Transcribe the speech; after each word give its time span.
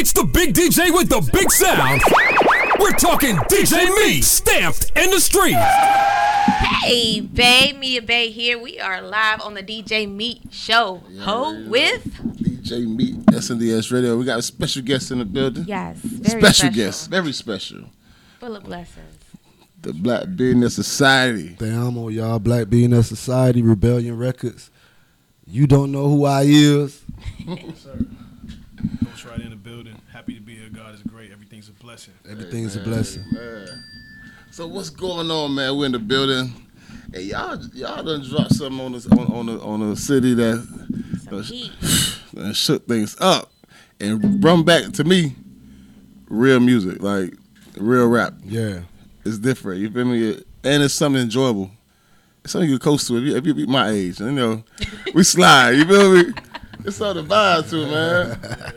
It's 0.00 0.12
the 0.12 0.22
big 0.22 0.54
DJ 0.54 0.94
with 0.94 1.08
the 1.08 1.28
big 1.32 1.50
sound. 1.50 2.00
We're 2.78 2.92
talking 2.92 3.34
DJ 3.50 3.92
Me, 3.96 4.22
stamped 4.22 4.92
in 4.94 5.10
the 5.10 5.18
street. 5.18 5.56
Hey, 6.84 7.20
Bay, 7.20 7.72
Mia 7.76 8.00
Bay 8.00 8.30
here. 8.30 8.60
We 8.60 8.78
are 8.78 9.02
live 9.02 9.40
on 9.40 9.54
the 9.54 9.62
DJ 9.64 10.08
Meat 10.08 10.42
Show. 10.52 11.02
Ho 11.22 11.64
with 11.66 12.04
DJ 12.36 12.86
Meat, 12.86 13.16
SNDS 13.26 13.90
Radio. 13.90 14.16
We 14.16 14.24
got 14.24 14.38
a 14.38 14.42
special 14.42 14.82
guest 14.82 15.10
in 15.10 15.18
the 15.18 15.24
building. 15.24 15.64
yes, 15.66 15.96
very 15.96 16.42
special, 16.42 16.54
special, 16.54 16.70
guest, 16.70 17.10
very 17.10 17.32
special. 17.32 17.80
full 18.38 18.54
of 18.54 18.62
blessings. 18.62 19.24
The 19.82 19.94
Black 19.94 20.26
Business 20.36 20.76
Society. 20.76 21.56
Damn 21.58 21.98
on 21.98 22.12
y'all, 22.12 22.38
Black 22.38 22.70
Business 22.70 23.08
Society, 23.08 23.62
Rebellion 23.62 24.16
Records. 24.16 24.70
You 25.44 25.66
don't 25.66 25.90
know 25.90 26.08
who 26.08 26.24
I 26.24 26.42
is. 26.42 27.04
Ghost 29.04 29.24
Rider 29.24 29.42
in 29.42 29.50
the 29.50 29.56
building. 29.56 30.00
Happy 30.12 30.34
to 30.34 30.40
be 30.40 30.56
here. 30.56 30.68
God 30.68 30.94
is 30.94 31.02
great. 31.02 31.32
Everything's 31.32 31.68
a 31.68 31.72
blessing. 31.72 32.14
Everything's 32.28 32.76
a 32.76 32.80
blessing. 32.80 33.24
Man. 33.32 33.84
So 34.50 34.66
what's 34.66 34.90
going 34.90 35.30
on, 35.30 35.54
man? 35.54 35.76
We're 35.76 35.86
in 35.86 35.92
the 35.92 35.98
building. 35.98 36.52
Hey, 37.12 37.22
y'all, 37.22 37.58
y'all 37.74 38.02
done 38.02 38.26
dropped 38.28 38.54
something 38.54 38.80
on 38.80 38.92
this 38.92 39.06
on 39.06 39.26
on 39.32 39.46
the 39.46 39.60
on 39.60 39.82
a 39.82 39.96
city 39.96 40.34
that 40.34 40.56
Some 41.24 41.42
done, 41.42 42.44
done 42.44 42.52
shook 42.54 42.86
things 42.86 43.16
up 43.20 43.50
and 44.00 44.42
run 44.42 44.64
back 44.64 44.92
to 44.92 45.04
me. 45.04 45.34
Real 46.28 46.60
music, 46.60 47.02
like 47.02 47.34
real 47.76 48.08
rap. 48.08 48.34
Yeah. 48.44 48.80
It's 49.24 49.38
different. 49.38 49.80
You 49.80 49.90
feel 49.90 50.04
me? 50.04 50.42
And 50.64 50.82
it's 50.82 50.94
something 50.94 51.22
enjoyable. 51.22 51.70
It's 52.42 52.52
something 52.52 52.70
you 52.70 52.78
coast 52.78 53.06
to. 53.08 53.16
If 53.16 53.24
you, 53.24 53.36
if 53.36 53.46
you 53.46 53.54
be 53.54 53.66
my 53.66 53.90
age, 53.90 54.20
you 54.20 54.32
know, 54.32 54.64
we 55.14 55.22
slide. 55.24 55.70
You 55.72 55.84
feel 55.84 56.14
me? 56.14 56.32
It's 56.88 57.00
all 57.02 57.14
the 57.14 57.22
vibe 57.22 57.68
to 57.70 57.86
man. 57.86 58.72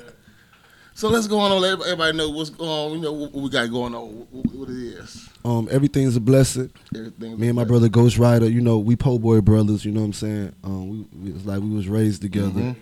So 0.93 1.09
let's 1.09 1.27
go 1.27 1.39
on. 1.39 1.59
Let 1.61 1.79
everybody 1.81 2.17
know 2.17 2.29
what's 2.29 2.49
going 2.49 2.69
on. 2.69 2.91
You 2.91 2.99
know 2.99 3.13
what 3.13 3.33
we 3.33 3.49
got 3.49 3.71
going 3.71 3.95
on. 3.95 4.07
What, 4.29 4.69
it 4.69 4.75
is. 4.75 5.29
Um, 5.43 5.67
everything's 5.71 6.15
a 6.15 6.19
blessing. 6.19 6.69
Everything. 6.93 7.39
Me 7.39 7.47
and 7.47 7.55
my 7.55 7.63
brother 7.63 7.89
Ghost 7.89 8.17
Rider, 8.19 8.47
you 8.49 8.61
know, 8.61 8.77
we 8.77 8.95
Poe 8.95 9.17
Boy 9.17 9.41
brothers, 9.41 9.83
you 9.83 9.91
know 9.91 10.01
what 10.01 10.07
I'm 10.07 10.13
saying? 10.13 10.55
Um, 10.63 10.89
we, 10.89 11.29
we 11.31 11.35
it's 11.35 11.45
like 11.45 11.61
we 11.61 11.69
was 11.69 11.87
raised 11.87 12.21
together. 12.21 12.49
Mhm. 12.49 12.75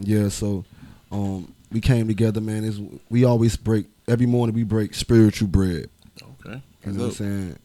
Yeah, 0.00 0.28
so 0.28 0.64
um 1.10 1.52
we 1.72 1.80
came 1.80 2.08
together, 2.08 2.40
man. 2.40 2.64
It's, 2.64 2.78
we 3.08 3.24
always 3.24 3.56
break 3.56 3.86
every 4.08 4.26
morning 4.26 4.54
we 4.54 4.64
break 4.64 4.94
spiritual 4.94 5.48
bread. 5.48 5.88
Okay. 6.44 6.60
You 6.84 6.92
know 6.92 6.98
what 7.04 7.06
I'm 7.06 7.12
saying? 7.12 7.58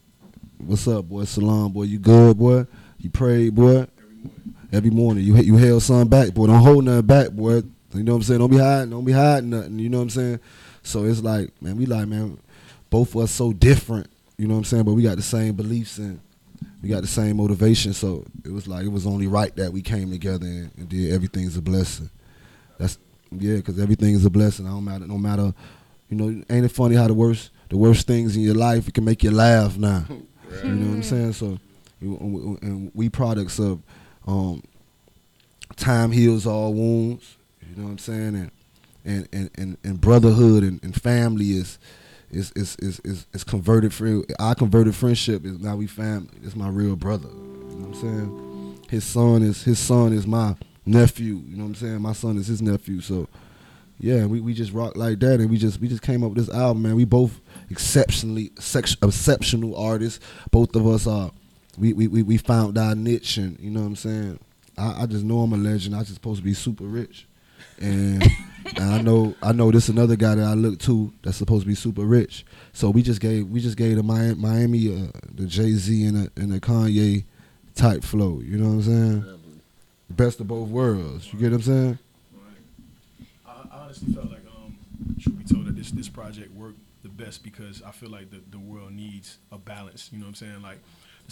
What's 0.60 0.88
up, 0.88 1.10
boy? 1.10 1.26
Salam, 1.26 1.72
boy. 1.74 1.84
You 1.84 1.98
good, 2.00 2.38
boy? 2.38 2.66
You 3.00 3.10
prayed, 3.10 3.56
boy? 3.56 3.88
Every 4.72 4.90
morning. 4.90 5.24
You 5.24 5.36
you 5.38 5.58
held 5.58 5.84
something 5.84 6.08
back, 6.08 6.34
boy. 6.34 6.48
Don't 6.48 6.64
hold 6.64 6.86
nothing 6.86 7.06
back, 7.06 7.32
boy. 7.32 7.62
You 7.94 8.04
know 8.04 8.14
what 8.14 8.18
I'm 8.18 8.24
saying? 8.24 8.40
Don't 8.40 8.52
be 8.52 8.58
hiding. 8.58 8.90
Don't 8.90 9.04
be 9.04 9.12
hiding 9.12 9.50
nothing. 9.50 9.80
You 9.80 9.90
know 9.90 9.98
what 9.98 10.04
I'm 10.04 10.10
saying? 10.12 10.40
So 10.84 11.04
it's 11.04 11.22
like, 11.22 11.50
man, 11.62 11.76
we 11.78 11.86
like, 11.86 12.08
man, 12.08 12.38
both 12.90 13.14
of 13.16 13.24
us 13.24 13.32
so 13.32 13.52
different. 13.52 14.08
You 14.38 14.48
know 14.48 14.54
what 14.54 14.60
I'm 14.60 14.66
saying? 14.66 14.84
But 14.84 14.94
we 14.94 15.04
got 15.04 15.18
the 15.18 15.24
same 15.24 15.56
beliefs 15.56 15.98
and 15.98 16.20
we 16.82 16.90
got 16.90 17.02
the 17.02 17.08
same 17.08 17.38
motivation. 17.38 17.94
So 17.94 18.26
it 18.46 18.52
was 18.52 18.68
like 18.68 18.86
it 18.86 18.92
was 18.92 19.06
only 19.06 19.28
right 19.28 19.56
that 19.58 19.74
we 19.74 19.82
came 19.82 20.10
together 20.10 20.46
and, 20.46 20.72
and 20.78 20.90
did 20.90 21.14
everything's 21.14 21.58
a 21.58 21.62
blessing. 21.62 22.10
That's 22.78 22.98
yeah, 23.32 23.58
because 23.58 23.80
everything 23.80 24.14
is 24.14 24.26
a 24.26 24.30
blessing. 24.30 24.66
I 24.66 24.70
don't 24.70 24.86
matter. 24.86 25.06
No 25.06 25.18
matter, 25.18 25.54
you 26.10 26.18
know, 26.18 26.44
ain't 26.50 26.66
it 26.66 26.70
funny 26.72 26.96
how 26.96 27.08
the 27.08 27.14
worst 27.14 27.52
the 27.70 27.78
worst 27.78 28.08
things 28.08 28.36
in 28.36 28.42
your 28.42 28.56
life 28.56 28.88
it 28.88 28.94
can 28.94 29.04
make 29.06 29.24
you 29.24 29.32
laugh 29.32 29.78
now. 29.78 30.06
You 30.66 30.70
know 30.70 30.88
what 30.90 30.96
I'm 30.96 31.04
saying? 31.04 31.32
So, 31.32 31.58
and 32.02 32.92
we 32.94 33.08
products 33.08 33.58
of 33.58 33.82
um, 34.28 34.64
time 35.76 36.12
heals 36.12 36.46
all 36.46 36.74
wounds. 36.74 37.38
You 37.70 37.76
know 37.78 37.84
what 37.84 37.92
I'm 37.92 37.98
saying? 37.98 38.36
And 38.36 38.52
and 39.04 39.30
and 39.32 39.50
and, 39.56 39.78
and 39.84 40.02
brotherhood 40.02 40.64
and, 40.64 40.84
and 40.84 41.00
family 41.00 41.52
is. 41.52 41.80
Is, 42.34 42.54
is, 42.56 42.78
is, 42.78 43.02
is, 43.04 43.28
is 43.34 43.44
converted 43.44 43.94
for 43.94 44.24
our 44.40 44.56
converted 44.56 44.96
friendship 44.96 45.46
is 45.46 45.60
now 45.60 45.76
we 45.76 45.86
family. 45.86 46.30
It's 46.42 46.56
my 46.56 46.70
real 46.70 46.96
brother. 46.96 47.28
You 47.28 47.76
know 47.76 47.88
what 47.88 47.88
I'm 47.88 47.94
saying? 47.94 48.80
His 48.90 49.04
son 49.04 49.42
is 49.42 49.64
his 49.64 49.80
son 49.80 50.14
is 50.14 50.26
my 50.26 50.56
nephew. 50.86 51.42
You 51.46 51.58
know 51.58 51.64
what 51.64 51.70
I'm 51.72 51.76
saying? 51.76 52.02
My 52.02 52.14
son 52.14 52.38
is 52.38 52.48
his 52.48 52.62
nephew. 52.62 53.02
So 53.02 53.28
yeah, 54.02 54.26
we, 54.26 54.42
we 54.42 54.54
just 54.56 54.74
rock 54.74 54.96
like 54.96 55.20
that, 55.20 55.40
and 55.40 55.50
we 55.50 55.58
just 55.58 55.80
we 55.80 55.88
just 55.88 56.02
came 56.02 56.24
up 56.24 56.32
with 56.32 56.48
this 56.48 56.56
album, 56.56 56.82
man. 56.82 56.96
We 56.96 57.06
both 57.06 57.40
exceptionally 57.70 58.52
sex, 58.60 58.98
exceptional 59.04 59.76
artists. 59.76 60.20
Both 60.50 60.76
of 60.76 60.88
us 60.88 61.06
are. 61.06 61.32
We, 61.82 61.94
we, 61.94 62.08
we, 62.08 62.22
we 62.22 62.38
found 62.38 62.78
our 62.78 62.94
niche, 62.94 63.38
and 63.38 63.60
you 63.60 63.72
know 63.72 63.80
what 63.80 63.88
I'm 63.88 63.96
saying. 63.96 64.40
I, 64.78 65.02
I 65.02 65.06
just 65.08 65.24
know 65.24 65.40
I'm 65.40 65.52
a 65.52 65.58
legend. 65.58 65.96
I 65.96 66.02
just 66.02 66.14
supposed 66.14 66.38
to 66.40 66.44
be 66.44 66.54
super 66.54 66.84
rich, 66.84 67.26
and, 67.80 68.22
and 68.76 68.80
I 68.80 69.02
know 69.02 69.34
I 69.42 69.52
know 69.52 69.72
this 69.72 69.90
another 69.90 70.16
guy 70.16 70.36
that 70.36 70.46
I 70.46 70.54
look 70.54 70.78
to 70.82 71.12
that's 71.24 71.38
supposed 71.38 71.64
to 71.64 71.68
be 71.68 71.74
super 71.74 72.04
rich. 72.04 72.46
So 72.72 72.92
we 72.92 73.02
just 73.02 73.20
gave 73.20 73.48
we 73.48 73.62
just 73.62 73.78
gave 73.78 73.96
the 73.96 74.04
Miami, 74.04 74.36
Miami 74.36 74.96
uh, 74.96 75.08
the 75.34 75.48
Jay 75.48 75.72
Z 75.72 76.06
and 76.06 76.18
the, 76.18 76.32
and 76.40 76.52
the 76.52 76.60
Kanye 76.60 77.24
type 77.74 78.04
flow. 78.04 78.42
You 78.42 78.60
know 78.60 78.68
what 78.68 78.74
I'm 78.74 78.84
saying? 78.84 79.62
Best 80.12 80.40
of 80.40 80.48
both 80.48 80.70
worlds. 80.70 81.34
You 81.34 81.40
get 81.40 81.52
what 81.52 81.56
I'm 81.56 81.62
saying? 81.64 82.00
I, 83.48 83.52
I 83.72 83.78
honestly 83.80 84.14
felt 84.14 84.30
like, 84.30 84.46
um, 84.56 84.78
truth 85.20 85.36
be 85.40 85.52
told, 85.52 85.66
that 85.66 85.76
this 85.76 85.90
this 85.90 86.10
project 86.10 86.54
worked 86.54 86.78
the 87.02 87.10
best 87.10 87.44
because 87.44 87.82
I 87.82 87.90
feel 87.90 88.12
like 88.12 88.30
the, 88.30 88.42
the 88.52 88.60
world 88.60 88.92
needs 88.92 89.40
a 89.52 89.58
balance. 89.58 90.10
You 90.12 90.20
know 90.20 90.26
what 90.26 90.30
I'm 90.30 90.36
saying? 90.36 90.62
Like 90.62 90.78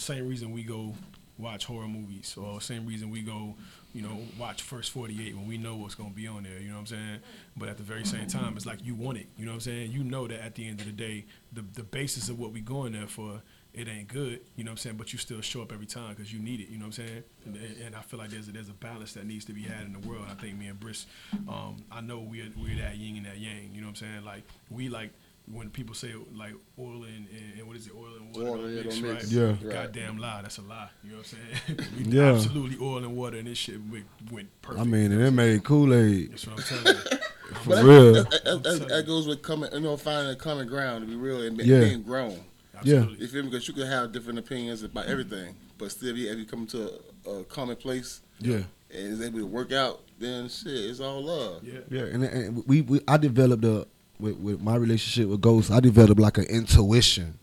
same 0.00 0.28
reason 0.28 0.52
we 0.52 0.62
go 0.62 0.94
watch 1.40 1.64
horror 1.64 1.88
movies, 1.88 2.36
or 2.36 2.60
same 2.60 2.86
reason 2.86 3.10
we 3.10 3.22
go, 3.22 3.54
you 3.94 4.02
know, 4.02 4.18
watch 4.38 4.62
First 4.62 4.90
48 4.92 5.34
when 5.36 5.48
we 5.48 5.56
know 5.58 5.76
what's 5.76 5.94
gonna 5.94 6.10
be 6.10 6.26
on 6.26 6.42
there. 6.42 6.58
You 6.60 6.68
know 6.68 6.74
what 6.74 6.80
I'm 6.80 6.86
saying? 6.86 7.18
But 7.56 7.68
at 7.68 7.76
the 7.76 7.82
very 7.82 8.04
same 8.04 8.26
time, 8.26 8.56
it's 8.56 8.66
like 8.66 8.84
you 8.84 8.94
want 8.94 9.18
it. 9.18 9.26
You 9.36 9.46
know 9.46 9.52
what 9.52 9.56
I'm 9.56 9.60
saying? 9.60 9.92
You 9.92 10.04
know 10.04 10.28
that 10.28 10.44
at 10.44 10.54
the 10.54 10.68
end 10.68 10.80
of 10.80 10.86
the 10.86 10.92
day, 10.92 11.24
the 11.52 11.64
the 11.74 11.82
basis 11.82 12.28
of 12.28 12.38
what 12.38 12.52
we 12.52 12.60
going 12.60 12.92
there 12.92 13.06
for. 13.06 13.42
It 13.72 13.86
ain't 13.86 14.08
good, 14.08 14.40
you 14.56 14.64
know 14.64 14.70
what 14.70 14.72
I'm 14.72 14.76
saying, 14.78 14.96
but 14.96 15.12
you 15.12 15.18
still 15.20 15.40
show 15.40 15.62
up 15.62 15.70
every 15.72 15.86
time 15.86 16.12
because 16.12 16.32
you 16.32 16.40
need 16.40 16.58
it, 16.58 16.70
you 16.70 16.76
know 16.76 16.86
what 16.86 16.98
I'm 16.98 17.06
saying. 17.06 17.22
And, 17.46 17.56
and 17.86 17.94
I 17.94 18.00
feel 18.00 18.18
like 18.18 18.30
there's 18.30 18.48
a, 18.48 18.50
there's 18.50 18.68
a 18.68 18.72
balance 18.72 19.12
that 19.12 19.26
needs 19.26 19.44
to 19.44 19.52
be 19.52 19.62
had 19.62 19.86
in 19.86 19.92
the 19.92 20.00
world. 20.08 20.24
I 20.28 20.34
think 20.34 20.58
me 20.58 20.66
and 20.66 20.80
Briss, 20.80 21.06
um, 21.48 21.76
I 21.88 22.00
know 22.00 22.18
we're 22.18 22.50
we're 22.60 22.76
that 22.82 22.96
yin 22.96 23.18
and 23.18 23.26
that 23.26 23.38
yang, 23.38 23.70
you 23.72 23.80
know 23.80 23.86
what 23.86 23.90
I'm 23.90 24.08
saying. 24.08 24.24
Like 24.24 24.42
we 24.70 24.88
like 24.88 25.12
when 25.52 25.70
people 25.70 25.94
say 25.94 26.12
like 26.34 26.54
oil 26.78 27.04
and, 27.04 27.26
and, 27.28 27.58
and 27.58 27.66
what 27.66 27.76
is 27.76 27.86
it, 27.86 27.92
oil 27.96 28.14
and 28.16 28.34
water, 28.34 28.50
Water, 28.50 28.62
don't 28.62 28.70
yeah, 28.70 28.82
mix, 28.82 28.94
don't 28.98 29.04
right? 29.04 29.14
mix. 29.14 29.32
Yeah. 29.32 29.44
Right. 29.44 29.70
Goddamn 29.70 30.18
lie, 30.18 30.42
that's 30.42 30.58
a 30.58 30.62
lie. 30.62 30.88
You 31.02 31.10
know 31.10 31.16
what 31.18 31.34
I'm 31.68 31.76
saying? 31.76 31.88
we 31.98 32.04
Yeah. 32.18 32.32
absolutely 32.32 32.76
oil 32.80 32.98
and 32.98 33.16
water, 33.16 33.38
and 33.38 33.46
this 33.46 33.58
shit 33.58 33.80
went, 33.90 34.06
went 34.30 34.48
perfect. 34.62 34.80
I 34.80 34.84
mean, 34.84 35.12
and 35.12 35.22
it 35.22 35.30
made 35.30 35.64
Kool 35.64 35.94
Aid? 35.94 36.32
That's 36.32 36.46
what 36.46 36.58
I'm 36.58 36.62
telling 36.62 36.98
you. 36.98 37.18
for 37.62 37.68
But 37.70 37.84
real. 37.84 38.12
That, 38.14 38.30
that, 38.30 38.62
that, 38.62 38.88
that 38.88 39.06
goes 39.06 39.26
with 39.26 39.42
coming, 39.42 39.72
you 39.72 39.80
know, 39.80 39.96
finding 39.96 40.32
a 40.32 40.36
common 40.36 40.66
ground 40.68 41.02
to 41.04 41.08
be 41.10 41.16
real 41.16 41.42
and 41.42 41.58
Yeah. 41.58 41.80
being 41.80 42.02
grown. 42.02 42.38
Absolutely. 42.76 43.18
You 43.18 43.28
feel 43.28 43.42
me? 43.42 43.50
Because 43.50 43.68
you 43.68 43.74
can 43.74 43.86
have 43.86 44.12
different 44.12 44.38
opinions 44.38 44.82
about 44.82 45.04
mm-hmm. 45.04 45.12
everything, 45.12 45.56
but 45.78 45.90
still, 45.90 46.14
be, 46.14 46.28
if 46.28 46.38
you 46.38 46.46
come 46.46 46.66
to 46.68 46.92
a, 47.26 47.30
a 47.30 47.44
common 47.44 47.76
place 47.76 48.20
Yeah. 48.38 48.54
and 48.56 48.64
is 48.90 49.20
able 49.20 49.40
to 49.40 49.46
work 49.46 49.72
out, 49.72 50.00
then 50.18 50.48
shit, 50.48 50.72
it's 50.72 51.00
all 51.00 51.22
love. 51.24 51.62
Yeah. 51.64 51.80
Yeah, 51.90 52.02
and, 52.04 52.24
and 52.24 52.64
we, 52.66 52.82
we 52.82 53.00
I 53.08 53.16
developed 53.16 53.64
a 53.64 53.86
with, 54.20 54.36
with 54.36 54.60
my 54.60 54.76
relationship 54.76 55.28
with 55.28 55.40
Ghost. 55.40 55.70
I 55.70 55.80
developed 55.80 56.20
like 56.20 56.38
an 56.38 56.44
intuition 56.44 57.38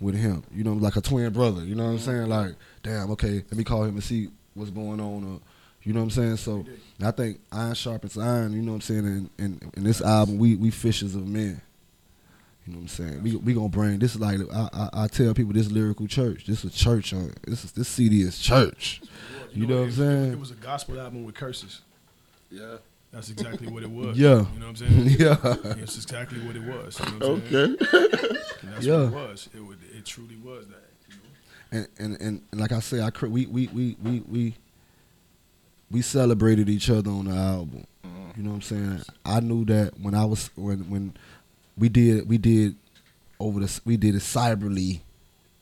with 0.00 0.14
him. 0.14 0.42
You 0.54 0.64
know, 0.64 0.74
like 0.74 0.96
a 0.96 1.00
twin 1.00 1.32
brother. 1.32 1.64
You 1.64 1.74
know 1.74 1.84
what 1.84 1.90
I'm 1.90 1.98
mm-hmm. 1.98 2.10
saying? 2.10 2.28
Like, 2.28 2.54
damn, 2.82 3.10
okay, 3.12 3.34
let 3.50 3.54
me 3.54 3.64
call 3.64 3.84
him 3.84 3.94
and 3.94 4.04
see 4.04 4.28
what's 4.54 4.70
going 4.70 5.00
on. 5.00 5.24
Or, 5.24 5.40
you 5.82 5.92
know 5.92 6.00
what 6.00 6.04
I'm 6.04 6.10
saying? 6.10 6.36
So 6.36 6.64
I 7.02 7.10
think 7.10 7.40
iron 7.52 7.74
sharpens 7.74 8.18
iron. 8.18 8.52
You 8.52 8.62
know 8.62 8.72
what 8.72 8.76
I'm 8.76 8.80
saying? 8.82 9.06
And 9.06 9.30
in, 9.38 9.72
in 9.76 9.84
this 9.84 10.00
album, 10.00 10.38
we 10.38 10.56
we 10.56 10.70
fishers 10.70 11.14
of 11.14 11.26
men. 11.26 11.60
You 12.66 12.72
know 12.72 12.78
what 12.78 12.82
I'm 12.82 12.88
saying? 12.88 13.22
We 13.22 13.36
we 13.36 13.54
gonna 13.54 13.68
bring 13.68 14.00
this 14.00 14.16
is 14.16 14.20
like 14.20 14.40
I, 14.52 14.68
I 14.72 15.04
I 15.04 15.06
tell 15.06 15.32
people 15.34 15.52
this 15.52 15.70
lyrical 15.70 16.08
church. 16.08 16.46
This 16.46 16.64
is 16.64 16.74
church 16.74 17.12
on 17.12 17.32
this 17.46 17.64
is 17.64 17.70
this 17.70 17.86
CD 17.86 18.22
is 18.22 18.38
church. 18.38 19.00
You 19.52 19.66
know 19.66 19.76
what 19.76 19.84
I'm 19.84 19.92
saying? 19.92 20.32
It 20.32 20.40
was 20.40 20.50
a 20.50 20.54
gospel 20.54 21.00
album 21.00 21.24
with 21.24 21.36
curses. 21.36 21.82
Yeah. 22.50 22.78
That's 23.12 23.30
exactly 23.30 23.68
what 23.68 23.82
it 23.82 23.90
was. 23.90 24.18
Yeah. 24.18 24.28
You 24.28 24.60
know 24.60 24.66
what 24.66 24.68
I'm 24.68 24.76
saying? 24.76 25.06
Yeah. 25.18 25.34
That's 25.36 25.96
exactly 25.96 26.38
what 26.40 26.56
it 26.56 26.62
was. 26.62 26.98
You 27.00 27.18
know 27.18 27.34
what 27.34 27.52
I'm? 27.52 27.54
Okay. 27.54 27.64
And 28.62 28.72
that's 28.74 28.84
Yeah. 28.84 29.04
what 29.04 29.12
it 29.24 29.28
was. 29.30 29.48
It 29.54 29.60
would. 29.60 29.78
It 29.96 30.04
truly 30.04 30.36
was 30.36 30.66
that. 30.66 30.82
You 31.08 31.14
know? 31.16 31.22
and 31.72 31.88
and, 31.98 32.20
and, 32.20 32.42
and 32.52 32.60
like 32.60 32.72
I 32.72 32.80
say, 32.80 33.00
I 33.00 33.10
cre- 33.10 33.26
we 33.28 33.46
we 33.46 33.68
we 33.68 33.96
we 34.02 34.20
we 34.28 34.54
we 35.90 36.02
celebrated 36.02 36.68
each 36.68 36.90
other 36.90 37.10
on 37.10 37.26
the 37.26 37.34
album. 37.34 37.86
You 38.36 38.42
know 38.42 38.50
what 38.50 38.56
I'm 38.56 38.62
saying? 38.62 39.02
I 39.24 39.40
knew 39.40 39.64
that 39.66 39.98
when 39.98 40.14
I 40.14 40.24
was 40.26 40.50
when 40.56 40.80
when 40.90 41.14
we 41.78 41.88
did 41.88 42.28
we 42.28 42.36
did 42.36 42.76
over 43.40 43.60
the 43.60 43.80
we 43.86 43.96
did 43.96 44.14
it 44.14 44.20
cyberly. 44.22 45.00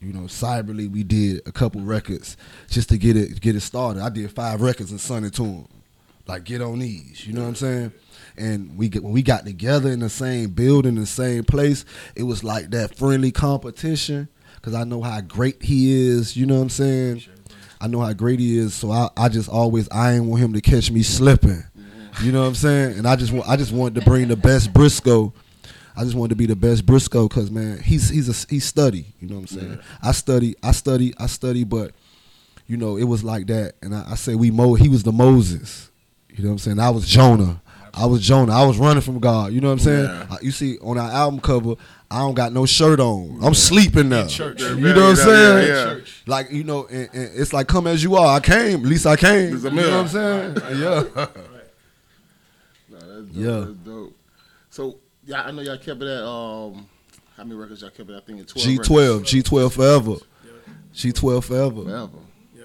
You 0.01 0.11
know, 0.11 0.21
cyberly 0.21 0.91
we 0.91 1.03
did 1.03 1.41
a 1.47 1.51
couple 1.53 1.79
records 1.81 2.35
just 2.69 2.89
to 2.89 2.97
get 2.97 3.15
it 3.15 3.39
get 3.39 3.55
it 3.55 3.61
started. 3.61 4.03
I 4.03 4.09
did 4.09 4.29
five 4.31 4.59
records 4.61 4.91
and 4.91 4.99
sent 4.99 5.25
it 5.25 5.33
to 5.35 5.45
him. 5.45 5.67
Like 6.27 6.43
get 6.43 6.61
on 6.61 6.79
these, 6.79 7.25
you 7.27 7.33
know 7.33 7.41
what 7.41 7.49
I'm 7.49 7.55
saying? 7.55 7.93
And 8.37 8.77
we 8.77 8.89
get 8.89 9.03
when 9.03 9.13
we 9.13 9.21
got 9.21 9.45
together 9.45 9.91
in 9.91 9.99
the 9.99 10.09
same 10.09 10.49
building, 10.49 10.95
the 10.95 11.05
same 11.05 11.43
place, 11.43 11.85
it 12.15 12.23
was 12.23 12.43
like 12.43 12.71
that 12.71 12.97
friendly 12.97 13.31
competition. 13.31 14.27
Cause 14.61 14.73
I 14.73 14.83
know 14.83 15.03
how 15.03 15.21
great 15.21 15.61
he 15.61 15.93
is, 15.93 16.35
you 16.35 16.47
know 16.47 16.55
what 16.55 16.63
I'm 16.63 16.69
saying? 16.69 17.23
I 17.79 17.85
know 17.87 17.99
how 17.99 18.13
great 18.13 18.39
he 18.39 18.57
is, 18.57 18.73
so 18.73 18.89
I, 18.91 19.09
I 19.15 19.29
just 19.29 19.47
always 19.47 19.87
I 19.89 20.13
ain't 20.13 20.25
want 20.25 20.41
him 20.41 20.53
to 20.53 20.61
catch 20.61 20.89
me 20.89 21.03
slipping. 21.03 21.63
You 22.23 22.31
know 22.31 22.41
what 22.41 22.47
I'm 22.47 22.55
saying? 22.55 22.97
And 22.97 23.07
I 23.07 23.15
just 23.15 23.31
want 23.31 23.47
I 23.47 23.57
just 23.57 23.71
wanted 23.71 23.99
to 23.99 24.05
bring 24.09 24.27
the 24.27 24.35
best 24.35 24.73
Briscoe. 24.73 25.33
I 25.97 26.03
just 26.03 26.15
wanted 26.15 26.29
to 26.29 26.35
be 26.35 26.45
the 26.45 26.55
best 26.55 26.85
Briscoe 26.85 27.27
because 27.27 27.51
man, 27.51 27.79
he's 27.79 28.09
he's 28.09 28.29
a 28.29 28.47
he 28.49 28.59
study. 28.59 29.13
You 29.19 29.27
know 29.27 29.35
what 29.35 29.51
I'm 29.51 29.59
saying? 29.59 29.79
I 30.01 30.11
study, 30.13 30.55
I 30.63 30.71
study, 30.71 31.13
I 31.17 31.27
study, 31.27 31.63
but 31.63 31.91
you 32.67 32.77
know 32.77 32.97
it 32.97 33.03
was 33.03 33.23
like 33.23 33.47
that. 33.47 33.75
And 33.81 33.93
I, 33.93 34.11
I 34.11 34.15
say 34.15 34.35
we 34.35 34.49
Mo. 34.49 34.73
He 34.73 34.89
was 34.89 35.03
the 35.03 35.11
Moses. 35.11 35.91
You 36.35 36.43
know 36.43 36.49
what 36.49 36.53
I'm 36.53 36.57
saying? 36.59 36.79
I 36.79 36.89
was 36.89 37.07
Jonah. 37.07 37.61
I 37.93 38.05
was 38.07 38.21
Jonah. 38.27 38.53
I 38.53 38.65
was 38.65 38.77
running 38.77 39.01
from 39.01 39.19
God. 39.19 39.53
You 39.53 39.61
know 39.61 39.67
what 39.69 39.73
I'm 39.73 39.79
saying? 39.79 40.03
Yeah. 40.03 40.37
You 40.41 40.51
see 40.51 40.77
on 40.79 40.97
our 40.97 41.09
album 41.09 41.39
cover, 41.39 41.75
I 42.11 42.19
don't 42.19 42.33
got 42.33 42.51
no 42.51 42.65
shirt 42.65 42.99
on. 42.99 43.39
I'm 43.41 43.53
sleeping 43.53 44.09
now. 44.09 44.27
church. 44.27 44.61
You 44.61 44.75
know 44.75 44.93
what 44.95 45.09
I'm 45.11 45.15
saying? 45.15 45.67
yeah, 45.67 45.93
yeah. 45.95 45.99
Like 46.27 46.51
you 46.51 46.65
know, 46.65 46.87
and, 46.87 47.09
and 47.13 47.31
it's 47.39 47.53
like 47.53 47.67
come 47.67 47.87
as 47.87 48.03
you 48.03 48.15
are. 48.15 48.35
I 48.35 48.41
came. 48.41 48.81
At 48.81 48.85
least 48.85 49.05
I 49.05 49.15
came. 49.15 49.55
You 49.57 49.69
know 49.69 49.69
what 49.69 49.93
I'm 49.93 50.07
saying? 50.09 50.57
Yeah. 50.77 51.03
Nah, 52.89 52.99
that's 52.99 53.27
dope. 53.27 53.27
Yeah. 53.33 53.51
That's 53.59 53.71
dope. 53.85 54.17
So 54.69 54.97
yeah, 55.25 55.43
I 55.43 55.51
know 55.51 55.61
y'all 55.61 55.77
kept 55.77 56.01
it 56.01 56.07
at 56.07 56.23
um 56.23 56.87
how 57.37 57.43
many 57.43 57.55
records 57.55 57.81
y'all 57.81 57.91
kept 57.91 58.09
it? 58.09 58.15
I 58.15 58.19
think 58.19 58.39
in 58.39 58.45
twelve. 58.45 58.65
G12, 58.67 59.13
records. 59.13 59.33
G12 59.33 59.71
forever. 59.71 60.15
G12 60.93 61.43
forever. 61.43 61.83
Forever. 61.83 62.09
Yeah. 62.53 62.63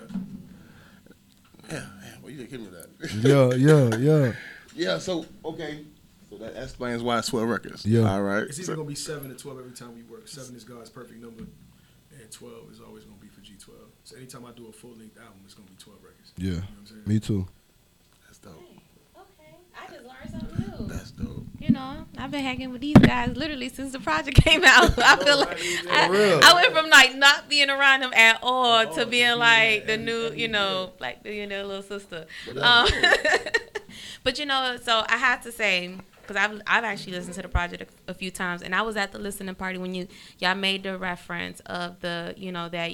Yeah, 1.68 1.78
man, 1.78 2.18
well 2.20 2.30
you 2.32 2.38
didn't 2.38 2.50
give 2.50 2.60
me 2.60 2.66
that. 2.66 2.79
Yeah, 3.22 3.50
yeah, 3.54 3.96
yeah. 3.96 4.32
yeah, 4.74 4.98
so 4.98 5.24
okay. 5.44 5.84
So 6.28 6.36
that 6.38 6.54
explains 6.62 7.02
why 7.02 7.18
it's 7.18 7.28
twelve 7.28 7.48
records. 7.48 7.84
Yeah. 7.86 8.10
All 8.12 8.22
right. 8.22 8.42
It's 8.44 8.58
either 8.58 8.66
So- 8.66 8.76
gonna 8.76 8.88
be 8.88 8.94
seven 8.94 9.30
or 9.30 9.34
twelve 9.34 9.58
every 9.58 9.72
time 9.72 9.94
we 9.94 10.02
work. 10.02 10.28
Seven 10.28 10.54
is 10.54 10.64
God's 10.64 10.90
perfect 10.90 11.20
number, 11.20 11.42
and 11.42 12.30
twelve 12.30 12.70
is 12.70 12.80
always 12.80 13.04
gonna 13.04 13.16
be 13.20 13.28
for 13.28 13.40
G 13.40 13.54
twelve. 13.58 13.88
So 14.04 14.16
anytime 14.16 14.44
I 14.46 14.52
do 14.52 14.68
a 14.68 14.72
full 14.72 14.90
length 14.90 15.18
album, 15.18 15.40
it's 15.44 15.54
gonna 15.54 15.68
be 15.68 15.76
twelve 15.76 15.98
records. 16.02 16.32
Yeah. 16.36 16.44
You 16.46 16.54
know 16.54 16.60
what 16.60 16.66
I'm 16.80 16.86
saying? 16.86 17.02
Me 17.06 17.18
too. 17.20 17.48
that's 18.26 18.38
dope. 18.38 18.54
Okay, 19.16 19.56
I 19.74 19.92
just 19.92 20.04
learned 20.04 20.30
something 20.30 20.86
new. 20.86 20.86
That's 20.94 21.10
dope. 21.12 21.39
You 21.60 21.72
know, 21.72 22.06
I've 22.16 22.30
been 22.30 22.42
hanging 22.42 22.70
with 22.72 22.80
these 22.80 22.96
guys 22.96 23.36
literally 23.36 23.68
since 23.68 23.92
the 23.92 24.00
project 24.00 24.36
came 24.44 24.64
out. 24.64 24.98
I 24.98 25.16
feel 25.22 25.40
like 25.40 25.58
I. 25.90 26.40
I 26.42 26.54
went 26.54 26.74
from 26.74 26.88
like 26.88 27.14
not 27.16 27.50
being 27.50 27.68
around 27.68 28.00
them 28.00 28.14
at 28.14 28.38
all 28.42 28.86
to 28.94 29.04
being 29.04 29.38
like 29.38 29.86
the 29.86 29.98
new, 29.98 30.32
you 30.34 30.48
know, 30.48 30.92
like 31.00 31.22
being 31.22 31.50
their 31.50 31.62
little 31.64 31.82
sister. 31.82 32.24
Um, 32.58 32.88
but 34.24 34.38
you 34.38 34.46
know, 34.46 34.78
so 34.82 35.04
I 35.06 35.18
have 35.18 35.42
to 35.42 35.52
say 35.52 35.96
because 36.22 36.36
I've 36.36 36.62
I've 36.66 36.84
actually 36.84 37.12
listened 37.12 37.34
to 37.34 37.42
the 37.42 37.48
project 37.48 37.92
a, 38.08 38.12
a 38.12 38.14
few 38.14 38.30
times, 38.30 38.62
and 38.62 38.74
I 38.74 38.80
was 38.80 38.96
at 38.96 39.12
the 39.12 39.18
listening 39.18 39.54
party 39.54 39.76
when 39.76 39.94
you 39.94 40.08
y'all 40.38 40.54
made 40.54 40.84
the 40.84 40.96
reference 40.96 41.60
of 41.66 42.00
the 42.00 42.32
you 42.38 42.52
know 42.52 42.70
that 42.70 42.92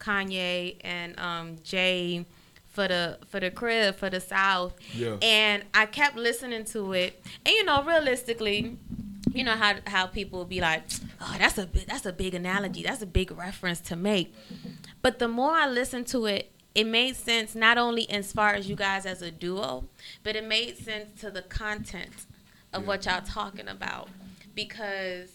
Kanye 0.00 0.78
and 0.80 1.16
um, 1.20 1.58
Jay 1.62 2.26
for 2.70 2.88
the 2.88 3.18
for 3.28 3.40
the 3.40 3.50
crib 3.50 3.96
for 3.96 4.08
the 4.10 4.20
South, 4.20 4.74
Yeah. 4.94 5.16
and 5.22 5.64
I 5.74 5.86
kept 5.86 6.16
listening 6.16 6.64
to 6.66 6.92
it, 6.92 7.22
and 7.44 7.54
you 7.54 7.64
know, 7.64 7.82
realistically, 7.82 8.76
you 9.32 9.44
know 9.44 9.54
how 9.56 9.74
how 9.86 10.06
people 10.06 10.44
be 10.44 10.60
like, 10.60 10.82
oh, 11.20 11.34
that's 11.38 11.58
a 11.58 11.66
that's 11.86 12.06
a 12.06 12.12
big 12.12 12.34
analogy, 12.34 12.82
that's 12.82 13.02
a 13.02 13.06
big 13.06 13.30
reference 13.32 13.80
to 13.80 13.96
make. 13.96 14.34
But 15.02 15.18
the 15.18 15.28
more 15.28 15.52
I 15.52 15.66
listened 15.68 16.06
to 16.08 16.26
it, 16.26 16.52
it 16.74 16.84
made 16.86 17.16
sense 17.16 17.54
not 17.54 17.76
only 17.78 18.08
as 18.10 18.32
far 18.32 18.54
as 18.54 18.68
you 18.68 18.76
guys 18.76 19.04
as 19.06 19.20
a 19.22 19.30
duo, 19.30 19.84
but 20.22 20.36
it 20.36 20.44
made 20.44 20.76
sense 20.78 21.20
to 21.20 21.30
the 21.30 21.42
content 21.42 22.12
of 22.72 22.86
what 22.86 23.04
y'all 23.06 23.20
talking 23.22 23.66
about. 23.68 24.08
Because 24.54 25.30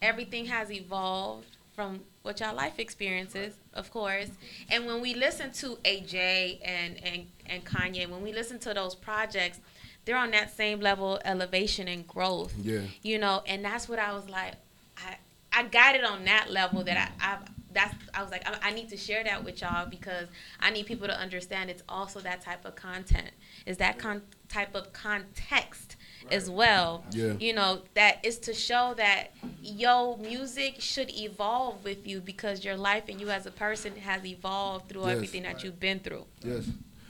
everything 0.00 0.46
has 0.46 0.70
evolved 0.70 1.46
from 1.74 2.00
what 2.22 2.40
y'all 2.40 2.54
life 2.54 2.78
experiences, 2.78 3.54
of 3.74 3.90
course. 3.90 4.30
And 4.70 4.86
when 4.86 5.00
we 5.00 5.14
listen 5.14 5.52
to 5.52 5.76
AJ 5.84 6.60
and, 6.64 7.04
and, 7.04 7.26
and 7.46 7.64
Kanye, 7.64 8.08
when 8.08 8.22
we 8.22 8.32
listen 8.32 8.58
to 8.60 8.74
those 8.74 8.94
projects, 8.94 9.58
they're 10.04 10.16
on 10.16 10.30
that 10.32 10.56
same 10.56 10.80
level 10.80 11.16
of 11.16 11.22
elevation 11.24 11.88
and 11.88 12.06
growth. 12.06 12.54
Yeah. 12.60 12.80
You 13.02 13.18
know, 13.18 13.42
and 13.46 13.64
that's 13.64 13.88
what 13.88 13.98
I 13.98 14.12
was 14.12 14.28
like, 14.28 14.54
I 14.96 15.16
I 15.52 15.64
got 15.64 15.94
it 15.94 16.04
on 16.04 16.24
that 16.24 16.50
level 16.50 16.82
that 16.84 17.12
I, 17.20 17.32
I 17.32 17.38
that's 17.72 17.94
I 18.14 18.22
was 18.22 18.30
like 18.30 18.48
I, 18.48 18.70
I 18.70 18.72
need 18.72 18.88
to 18.90 18.96
share 18.96 19.22
that 19.24 19.44
with 19.44 19.60
y'all 19.60 19.86
because 19.88 20.28
I 20.60 20.70
need 20.70 20.86
people 20.86 21.06
to 21.06 21.18
understand 21.18 21.70
it's 21.70 21.82
also 21.88 22.20
that 22.20 22.40
type 22.40 22.64
of 22.64 22.74
content. 22.74 23.30
Is 23.66 23.76
that 23.78 23.98
con- 23.98 24.22
type 24.48 24.74
of 24.74 24.92
context 24.92 25.91
as 26.30 26.48
well. 26.50 27.04
Yeah. 27.12 27.32
You 27.38 27.52
know, 27.54 27.82
that 27.94 28.24
is 28.24 28.38
to 28.40 28.54
show 28.54 28.94
that 28.96 29.32
your 29.62 30.16
music 30.18 30.76
should 30.80 31.10
evolve 31.10 31.82
with 31.84 32.06
you 32.06 32.20
because 32.20 32.64
your 32.64 32.76
life 32.76 33.04
and 33.08 33.20
you 33.20 33.30
as 33.30 33.46
a 33.46 33.50
person 33.50 33.96
has 33.96 34.24
evolved 34.24 34.88
through 34.88 35.02
Yes. 35.02 35.10
everything 35.16 35.42
that 35.42 35.62
you've 35.64 35.80
been 35.80 35.98
through. 36.00 36.24
Yes. 36.42 36.68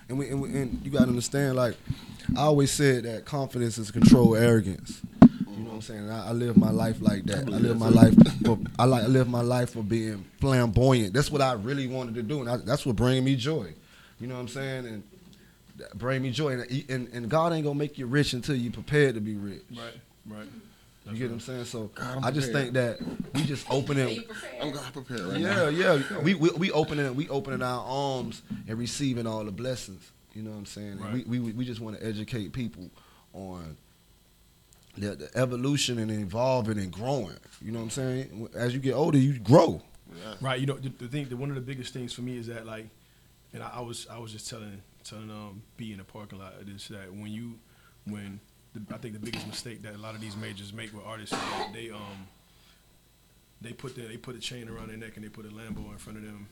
And 0.08 0.18
we, 0.18 0.28
and, 0.28 0.42
we, 0.42 0.48
and 0.50 0.80
you 0.84 0.90
got 0.90 1.02
to 1.02 1.08
understand, 1.08 1.56
like, 1.56 1.76
I 2.36 2.40
always 2.42 2.70
said 2.70 3.04
that 3.04 3.24
confidence 3.24 3.78
is 3.78 3.90
control 3.90 4.34
arrogance. 4.36 5.00
You 5.22 5.58
know 5.58 5.70
what 5.70 5.74
I'm 5.76 5.82
saying? 5.82 6.10
I, 6.10 6.28
I 6.28 6.32
live 6.32 6.56
my 6.56 6.70
life 6.70 7.00
like 7.00 7.24
that. 7.24 7.40
I, 7.40 7.44
believe 7.44 7.62
live 7.62 7.78
my 7.78 7.88
too. 7.88 7.94
life. 7.94 8.14
For, 8.44 8.58
I 8.78 8.84
like 8.84 9.04
I 9.04 9.06
live 9.06 9.28
my 9.28 9.42
life 9.42 9.70
for 9.70 9.82
being 9.82 10.24
flamboyant. 10.40 11.12
That's 11.14 11.30
what 11.30 11.40
I 11.42 11.52
really 11.52 11.86
wanted 11.86 12.14
to 12.16 12.22
do, 12.22 12.40
and 12.40 12.48
I, 12.50 12.56
that's 12.56 12.84
what 12.86 12.96
bringing 12.96 13.24
me 13.24 13.36
joy. 13.36 13.74
You 14.20 14.26
know 14.28 14.34
what 14.34 14.40
I'm 14.40 14.48
saying? 14.48 14.86
And 14.86 15.02
that 15.10 15.11
bring 15.94 16.22
me 16.22 16.30
joy. 16.30 16.52
And, 16.52 16.84
and, 16.88 17.08
and 17.12 17.28
God 17.28 17.52
ain't 17.52 17.64
gonna 17.64 17.78
make 17.78 17.98
you 17.98 18.06
rich 18.06 18.32
until 18.32 18.56
you 18.56 18.70
prepared 18.70 19.14
to 19.14 19.20
be 19.20 19.34
rich. 19.34 19.62
Right. 19.70 19.94
Right. 20.26 20.48
You 21.10 21.16
get 21.16 21.30
what 21.30 21.34
I'm 21.34 21.40
saying? 21.40 21.64
So 21.64 21.90
God, 21.94 22.18
I'm 22.18 22.24
I 22.24 22.30
just 22.30 22.52
think 22.52 22.74
that 22.74 22.98
we 23.34 23.42
just 23.42 23.68
opening. 23.68 24.22
I'm 24.60 24.70
God 24.70 24.92
prepared 24.92 25.20
right 25.20 25.40
now. 25.40 25.68
Yeah, 25.68 25.94
yeah. 25.94 26.18
We, 26.20 26.34
we 26.34 26.50
we 26.50 26.70
opening 26.70 27.16
we 27.16 27.28
opening 27.28 27.60
our 27.60 27.84
arms 27.84 28.42
and 28.68 28.78
receiving 28.78 29.26
all 29.26 29.44
the 29.44 29.50
blessings. 29.50 30.12
You 30.32 30.42
know 30.42 30.50
what 30.50 30.58
I'm 30.58 30.66
saying? 30.66 31.00
Right. 31.00 31.26
We, 31.26 31.40
we 31.40 31.52
we 31.52 31.64
just 31.64 31.80
want 31.80 31.98
to 31.98 32.06
educate 32.06 32.52
people 32.52 32.88
on 33.32 33.76
the, 34.96 35.16
the 35.16 35.30
evolution 35.34 35.98
and 35.98 36.10
evolving 36.10 36.78
and 36.78 36.92
growing. 36.92 37.36
You 37.60 37.72
know 37.72 37.78
what 37.78 37.84
I'm 37.84 37.90
saying? 37.90 38.48
As 38.54 38.72
you 38.72 38.80
get 38.80 38.94
older, 38.94 39.18
you 39.18 39.38
grow. 39.38 39.82
Right. 40.40 40.60
You 40.60 40.66
know, 40.66 40.76
the, 40.76 40.90
the 40.90 41.08
thing, 41.08 41.28
the, 41.28 41.36
one 41.36 41.48
of 41.48 41.54
the 41.54 41.62
biggest 41.62 41.92
things 41.92 42.12
for 42.12 42.20
me 42.20 42.36
is 42.36 42.46
that 42.46 42.66
like, 42.66 42.86
and 43.52 43.62
I, 43.62 43.70
I 43.76 43.80
was, 43.80 44.06
I 44.10 44.18
was 44.18 44.32
just 44.32 44.48
telling, 44.48 44.82
telling 45.04 45.30
um, 45.30 45.62
B 45.76 45.92
in 45.92 45.98
the 45.98 46.04
parking 46.04 46.38
lot 46.38 46.54
of 46.60 46.66
this 46.66 46.88
that 46.88 47.12
when 47.12 47.28
you, 47.28 47.58
when 48.06 48.40
the, 48.74 48.94
I 48.94 48.98
think 48.98 49.14
the 49.14 49.20
biggest 49.20 49.46
mistake 49.46 49.82
that 49.82 49.94
a 49.94 49.98
lot 49.98 50.14
of 50.14 50.20
these 50.20 50.36
majors 50.36 50.72
make 50.72 50.92
with 50.92 51.04
artists 51.04 51.34
is 51.34 51.40
that 51.40 51.70
they 51.72 51.90
um, 51.90 52.26
they 53.60 53.72
put 53.72 53.94
the, 53.94 54.02
they 54.02 54.16
put 54.16 54.34
a 54.36 54.40
chain 54.40 54.68
around 54.68 54.88
their 54.88 54.96
neck 54.96 55.12
and 55.16 55.24
they 55.24 55.28
put 55.28 55.46
a 55.46 55.50
Lambo 55.50 55.90
in 55.92 55.98
front 55.98 56.18
of 56.18 56.24
them, 56.24 56.48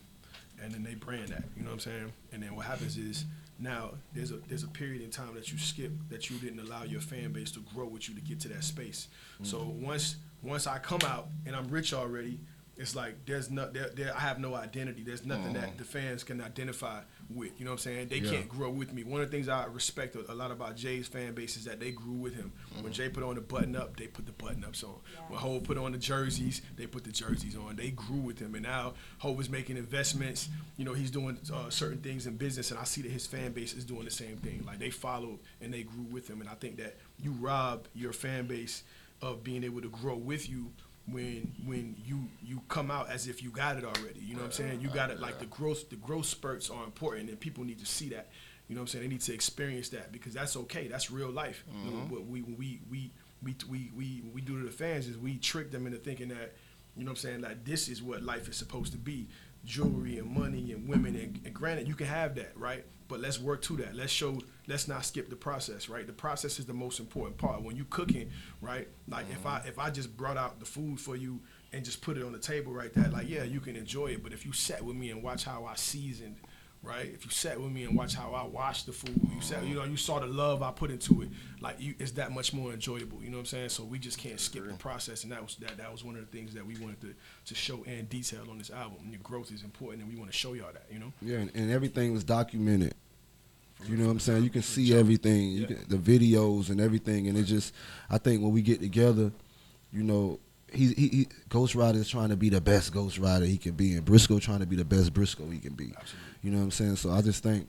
and 0.62 0.73
then 0.73 0.82
they 0.82 0.94
brand 0.94 1.29
that. 1.29 1.44
You 1.56 1.62
know 1.62 1.70
what 1.70 1.75
I'm 1.75 1.81
saying? 1.81 2.12
And 2.32 2.43
then 2.43 2.55
what 2.55 2.67
happens 2.67 2.97
is 2.97 3.25
now 3.58 3.91
there's 4.14 4.31
a 4.31 4.37
there's 4.49 4.62
a 4.64 4.69
period 4.69 5.02
in 5.02 5.11
time 5.11 5.35
that 5.35 5.50
you 5.52 5.58
skip 5.58 5.93
that 6.08 6.31
you 6.31 6.38
didn't 6.38 6.61
allow 6.61 6.85
your 6.85 7.00
fan 7.00 7.32
base 7.32 7.50
to 7.52 7.61
grow 7.75 7.87
with 7.87 8.08
you 8.08 8.14
to 8.14 8.20
get 8.20 8.41
to 8.41 8.49
that 8.49 8.64
space. 8.64 9.08
So 9.43 9.75
once 9.81 10.17
once 10.43 10.67
I 10.67 10.79
come 10.79 11.00
out 11.06 11.28
and 11.47 11.54
I'm 11.57 11.69
rich 11.69 11.92
already, 11.92 12.38
it's 12.76 12.95
like 12.97 13.14
there's 13.26 13.50
no 13.50 13.69
there, 13.71 13.90
there 13.95 14.16
I 14.16 14.21
have 14.21 14.38
no 14.38 14.54
identity. 14.54 15.02
There's 15.02 15.26
nothing 15.26 15.52
that 15.54 15.78
the 15.78 15.85
fans 15.85 16.25
can 16.25 16.40
identify 16.40 17.00
with. 17.35 17.59
You 17.59 17.65
know 17.65 17.73
what 17.73 17.81
I'm 17.87 17.93
saying? 17.93 18.09
They 18.09 18.19
Yeah. 18.19 18.31
can't 18.31 18.49
grow 18.49 18.71
with 18.71 18.93
me. 18.93 19.03
One 19.05 19.21
of 19.21 19.31
the 19.31 19.37
things 19.37 19.49
I 19.49 19.65
respect 19.67 20.17
a, 20.17 20.31
a 20.33 20.35
lot 20.35 20.51
about 20.51 20.77
Jay's 20.77 21.09
fan 21.09 21.35
base 21.35 21.57
is 21.57 21.65
that 21.65 21.81
they 21.81 21.91
grew 21.93 22.15
with 22.15 22.35
him. 22.35 22.53
When 22.81 22.93
Jay 22.93 23.09
put 23.09 23.23
on 23.23 23.35
the 23.37 23.41
button 23.41 23.77
up, 23.77 23.97
they 23.97 24.07
put 24.07 24.27
the 24.27 24.33
button 24.33 24.65
ups 24.65 24.83
on. 24.85 24.95
When 25.29 25.39
Hov 25.39 25.65
put 25.65 25.79
on 25.79 25.93
the 25.93 25.99
jerseys, 25.99 26.63
they 26.77 26.87
put 26.87 27.05
the 27.05 27.13
jerseys 27.13 27.57
on. 27.57 27.77
They 27.77 27.91
grew 27.91 28.19
with 28.21 28.39
him, 28.39 28.55
and 28.55 28.63
now 28.65 28.95
Hov 29.19 29.41
is 29.41 29.49
making 29.51 29.77
investments. 29.77 30.49
You 30.77 30.85
know, 30.85 30.95
he's 30.95 31.11
doing 31.11 31.39
uh, 31.53 31.71
certain 31.71 31.99
things 31.99 32.27
in 32.27 32.37
business, 32.37 32.71
and 32.71 32.81
I 32.81 32.85
see 32.85 33.03
that 33.03 33.11
his 33.11 33.27
fan 33.27 33.53
base 33.53 33.75
is 33.75 33.85
doing 33.85 34.05
the 34.05 34.11
same 34.11 34.37
thing. 34.39 34.65
Like 34.67 34.79
they 34.79 34.91
followed 34.91 35.39
and 35.61 35.73
they 35.73 35.83
grew 35.83 36.05
with 36.11 36.29
him, 36.29 36.41
and 36.41 36.49
I 36.51 36.55
think 36.55 36.77
that 36.79 36.97
you 37.23 37.33
rob 37.33 37.87
your 37.95 38.13
fan 38.13 38.47
base 38.47 38.83
of 39.23 39.45
being 39.45 39.65
able 39.65 39.83
to 39.83 39.89
grow 39.91 40.17
with 40.17 40.49
you 40.49 40.73
when 41.12 41.52
when 41.64 41.97
you 42.05 42.29
you 42.43 42.62
come 42.69 42.90
out 42.90 43.11
as 43.11 43.26
if 43.26 43.43
you 43.43 43.50
got 43.50 43.76
it 43.76 43.85
already. 43.85 44.21
You 44.21 44.35
know 44.35 44.40
what 44.40 44.47
I'm 44.47 44.52
saying? 44.52 44.81
You 44.81 44.88
got 44.88 45.11
it 45.11 45.21
like 45.21 45.38
the 45.38 45.47
growth 45.47 45.88
the 45.90 45.97
growth 45.97 46.26
spurts 46.26 46.71
are 46.71 46.85
important 46.85 47.29
and 47.29 47.38
people 47.38 47.64
need 47.64 47.79
to 47.81 47.87
see 47.87 48.09
that. 48.11 48.29
You 48.69 48.76
know 48.76 48.83
what 48.83 48.85
I'm 48.85 48.88
saying? 48.88 49.05
They 49.05 49.09
need 49.09 49.21
to 49.23 49.35
experience 49.35 49.88
that 49.90 50.12
because 50.12 50.33
that's 50.33 50.57
okay. 50.57 50.87
That's 50.87 51.11
real 51.11 51.31
life. 51.31 51.64
You 51.85 51.90
know, 51.90 51.97
mm-hmm. 51.99 52.14
what 52.14 52.26
we 52.26 52.43
we 52.43 52.81
we 52.90 53.11
we 53.43 53.55
we 53.69 53.90
we 53.97 54.23
we 54.33 54.40
do 54.40 54.59
to 54.59 54.64
the 54.64 54.73
fans 54.73 55.09
is 55.09 55.19
we 55.19 55.38
trick 55.38 55.71
them 55.71 55.87
into 55.87 55.99
thinking 55.99 56.29
that 56.29 56.55
you 56.97 57.05
know 57.05 57.11
what 57.11 57.19
I'm 57.19 57.31
saying 57.31 57.40
like 57.40 57.64
this 57.64 57.88
is 57.88 58.02
what 58.02 58.23
life 58.23 58.49
is 58.49 58.57
supposed 58.57 58.93
to 58.93 58.99
be. 58.99 59.29
Jewelry 59.64 60.19
and 60.19 60.31
money 60.31 60.73
and 60.73 60.88
women 60.88 61.14
and 61.17 61.50
granted 61.61 61.87
you 61.87 61.95
can 61.95 62.07
have 62.07 62.35
that, 62.37 62.52
right? 62.57 62.85
But 63.07 63.21
let's 63.21 63.38
work 63.38 63.61
to 63.62 63.76
that. 63.76 63.95
Let's 63.95 64.11
show 64.11 64.40
let's 64.67 64.88
not 64.88 65.05
skip 65.05 65.29
the 65.29 65.37
process, 65.37 65.88
right? 65.88 66.07
The 66.07 66.12
process 66.12 66.59
is 66.59 66.64
the 66.64 66.73
most 66.73 66.99
important 66.99 67.37
part. 67.37 67.62
When 67.62 67.76
you 67.76 67.85
cooking, 67.85 68.31
right? 68.61 68.88
Like 69.09 69.26
if 69.31 69.45
I 69.45 69.62
if 69.67 69.79
I 69.79 69.90
just 69.90 70.17
brought 70.17 70.37
out 70.37 70.59
the 70.59 70.64
food 70.64 70.99
for 70.99 71.17
you 71.17 71.40
and 71.73 71.85
just 71.85 72.00
put 72.00 72.17
it 72.17 72.25
on 72.25 72.33
the 72.33 72.38
table 72.38 72.73
right 72.73 72.93
there, 72.95 73.09
like 73.11 73.29
yeah, 73.29 73.45
you 73.45 73.61
can 73.61 73.76
enjoy 73.76 74.07
it. 74.09 74.23
But 74.23 74.33
if 74.33 74.47
you 74.47 74.52
sat 74.52 74.83
with 74.83 74.97
me 74.97 75.11
and 75.11 75.23
watch 75.23 75.45
how 75.45 75.67
I 75.67 75.75
seasoned, 75.75 76.37
right? 76.83 77.07
If 77.07 77.25
you 77.25 77.31
sat 77.31 77.61
with 77.61 77.71
me 77.71 77.85
and 77.85 77.97
watch 77.97 78.15
how 78.15 78.33
I 78.33 78.45
washed 78.45 78.87
the 78.87 78.93
food, 78.93 79.21
you 79.35 79.41
sat, 79.41 79.65
you 79.65 79.75
know, 79.75 79.85
you 79.85 79.97
saw 79.97 80.19
the 80.19 80.27
love 80.27 80.63
I 80.63 80.71
put 80.71 80.91
into 80.91 81.23
it. 81.23 81.29
Like 81.61 81.81
you, 81.81 81.95
it's 81.99 82.13
that 82.13 82.33
much 82.33 82.53
more 82.53 82.73
enjoyable. 82.73 83.23
You 83.23 83.31
know 83.31 83.37
what 83.37 83.41
I'm 83.41 83.47
saying? 83.47 83.69
So 83.69 83.85
we 83.85 83.99
just 83.99 84.19
can't 84.19 84.41
skip 84.41 84.67
the 84.67 84.75
process, 84.75 85.25
and 85.25 85.33
that 85.33 85.43
was 85.43 85.57
that. 85.57 85.77
That 85.77 85.93
was 85.93 86.05
one 86.05 86.17
of 86.17 86.21
the 86.23 86.37
things 86.37 86.55
that 86.55 86.67
we 86.67 86.77
wanted 86.79 87.01
to 87.03 87.15
to 87.47 87.55
show 87.55 87.83
in 87.83 88.07
detail 88.07 88.47
on 88.51 88.59
this 88.59 88.71
album. 88.71 88.99
Your 89.11 89.21
growth 89.23 89.53
is 89.53 89.63
important, 89.63 90.03
and 90.03 90.13
we 90.13 90.19
want 90.19 90.31
to 90.31 90.37
show 90.37 90.55
y'all 90.55 90.73
that. 90.73 90.87
You 90.91 91.01
know? 91.01 91.13
Yeah, 91.21 91.39
and, 91.39 91.51
and 91.55 91.71
everything 91.71 92.13
was 92.13 92.25
documented 92.25 92.95
You 93.87 93.97
know 93.97 94.07
what 94.07 94.13
I'm 94.13 94.21
saying? 94.21 94.45
You 94.45 94.51
can 94.51 94.63
see 94.63 94.97
everything, 94.97 95.51
you 95.51 95.67
can, 95.67 95.85
the 95.89 95.97
videos 95.97 96.71
and 96.71 96.81
everything, 96.81 97.29
and 97.29 97.37
it 97.37 97.45
just. 97.45 97.75
I 98.09 98.19
think 98.19 98.43
when 98.43 98.53
we 98.53 98.63
get 98.63 98.81
together, 98.81 99.33
you 99.93 100.03
know, 100.03 100.39
he, 100.73 100.93
he, 100.95 101.09
he 101.09 101.29
Ghost 101.49 101.75
Rider 101.75 101.99
is 101.99 102.09
trying 102.09 102.31
to 102.31 102.37
be 102.37 102.49
the 102.49 102.61
best 102.61 102.93
Ghost 102.93 103.19
Rider 103.19 103.45
he 103.45 103.59
can 103.59 103.73
be, 103.73 103.95
and 103.95 104.05
Briscoe 104.05 104.39
trying 104.39 104.61
to 104.61 104.67
be 104.67 104.77
the 104.77 104.85
best 104.85 105.12
Briscoe 105.12 105.49
he 105.49 105.59
can 105.59 105.75
be. 105.75 105.93
Absolutely. 105.97 106.29
You 106.43 106.50
know 106.50 106.59
what 106.59 106.65
I'm 106.65 106.71
saying? 106.71 106.97
So 106.97 107.11
I 107.11 107.23
just 107.23 107.43
think 107.43 107.69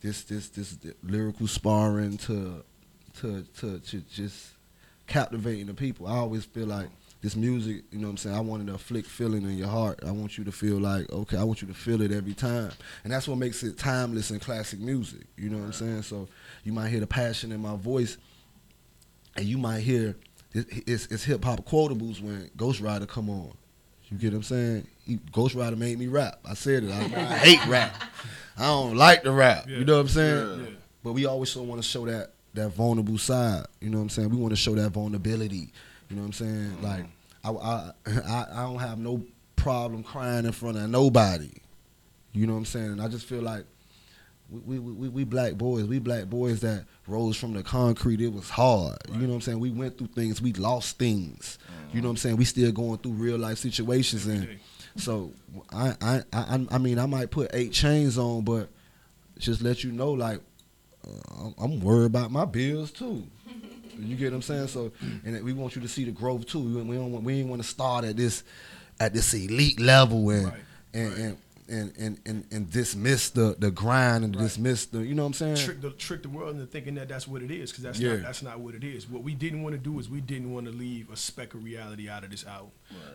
this 0.00 0.24
this 0.24 0.48
this 0.50 0.78
lyrical 1.02 1.46
sparring 1.46 2.18
to 2.18 2.64
to 3.20 3.42
to 3.58 3.78
to 3.78 4.00
just 4.12 4.50
captivating 5.06 5.66
the 5.66 5.74
people. 5.74 6.06
I 6.06 6.16
always 6.16 6.44
feel 6.44 6.66
like 6.66 6.88
this 7.22 7.34
music, 7.34 7.82
you 7.90 7.98
know 7.98 8.08
what 8.08 8.12
I'm 8.12 8.16
saying? 8.18 8.36
I 8.36 8.40
wanted 8.40 8.66
to 8.68 8.74
afflict 8.74 9.08
feeling 9.08 9.42
in 9.42 9.56
your 9.56 9.68
heart. 9.68 10.00
I 10.06 10.10
want 10.12 10.36
you 10.38 10.44
to 10.44 10.52
feel 10.52 10.78
like, 10.78 11.10
okay, 11.10 11.36
I 11.36 11.44
want 11.44 11.62
you 11.62 11.68
to 11.68 11.74
feel 11.74 12.02
it 12.02 12.12
every 12.12 12.34
time. 12.34 12.70
And 13.04 13.12
that's 13.12 13.26
what 13.26 13.38
makes 13.38 13.62
it 13.62 13.78
timeless 13.78 14.30
and 14.30 14.40
classic 14.40 14.78
music. 14.80 15.22
You 15.36 15.50
know 15.50 15.58
what 15.58 15.66
I'm 15.66 15.72
saying? 15.72 16.02
So 16.02 16.28
you 16.62 16.72
might 16.72 16.88
hear 16.88 17.00
the 17.00 17.06
passion 17.06 17.52
in 17.52 17.60
my 17.60 17.76
voice 17.76 18.18
and 19.36 19.46
you 19.46 19.58
might 19.58 19.80
hear 19.80 20.16
it's, 20.86 21.06
it's 21.06 21.24
hip 21.24 21.44
hop 21.44 21.66
quotables 21.66 22.20
when 22.22 22.50
Ghost 22.56 22.80
Rider 22.80 23.06
come 23.06 23.28
on. 23.28 23.52
You 24.08 24.18
get 24.18 24.32
what 24.32 24.38
I'm 24.38 24.42
saying? 24.44 24.86
He, 25.04 25.18
Ghost 25.32 25.54
Rider 25.54 25.76
made 25.76 25.98
me 25.98 26.06
rap. 26.06 26.38
I 26.44 26.54
said 26.54 26.84
it. 26.84 26.90
I, 26.90 27.00
I 27.00 27.38
hate 27.38 27.66
rap. 27.66 27.94
I 28.56 28.66
don't 28.66 28.96
like 28.96 29.24
the 29.24 29.32
rap. 29.32 29.68
You 29.68 29.84
know 29.84 29.94
what 29.94 30.02
I'm 30.02 30.08
saying? 30.08 30.60
Yeah. 30.60 30.70
But 31.02 31.12
we 31.12 31.26
always 31.26 31.50
so 31.50 31.62
want 31.62 31.82
to 31.82 31.88
show 31.88 32.06
that 32.06 32.32
that 32.54 32.70
vulnerable 32.70 33.18
side. 33.18 33.66
You 33.80 33.90
know 33.90 33.98
what 33.98 34.04
I'm 34.04 34.08
saying? 34.10 34.30
We 34.30 34.36
want 34.36 34.52
to 34.52 34.56
show 34.56 34.74
that 34.74 34.90
vulnerability. 34.90 35.72
You 36.08 36.16
know 36.16 36.22
what 36.22 36.26
I'm 36.26 36.32
saying? 36.32 36.72
Mm-hmm. 36.80 36.84
Like 36.84 37.04
I, 37.44 37.50
I 37.50 37.92
I 38.28 38.46
I 38.52 38.62
don't 38.62 38.78
have 38.78 38.98
no 38.98 39.22
problem 39.56 40.02
crying 40.02 40.46
in 40.46 40.52
front 40.52 40.76
of 40.76 40.88
nobody. 40.88 41.50
You 42.32 42.46
know 42.46 42.52
what 42.52 42.60
I'm 42.60 42.64
saying? 42.66 42.92
And 42.92 43.02
I 43.02 43.08
just 43.08 43.26
feel 43.26 43.42
like 43.42 43.64
we, 44.48 44.78
we, 44.78 44.92
we, 44.92 45.08
we 45.08 45.24
black 45.24 45.54
boys, 45.54 45.84
we 45.84 45.98
black 45.98 46.26
boys 46.26 46.60
that 46.60 46.84
rose 47.06 47.36
from 47.36 47.52
the 47.52 47.62
concrete. 47.62 48.20
It 48.20 48.32
was 48.32 48.48
hard. 48.48 48.96
You 49.12 49.22
know 49.22 49.28
what 49.28 49.34
I'm 49.34 49.40
saying? 49.40 49.58
We 49.60 49.70
went 49.70 49.98
through 49.98 50.08
things. 50.08 50.40
We 50.40 50.52
lost 50.52 50.98
things. 50.98 51.58
You 51.92 52.00
know 52.00 52.08
what 52.08 52.12
I'm 52.12 52.16
saying? 52.18 52.36
We 52.36 52.44
still 52.44 52.70
going 52.72 52.98
through 52.98 53.12
real 53.12 53.38
life 53.38 53.58
situations, 53.58 54.26
and 54.26 54.58
so 54.96 55.32
I 55.72 55.94
I 56.00 56.22
I 56.32 56.66
I 56.70 56.78
mean 56.78 56.98
I 56.98 57.06
might 57.06 57.30
put 57.30 57.50
eight 57.54 57.72
chains 57.72 58.18
on, 58.18 58.42
but 58.44 58.68
just 59.38 59.62
let 59.62 59.82
you 59.84 59.92
know 59.92 60.12
like 60.12 60.40
uh, 61.06 61.50
I'm- 61.60 61.80
worried 61.80 62.06
about 62.06 62.30
my 62.30 62.44
bills 62.44 62.90
too. 62.90 63.24
You 63.98 64.14
get 64.16 64.32
what 64.32 64.36
I'm 64.36 64.42
saying? 64.42 64.68
So, 64.68 64.92
and 65.24 65.42
we 65.42 65.52
want 65.54 65.74
you 65.74 65.80
to 65.82 65.88
see 65.88 66.04
the 66.04 66.10
growth 66.10 66.46
too. 66.46 66.60
We, 66.60 66.82
we 66.82 66.96
don't 66.96 67.12
want, 67.12 67.24
we 67.24 67.40
ain't 67.40 67.48
want 67.48 67.62
to 67.62 67.68
start 67.68 68.04
at 68.04 68.16
this 68.16 68.44
at 69.00 69.14
this 69.14 69.32
elite 69.32 69.80
level 69.80 70.28
and 70.30 70.44
Right, 70.46 70.54
and, 70.92 71.08
right. 71.10 71.18
and 71.20 71.36
and 71.68 71.92
and 71.98 72.18
and 72.24 72.44
and 72.50 72.70
dismiss 72.70 73.30
the 73.30 73.56
the 73.58 73.70
grind 73.70 74.24
and 74.24 74.34
Right. 74.36 74.42
dismiss 74.42 74.86
the 74.86 75.04
you 75.04 75.14
know 75.14 75.22
what 75.22 75.28
I'm 75.40 75.54
saying? 75.54 75.56
trick 75.56 75.80
the 75.80 75.90
trick 75.90 76.22
the 76.22 76.28
world 76.28 76.54
into 76.54 76.66
thinking 76.66 76.94
that 76.96 77.08
that's 77.08 77.26
what 77.26 77.42
it 77.42 77.50
is 77.50 77.70
because 77.70 77.84
that's 77.84 77.98
Yeah. 78.00 78.14
not 78.14 78.22
that's 78.22 78.42
not 78.42 78.60
what 78.60 78.74
it 78.74 78.84
is. 78.84 79.08
What 79.08 79.22
we 79.22 79.34
didn't 79.34 79.62
want 79.62 79.74
to 79.74 79.78
do 79.80 79.98
is 79.98 80.08
we 80.08 80.20
didn't 80.20 80.52
want 80.52 80.66
to 80.66 80.72
leave 80.72 81.10
a 81.10 81.16
speck 81.16 81.54
of 81.54 81.64
reality 81.64 82.08
out 82.08 82.24
of 82.24 82.30
this 82.30 82.44
album. 82.44 82.70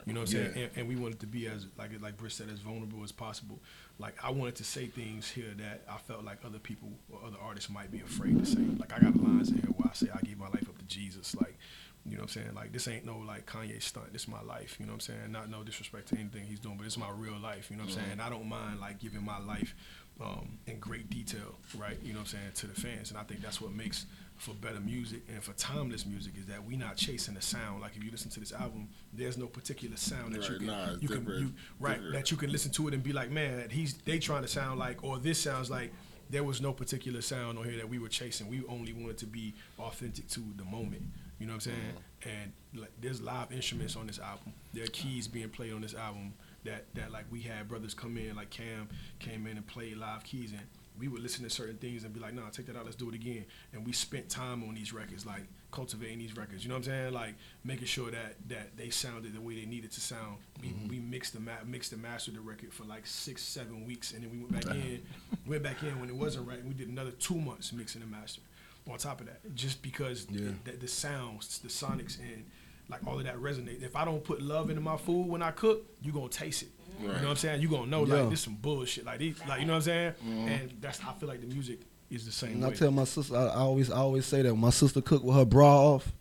You 0.06 0.14
know 0.14 0.22
what 0.22 0.30
I'm 0.30 0.34
saying? 0.34 0.52
And, 0.56 0.70
and 0.76 0.88
we 0.88 0.96
wanted 0.96 1.20
to 1.22 1.28
be 1.28 1.48
as 1.48 1.66
like 1.78 1.92
like 2.02 2.18
Britt 2.18 2.32
said 2.34 2.50
as 2.52 2.60
vulnerable 2.60 3.04
as 3.04 3.12
possible. 3.12 3.60
Like 4.00 4.16
I 4.24 4.32
wanted 4.32 4.56
to 4.56 4.64
say 4.64 4.88
things 4.88 5.30
here 5.30 5.54
that 5.58 5.84
I 5.90 5.98
felt 5.98 6.24
like 6.24 6.40
other 6.46 6.60
people 6.60 6.90
or 7.12 7.20
other 7.26 7.38
artists 7.42 7.70
might 7.70 7.92
be 7.92 8.00
afraid 8.02 8.38
to 8.40 8.46
say. 8.46 8.62
Like 8.80 8.92
I 8.94 9.00
got 9.00 9.16
lines 9.22 9.50
in 9.50 9.56
here 9.60 9.72
where 9.78 9.90
I 9.90 9.94
say 9.94 10.08
I 10.14 10.20
gave 10.22 10.38
my 10.40 10.48
life 10.50 10.68
up 10.68 10.78
to 10.78 10.86
Jesus. 10.86 11.36
Like 11.36 11.58
you 12.06 12.14
know 12.14 12.24
what 12.24 12.36
I'm 12.36 12.42
saying? 12.44 12.56
Like 12.56 12.72
this 12.72 12.88
ain't 12.88 13.06
no 13.06 13.18
like 13.18 13.46
Kanye 13.46 13.82
stunt. 13.82 14.12
This 14.14 14.24
is 14.24 14.28
my 14.28 14.42
life. 14.42 14.78
You 14.80 14.86
know 14.86 14.94
what 14.94 15.08
I'm 15.08 15.16
saying? 15.16 15.32
Not 15.32 15.50
no 15.50 15.64
disrespect 15.64 16.08
to 16.10 16.18
anything 16.18 16.46
he's 16.46 16.60
doing, 16.60 16.78
but 16.78 16.86
it's 16.86 16.98
my 16.98 17.10
real 17.16 17.40
life. 17.40 17.70
You 17.70 17.78
know 17.78 17.84
what 17.84 17.92
I'm 17.92 17.96
saying? 17.96 18.12
And 18.14 18.22
I 18.22 18.30
don't 18.30 18.48
mind 18.48 18.80
like 18.80 19.00
giving 19.00 19.24
my 19.24 19.40
life 19.40 19.76
um, 20.20 20.58
in 20.68 20.80
great 20.80 21.10
detail, 21.10 21.56
right? 21.78 21.98
You 22.04 22.14
know 22.14 22.20
what 22.20 22.34
I'm 22.34 22.40
saying 22.40 22.52
to 22.56 22.68
the 22.68 22.74
fans, 22.74 23.12
and 23.12 23.20
I 23.20 23.24
think 23.24 23.42
that's 23.42 23.62
what 23.62 23.72
makes 23.74 24.06
for 24.42 24.56
better 24.56 24.80
music 24.80 25.22
and 25.32 25.44
for 25.44 25.54
timeless 25.54 26.04
music 26.08 26.34
is 26.36 26.48
that 26.48 26.66
we 26.66 26.76
not 26.76 26.98
chasing 26.98 27.36
the 27.36 27.42
sound. 27.42 27.82
Like 27.82 27.96
if 27.96 28.04
you 28.04 28.10
listen 28.10 28.32
to 28.32 28.40
this 28.40 28.52
album, 28.52 28.90
there's 29.14 29.38
no 29.38 29.46
particular 29.46 29.96
sound 29.98 30.34
that 30.34 30.50
you 30.50 30.58
can 30.58 30.66
nah, 30.66 30.96
you 31.00 31.08
can 31.08 31.26
you, 31.28 31.54
right 31.80 31.94
Different. 31.94 32.14
that 32.14 32.32
you 32.32 32.38
can 32.38 32.52
listen 32.52 32.72
to 32.72 32.88
it 32.88 32.96
and 32.96 33.04
be 33.04 33.14
like, 33.14 33.30
man, 33.30 33.70
he's 33.70 33.94
they 34.00 34.18
trying 34.18 34.42
to 34.42 34.48
sound 34.48 34.80
like, 34.80 35.04
or 35.04 35.20
this 35.20 35.40
sounds 35.40 35.70
like. 35.70 35.94
There 36.30 36.46
was 36.46 36.62
no 36.62 36.72
particular 36.72 37.20
sound 37.20 37.60
on 37.60 37.66
here 37.66 37.76
that 37.76 37.90
we 37.90 38.00
were 38.00 38.08
chasing. 38.08 38.48
We 38.48 38.64
only 38.70 38.94
wanted 38.94 39.18
to 39.18 39.26
be 39.26 39.54
authentic 39.78 40.30
to 40.30 40.40
the 40.56 40.64
moment. 40.64 41.02
You 41.42 41.48
know 41.48 41.54
what 41.54 41.68
I'm 41.68 41.72
saying? 41.72 41.78
Mm-hmm. 41.78 42.30
And 42.30 42.82
like, 42.82 42.92
there's 43.02 43.22
live 43.22 43.52
instruments 43.52 43.96
on 43.96 44.08
this 44.08 44.20
album. 44.20 44.54
There 44.74 44.84
are 44.84 44.88
keys 44.88 45.28
being 45.28 45.50
played 45.50 45.74
on 45.74 45.82
this 45.82 45.96
album 45.96 46.34
that 46.64 46.86
that 46.94 47.12
like 47.12 47.26
we 47.32 47.42
had 47.42 47.68
brothers 47.68 47.94
come 47.94 48.16
in, 48.18 48.36
like 48.36 48.52
Cam 48.52 48.88
came 49.20 49.48
in 49.48 49.58
and 49.58 49.66
played 49.66 49.98
live 49.98 50.24
keys, 50.24 50.52
and 50.52 50.62
we 51.00 51.08
would 51.08 51.22
listen 51.22 51.44
to 51.44 51.50
certain 51.50 51.78
things 51.78 52.04
and 52.04 52.14
be 52.14 52.20
like, 52.20 52.36
nah, 52.36 52.50
take 52.50 52.68
that 52.68 52.76
out, 52.76 52.86
let's 52.86 52.96
do 52.96 53.10
it 53.10 53.16
again. 53.16 53.46
And 53.74 53.86
we 53.86 53.92
spent 53.92 54.30
time 54.30 54.64
on 54.64 54.76
these 54.76 54.94
records, 54.94 55.26
like 55.26 55.44
cultivating 55.72 56.20
these 56.20 56.38
records. 56.38 56.64
You 56.64 56.70
know 56.70 56.76
what 56.76 56.88
I'm 56.88 56.92
saying? 56.92 57.14
Like 57.14 57.36
making 57.64 57.88
sure 57.88 58.12
that 58.12 58.36
that 58.50 58.78
they 58.78 58.92
sounded 58.92 59.34
the 59.34 59.42
way 59.42 59.56
they 59.56 59.66
needed 59.66 59.92
to 59.94 60.02
sound. 60.02 60.38
We, 60.62 60.68
mm-hmm. 60.68 60.88
we 60.90 61.00
mixed 61.00 61.34
the 61.34 61.40
ma- 61.40 61.64
mixed 61.66 61.92
and 61.92 62.04
mastered 62.04 62.36
the 62.36 62.42
record 62.42 62.72
for 62.72 62.84
like 62.84 63.08
six, 63.08 63.42
seven 63.42 63.86
weeks, 63.86 64.14
and 64.14 64.24
then 64.24 64.30
we 64.32 64.38
went 64.38 64.52
back 64.52 64.76
in, 64.76 65.02
went 65.48 65.64
back 65.64 65.82
in 65.82 66.00
when 66.00 66.10
it 66.10 66.16
wasn't 66.16 66.48
right. 66.48 66.60
And 66.60 66.68
we 66.68 66.76
did 66.76 66.90
another 66.90 67.12
two 67.12 67.36
months 67.36 67.74
mixing 67.74 68.04
and 68.04 68.12
mastering. 68.12 68.46
On 68.92 68.98
top 68.98 69.22
of 69.22 69.28
that, 69.28 69.56
just 69.56 69.82
because 69.82 70.28
Yeah. 70.30 70.50
the, 70.66 70.72
the, 70.74 70.88
sounds, 70.88 71.60
the 71.60 71.70
sonics, 71.70 72.20
and 72.20 72.46
like 72.90 73.06
all 73.08 73.18
of 73.18 73.24
that 73.24 73.38
resonate. 73.38 73.82
If 73.82 73.96
I 73.96 74.04
don't 74.06 74.24
put 74.24 74.42
love 74.42 74.70
into 74.70 74.82
my 74.82 74.98
food 74.98 75.28
when 75.28 75.42
I 75.42 75.52
cook, 75.52 75.86
you 76.02 76.12
gonna 76.12 76.28
taste 76.30 76.64
it. 76.64 76.70
You 77.00 77.08
know 77.08 77.14
what 77.14 77.24
I'm 77.24 77.36
saying? 77.38 77.62
You 77.62 77.70
gonna 77.70 77.88
know 77.88 78.06
Yeah. 78.06 78.16
like 78.22 78.30
this 78.32 78.42
some 78.42 78.56
bullshit. 78.56 79.06
Like 79.06 79.20
these, 79.20 79.40
like 79.48 79.62
you 79.62 79.66
know 79.66 79.74
what 79.74 79.78
I'm 79.78 79.82
saying? 79.84 80.12
Mm-hmm. 80.24 80.48
And 80.50 80.74
that's 80.82 81.00
I 81.04 81.14
feel 81.14 81.30
like 81.30 81.40
the 81.42 81.48
music 81.48 81.80
is 82.10 82.26
the 82.26 82.32
same 82.32 82.56
And 82.56 82.66
I 82.66 82.72
tell 82.74 82.92
my 82.92 83.06
sister, 83.06 83.36
I, 83.36 83.46
I 83.46 83.56
always 83.60 83.90
I 83.90 83.98
always 83.98 84.26
say 84.26 84.42
that 84.42 84.52
when 84.52 84.60
my 84.62 84.70
sister 84.72 85.02
cook 85.02 85.24
with 85.24 85.36
her 85.36 85.46
bra 85.46 85.94
off, 85.96 86.12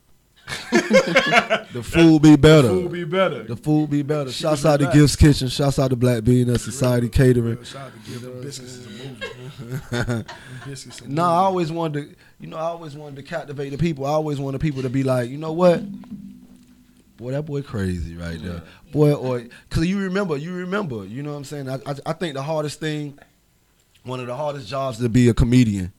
the 0.70 1.82
food 1.84 2.22
be 2.22 2.36
better. 2.36 2.68
The 2.68 2.74
food 2.74 2.92
be 2.92 3.04
better. 3.04 3.42
The 3.44 3.56
food 3.56 3.90
be 3.90 4.02
better. 4.02 4.32
She 4.32 4.42
Shouts 4.42 4.64
out 4.64 4.80
to. 4.80 4.90
Gifts 4.92 5.16
Kitchen. 5.16 5.48
Shouts 5.48 5.78
out 5.78 5.90
to 5.90 5.96
Black 5.96 6.24
Bean 6.24 6.48
and 6.48 6.60
Society 6.60 7.08
Catering. 7.08 7.62
Shout 7.62 7.82
out 7.88 8.04
to 8.04 8.18
them 8.18 8.40
biscuits 8.42 8.72
is 8.76 8.86
a 8.86 8.88
movie. 8.90 9.78
Them 9.90 10.24
biscuits 10.66 11.00
a 11.02 11.08
No, 11.08 11.22
I 11.24 11.26
always 11.26 11.70
wanted 11.70 12.10
to, 12.10 12.16
you 12.40 12.46
know, 12.46 12.56
I 12.56 12.62
always 12.62 12.96
wanted 12.96 13.16
to 13.16 13.22
captivate 13.22 13.70
the 13.70 13.78
people. 13.78 14.06
I 14.06 14.10
always 14.10 14.38
wanted 14.40 14.60
people 14.60 14.82
to 14.82 14.90
be 14.90 15.02
like, 15.02 15.28
you 15.28 15.36
know 15.36 15.52
what? 15.52 15.82
Boy, 17.18 17.32
that 17.32 17.42
boy 17.42 17.60
crazy 17.60 18.16
right 18.16 18.42
there. 18.42 18.62
Boy, 18.92 19.12
or 19.12 19.40
because 19.40 19.86
you 19.86 19.98
remember, 19.98 20.38
you 20.38 20.54
remember, 20.54 21.04
you 21.04 21.22
know 21.22 21.32
what 21.32 21.36
I'm 21.36 21.44
saying? 21.44 21.68
I, 21.68 21.74
I, 21.74 21.94
I 22.06 22.12
think 22.14 22.34
the 22.34 22.42
hardest 22.42 22.80
thing, 22.80 23.18
one 24.04 24.20
of 24.20 24.26
the 24.26 24.34
hardest 24.34 24.68
jobs 24.68 24.98
to 24.98 25.08
be 25.10 25.28
a 25.28 25.34
comedian. 25.34 25.92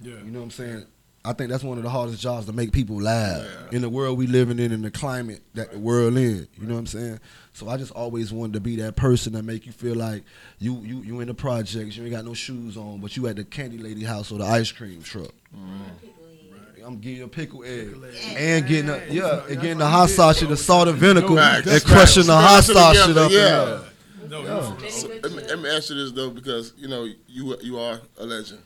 Yeah. 0.00 0.14
You 0.14 0.30
know 0.30 0.38
what 0.38 0.44
I'm 0.44 0.50
saying? 0.52 0.86
I 1.22 1.34
think 1.34 1.50
that's 1.50 1.64
one 1.64 1.76
of 1.76 1.84
the 1.84 1.90
hardest 1.90 2.22
jobs 2.22 2.46
to 2.46 2.52
make 2.54 2.72
people 2.72 2.96
laugh 3.02 3.46
in 3.70 3.82
the 3.82 3.90
world 3.90 4.16
we 4.16 4.26
living 4.26 4.58
in, 4.58 4.72
in 4.72 4.80
the 4.80 4.90
climate 4.90 5.42
that 5.52 5.72
the 5.72 5.78
world 5.78 6.16
in. 6.16 6.48
You 6.58 6.66
know 6.66 6.74
what 6.74 6.80
I'm 6.80 6.86
saying? 6.86 7.20
So 7.58 7.68
I 7.68 7.76
just 7.76 7.90
always 7.90 8.32
wanted 8.32 8.52
to 8.52 8.60
be 8.60 8.76
that 8.76 8.94
person 8.94 9.32
that 9.32 9.42
make 9.44 9.66
you 9.66 9.72
feel 9.72 9.96
like 9.96 10.22
you 10.60 10.78
you 10.82 11.00
you 11.02 11.18
in 11.18 11.26
the 11.26 11.34
projects, 11.34 11.96
you 11.96 12.04
ain't 12.04 12.12
got 12.12 12.24
no 12.24 12.32
shoes 12.32 12.76
on, 12.76 13.00
but 13.00 13.16
you 13.16 13.26
at 13.26 13.34
the 13.34 13.42
candy 13.42 13.78
lady 13.78 14.04
house 14.04 14.30
or 14.30 14.38
the 14.38 14.44
ice 14.44 14.70
cream 14.70 15.02
truck. 15.02 15.32
Mm-hmm. 15.56 16.84
I'm 16.86 16.98
getting 17.00 17.22
a 17.24 17.28
pickle 17.28 17.64
egg 17.64 17.88
Pickle 17.88 18.04
egg. 18.04 18.14
and 18.36 18.66
getting 18.68 18.88
a 18.90 18.98
yeah, 19.10 19.22
That's 19.22 19.50
and 19.50 19.60
getting 19.60 19.78
the 19.78 19.88
hot 19.88 20.08
sauce 20.08 20.38
bro. 20.38 20.48
and 20.48 20.56
the 20.56 20.62
salt 20.62 20.86
and 20.86 20.96
vinegar 20.96 21.34
Facts. 21.34 21.56
and 21.58 21.66
That's 21.66 21.84
crushing 21.84 22.26
the 22.26 22.36
hot 22.36 22.62
sauce 22.62 23.06
Together, 23.06 23.28
shit 23.28 23.40
up. 23.52 23.82
yeah. 24.22 24.28
No, 24.28 24.42
Yeah. 24.44 24.84
you- 24.84 24.90
So, 24.90 25.08
let, 25.08 25.22
me, 25.32 25.42
let 25.42 25.58
me 25.58 25.68
ask 25.68 25.90
you 25.90 25.96
this 25.96 26.12
though, 26.12 26.30
because 26.30 26.74
you 26.78 26.86
know 26.86 27.08
you 27.26 27.56
you 27.60 27.76
are 27.80 28.00
a 28.18 28.24
legend, 28.24 28.60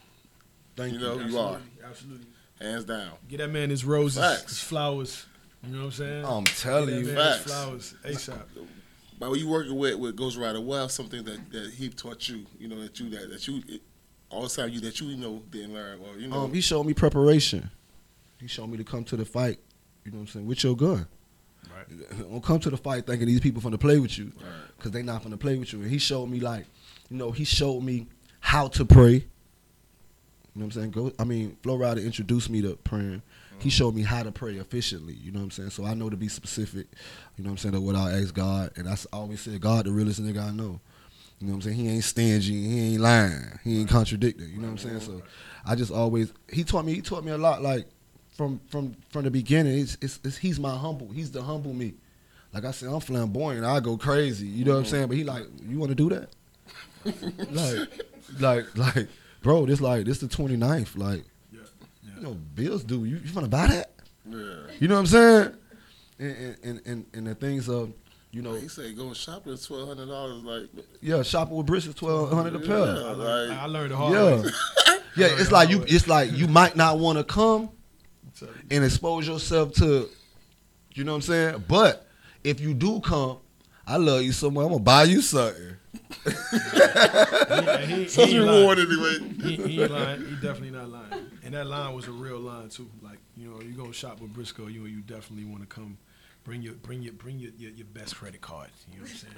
Thank 0.77 0.93
you 0.93 0.99
you. 1.01 1.05
know 1.07 1.15
you 1.19 1.39
are 1.39 1.57
absolutely, 1.57 1.87
absolutely. 1.89 2.27
hands 2.61 2.85
down. 2.85 3.13
Get 3.31 3.39
that 3.39 3.49
man 3.49 3.71
his 3.71 3.87
roses, 3.87 4.23
Facts. 4.23 4.51
his 4.51 4.61
flowers. 4.61 5.25
You 5.65 5.71
know 5.73 5.79
what 5.79 5.85
I'm 5.87 5.93
saying? 5.93 6.25
I'm 6.27 6.45
Get 6.45 6.57
telling 6.57 6.87
that 6.91 7.01
you. 7.01 7.07
man 7.07 7.15
Facts. 7.17 7.43
his 7.45 7.53
flowers 7.53 7.95
ASAP. 8.05 8.43
But 9.23 9.31
when 9.31 9.39
you 9.39 9.47
working 9.47 9.77
with 9.77 9.95
with 10.01 10.17
Ghost 10.17 10.37
Rider, 10.37 10.61
what 10.61 10.79
else 10.79 10.95
something 10.95 11.23
that, 11.23 11.53
that 11.53 11.71
he 11.75 11.91
taught 11.91 12.29
you? 12.29 12.45
You 12.59 12.67
know 12.67 12.83
that 12.83 12.99
you 12.99 13.09
that 13.11 13.31
that 13.31 13.47
you 13.47 13.63
it, 13.69 13.81
all 14.31 14.43
the 14.43 14.49
time 14.49 14.71
you 14.71 14.81
that 14.81 15.01
you 15.01 15.07
you 15.11 15.17
know 15.17 15.45
didn't 15.49 15.75
learn 15.75 16.01
or 16.01 16.19
you 16.19 16.27
know. 16.27 16.41
Um, 16.41 16.53
he 16.53 16.61
showed 16.61 16.83
me 16.83 16.93
preparation. 16.93 17.71
He 18.41 18.49
showed 18.49 18.67
me 18.67 18.79
to 18.79 18.83
come 18.83 19.05
to 19.05 19.17
the 19.17 19.25
fight. 19.25 19.61
You 20.05 20.11
know 20.11 20.17
what 20.17 20.23
I'm 20.23 20.27
saying? 20.27 20.47
With 20.49 20.65
your 20.65 20.75
gun. 20.75 21.07
Right. 21.73 22.19
Don't 22.19 22.43
come 22.43 22.59
to 22.59 22.71
the 22.71 22.77
fight 22.77 23.07
thinking 23.07 23.29
these 23.29 23.39
people 23.39 23.63
finna 23.63 23.79
play 23.79 24.01
with 24.01 24.19
you, 24.19 24.33
Right. 24.41 24.79
cause 24.81 24.91
they 24.91 25.05
not 25.05 25.23
finna 25.23 25.39
play 25.39 25.57
with 25.57 25.73
you. 25.73 25.83
And 25.83 25.89
he 25.89 25.99
showed 25.99 26.27
me 26.27 26.41
like, 26.41 26.67
you 27.09 27.17
know, 27.17 27.31
he 27.31 27.45
showed 27.45 27.85
me 27.85 28.09
how 28.41 28.67
to 28.67 28.85
pray. 28.85 29.25
You 30.55 30.61
know 30.61 30.67
what 30.67 30.77
I'm 30.77 30.81
saying? 30.83 30.91
Go. 30.91 31.13
I 31.19 31.25
mean, 31.25 31.57
Flo 31.63 31.79
Rida 31.79 32.05
introduced 32.05 32.51
me 32.51 32.61
to 32.63 32.77
praying. 32.85 33.23
He 33.59 33.69
mm-hmm. 33.69 33.69
showed 33.69 33.95
me 33.95 34.03
how 34.03 34.23
to 34.23 34.33
pray 34.33 34.55
efficiently. 34.55 35.15
You 35.15 35.33
know 35.33 35.39
what 35.39 35.45
I'm 35.45 35.51
saying? 35.51 35.71
So 35.71 35.85
I 35.85 35.95
know 35.95 36.11
to 36.11 36.17
be 36.17 36.29
specific. 36.29 36.87
You 37.37 37.45
know 37.45 37.49
what 37.49 37.53
I'm 37.53 37.59
saying? 37.59 37.75
Of 37.75 37.83
what 37.83 37.97
I 37.97 38.21
ask 38.21 38.35
God, 38.35 38.73
and 38.77 38.89
I 38.89 38.97
always 39.13 39.41
say, 39.41 39.59
God, 39.59 39.87
the 39.87 39.93
realest 39.93 40.23
nigga 40.23 40.43
I 40.43 40.51
know. 40.51 40.81
You 41.41 41.49
know 41.49 41.55
what 41.55 41.55
I'm 41.55 41.63
saying? 41.63 41.77
He 41.77 41.89
ain't 41.89 42.05
stingy. 42.05 42.53
He 42.53 42.93
ain't 42.93 43.01
lying. 43.01 43.59
He 43.65 43.81
ain't 43.81 43.89
contradicting. 43.89 44.49
You 44.51 44.59
know 44.59 44.69
what 44.69 44.73
I'm 44.73 44.79
saying? 44.79 45.01
So 45.01 45.23
I 45.65 45.75
just 45.75 45.91
always 45.91 46.33
he 46.51 46.65
taught 46.65 46.85
me. 46.85 46.95
He 46.95 47.01
taught 47.01 47.25
me 47.25 47.33
a 47.33 47.39
lot. 47.39 47.63
Like 47.63 47.87
from 48.37 48.61
from 48.69 48.95
from 49.11 49.25
the 49.25 49.31
beginning, 49.31 49.79
it's, 49.79 49.97
it's, 50.01 50.21
it's 50.23 50.37
he's 50.37 50.61
my 50.61 50.77
humble. 50.77 51.11
He's 51.11 51.31
the 51.31 51.43
humble 51.43 51.73
me. 51.73 51.95
Like 52.53 52.65
I 52.65 52.71
said, 52.71 52.91
I'm 52.91 53.01
flamboyant. 53.01 53.65
I 53.65 53.81
go 53.81 53.97
crazy. 53.97 54.47
You 54.47 54.65
know 54.65 54.73
what 54.73 54.79
I'm 54.79 54.85
mm-hmm. 54.85 54.91
saying? 54.91 55.09
But 55.09 55.17
he 55.17 55.25
like, 55.25 55.45
you 55.67 55.79
want 55.79 55.91
to 55.91 55.95
do 55.95 56.11
that? 56.11 56.29
like, 57.51 57.89
like, 58.39 58.77
like, 58.77 59.09
bro, 59.43 59.67
this 59.67 59.81
like 59.81 60.05
this 60.07 60.19
the 60.19 60.27
29th. 60.27 60.97
Like, 60.97 61.25
Yeah, 61.53 61.61
yeah. 62.03 62.11
you 62.17 62.23
know, 62.23 62.35
bills 62.35 62.85
due. 62.85 63.05
You 63.05 63.17
you 63.25 63.33
wanna 63.35 63.49
buy 63.49 63.67
that? 63.69 63.93
Yeah. 64.29 64.39
You 64.79 64.89
know 64.89 64.95
what 64.95 65.01
I'm 65.01 65.07
saying? 65.07 65.55
And 66.19 66.37
and 66.37 66.57
and, 66.65 66.81
and, 66.87 67.07
and 67.15 67.27
the 67.27 67.35
things 67.35 67.69
of, 67.69 67.93
you 68.31 68.43
know, 68.43 68.55
He 68.55 68.69
said 68.69 68.97
going 68.97 69.15
shopping 69.15 69.53
is 69.53 69.67
twelve 69.67 69.89
hundred 69.89 70.07
dollars. 70.07 70.43
Like, 70.45 70.85
yeah, 71.01 71.23
shopping 71.23 71.57
with 71.57 71.67
Brits 71.67 71.89
is 71.89 71.95
twelve 71.95 72.31
hundred 72.33 72.55
a 72.57 72.61
pair. 72.61 72.79
Yeah. 72.79 72.85
I 72.85 73.13
learned, 73.13 73.49
like- 73.51 73.59
I 73.59 73.67
learned 73.67 73.91
the 73.93 73.97
hard 73.97 74.13
Yeah. 74.15 74.43
way. 74.43 74.51
Yeah, 75.15 75.27
it's 75.31 75.53
like 75.53 75.69
you 75.69 75.81
way. 75.81 75.85
it's 75.89 76.09
like 76.09 76.33
you 76.33 76.49
might 76.49 76.75
not 76.75 76.99
want 76.99 77.19
to 77.19 77.25
come 77.25 77.69
and 78.71 78.83
expose 78.83 79.29
yourself 79.29 79.73
to 79.75 80.09
you 80.95 81.05
know 81.05 81.13
what 81.13 81.17
I'm 81.17 81.23
saying? 81.23 81.65
But 81.69 82.07
if 82.43 82.61
you 82.61 82.73
do 82.73 82.99
come, 83.01 83.37
I 83.87 83.99
love 83.99 84.23
you 84.23 84.33
so 84.33 84.51
much, 84.51 84.63
I'm 84.65 84.71
gonna 84.73 84.83
buy 84.83 85.05
you 85.05 85.21
something. 85.21 85.77
And 86.25 87.91
he, 87.91 88.09
such 88.09 88.29
he 88.29 88.39
reward 88.39 88.79
lying. 88.79 88.91
anyway. 88.91 89.35
He, 89.43 89.57
he 89.57 89.87
lying. 89.87 90.25
He 90.25 90.35
definitely 90.37 90.71
not 90.71 90.89
lying. 90.89 91.27
And 91.45 91.55
that 91.55 91.67
line 91.67 91.95
was 91.95 92.07
a 92.09 92.13
real 92.13 92.39
line 92.39 92.69
too. 92.69 92.89
Like 93.03 93.19
you 93.37 93.49
know, 93.49 93.61
you 93.61 93.73
go 93.73 93.91
shop 93.93 94.21
with 94.21 94.33
Briscoe, 94.33 94.67
you 94.69 94.85
you 94.87 95.01
definitely 95.01 95.45
want 95.45 95.63
to 95.63 95.67
come. 95.75 95.99
Bring 96.45 96.61
your 96.61 96.75
bring 96.75 97.03
your 97.03 97.13
bring 97.13 97.39
your, 97.39 97.53
your, 97.57 97.71
your 97.71 97.87
best 97.87 98.17
credit 98.17 98.41
card. 98.41 98.69
You 98.91 98.97
know 98.99 99.03
what 99.05 99.11
I'm 99.13 99.17
saying? 99.17 99.35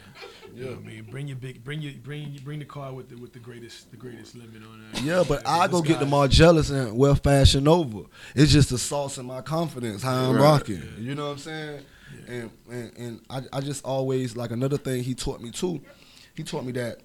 You 0.55 0.65
know 0.65 0.71
what 0.71 0.79
I 0.79 0.83
mean? 0.87 1.03
Bring 1.11 1.29
your 1.29 1.37
big 1.37 1.63
bring 1.63 1.83
your 1.83 1.93
bring 2.03 2.41
bring 2.43 2.61
the 2.61 2.65
card 2.65 2.95
with 2.95 3.11
the 3.11 3.17
with 3.17 3.35
the 3.35 3.41
greatest 3.41 3.91
the 3.91 3.99
greatest 3.99 4.35
limit 4.35 4.63
on 4.63 4.83
it. 4.95 5.03
Yeah, 5.03 5.23
but 5.29 5.47
I 5.47 5.69
go 5.69 5.83
get 5.83 5.99
the 5.99 6.07
guy- 6.07 6.11
Margellus 6.13 6.71
and 6.71 6.97
well 6.97 7.15
fashion 7.15 7.69
over. 7.69 8.05
It's 8.35 8.51
just 8.51 8.71
the 8.71 8.79
sauce 8.79 9.19
in 9.19 9.27
my 9.27 9.43
confidence, 9.43 10.03
how 10.03 10.31
I'm 10.31 10.37
Right. 10.37 10.43
rocking. 10.43 10.83
You 10.99 11.15
know 11.15 11.27
what 11.27 11.33
I'm 11.33 11.39
saying? 11.39 11.81
Yeah. 12.27 12.33
And 12.35 12.51
and, 12.71 12.93
and 12.97 13.21
I, 13.29 13.43
I 13.53 13.61
just 13.61 13.85
always 13.85 14.35
like 14.35 14.51
another 14.51 14.79
thing 14.79 15.03
he 15.05 15.15
taught 15.15 15.43
me 15.43 15.51
too. 15.51 15.83
He 16.35 16.43
taught 16.43 16.65
me 16.65 16.73
that, 16.73 17.01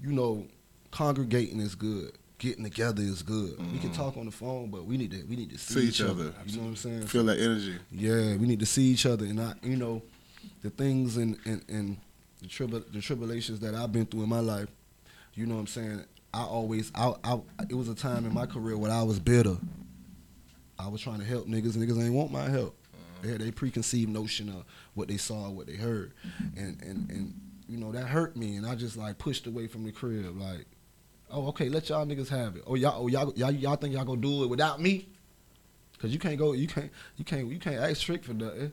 you 0.00 0.12
know, 0.12 0.46
congregating 0.90 1.60
is 1.60 1.74
good. 1.74 2.12
Getting 2.38 2.62
together 2.62 3.02
is 3.02 3.22
good. 3.22 3.58
We 3.58 3.78
can 3.78 3.90
mm-hmm. 3.90 3.92
talk 3.92 4.16
on 4.16 4.26
the 4.26 4.30
phone, 4.30 4.70
but 4.70 4.84
we 4.84 4.96
need 4.96 5.10
to 5.10 5.24
we 5.24 5.34
need 5.34 5.50
to 5.50 5.58
see, 5.58 5.74
See 5.74 5.80
each 5.88 6.00
each 6.00 6.02
other. 6.02 6.10
other. 6.10 6.34
You 6.46 6.56
know 6.56 6.62
what 6.62 6.68
I'm 6.68 6.76
saying? 6.76 7.06
Feel 7.08 7.24
that 7.24 7.40
energy. 7.40 7.76
Yeah, 7.90 8.36
we 8.36 8.46
need 8.46 8.60
to 8.60 8.66
see 8.66 8.84
each 8.84 9.06
other, 9.06 9.24
and 9.24 9.40
I, 9.40 9.54
you 9.64 9.76
know, 9.76 10.02
the 10.62 10.70
things 10.70 11.16
and 11.16 11.36
and, 11.44 11.64
and 11.68 11.96
the, 12.40 12.46
tribul 12.46 12.92
the 12.92 13.00
tribulations 13.00 13.58
that 13.60 13.74
I've 13.74 13.92
been 13.92 14.06
through 14.06 14.22
in 14.22 14.28
my 14.28 14.38
life. 14.38 14.68
You 15.34 15.46
know 15.46 15.54
what 15.54 15.62
I'm 15.62 15.66
saying? 15.66 16.04
I 16.32 16.42
always, 16.42 16.92
I, 16.94 17.14
I, 17.24 17.40
it 17.68 17.74
was 17.74 17.88
a 17.88 17.94
time 17.94 18.26
in 18.26 18.34
my 18.34 18.46
career 18.46 18.76
where 18.76 18.92
I 18.92 19.02
was 19.02 19.18
bitter. 19.18 19.56
I 20.78 20.88
was 20.88 21.00
trying 21.00 21.18
to 21.18 21.24
help 21.24 21.46
niggas, 21.46 21.76
niggas 21.76 22.00
ain't 22.02 22.12
want 22.12 22.30
my 22.30 22.48
help. 22.48 22.76
They 23.22 23.30
had 23.32 23.42
a 23.42 23.50
preconceived 23.50 24.10
notion 24.10 24.48
of 24.48 24.64
what 24.94 25.08
they 25.08 25.16
saw, 25.16 25.50
what 25.50 25.66
they 25.66 25.74
heard, 25.74 26.12
mm-hmm. 26.24 26.58
and 26.58 26.82
and 26.82 27.10
and 27.10 27.40
you 27.68 27.76
know 27.76 27.92
that 27.92 28.06
hurt 28.06 28.36
me, 28.36 28.56
and 28.56 28.66
I 28.66 28.74
just 28.74 28.96
like 28.96 29.18
pushed 29.18 29.46
away 29.46 29.66
from 29.66 29.84
the 29.84 29.92
crib, 29.92 30.38
like, 30.38 30.66
oh 31.30 31.48
okay, 31.48 31.68
let 31.68 31.88
y'all 31.88 32.06
niggas 32.06 32.28
have 32.28 32.56
it. 32.56 32.62
Oh 32.66 32.74
y'all, 32.74 33.02
oh 33.02 33.08
y'all, 33.08 33.32
y'all, 33.36 33.50
y'all 33.50 33.76
think 33.76 33.94
y'all 33.94 34.04
gonna 34.04 34.20
do 34.20 34.44
it 34.44 34.48
without 34.48 34.80
me? 34.80 35.08
Cause 35.98 36.10
you 36.10 36.18
can't 36.20 36.38
go, 36.38 36.52
you 36.52 36.68
can't, 36.68 36.90
you 37.16 37.24
can't, 37.24 37.48
you 37.48 37.58
can't 37.58 37.76
ask 37.76 38.02
Trick 38.02 38.22
for 38.22 38.32
nothing. 38.32 38.72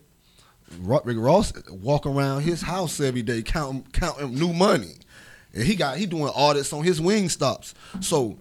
Rick 0.79 1.17
Ross 1.17 1.53
walk 1.69 2.05
around 2.05 2.41
his 2.41 2.61
house 2.61 2.99
every 2.99 3.21
day 3.21 3.41
counting 3.41 3.85
counting 3.93 4.33
new 4.35 4.53
money, 4.53 4.95
and 5.53 5.63
he 5.63 5.75
got 5.75 5.97
he 5.97 6.05
doing 6.05 6.31
audits 6.35 6.71
on 6.71 6.83
his 6.83 7.01
Wingstops. 7.01 7.73
So 8.01 8.37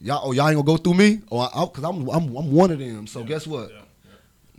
y'all, 0.00 0.20
oh 0.24 0.32
y'all 0.32 0.48
ain't 0.48 0.56
gonna 0.56 0.62
go 0.62 0.76
through 0.76 0.94
me, 0.94 1.20
or 1.30 1.42
I, 1.42 1.62
I, 1.62 1.66
cause 1.66 1.84
I'm, 1.84 2.08
I'm 2.08 2.36
I'm 2.36 2.52
one 2.52 2.70
of 2.70 2.78
them. 2.78 3.06
So 3.06 3.24
guess 3.24 3.46
what? 3.46 3.70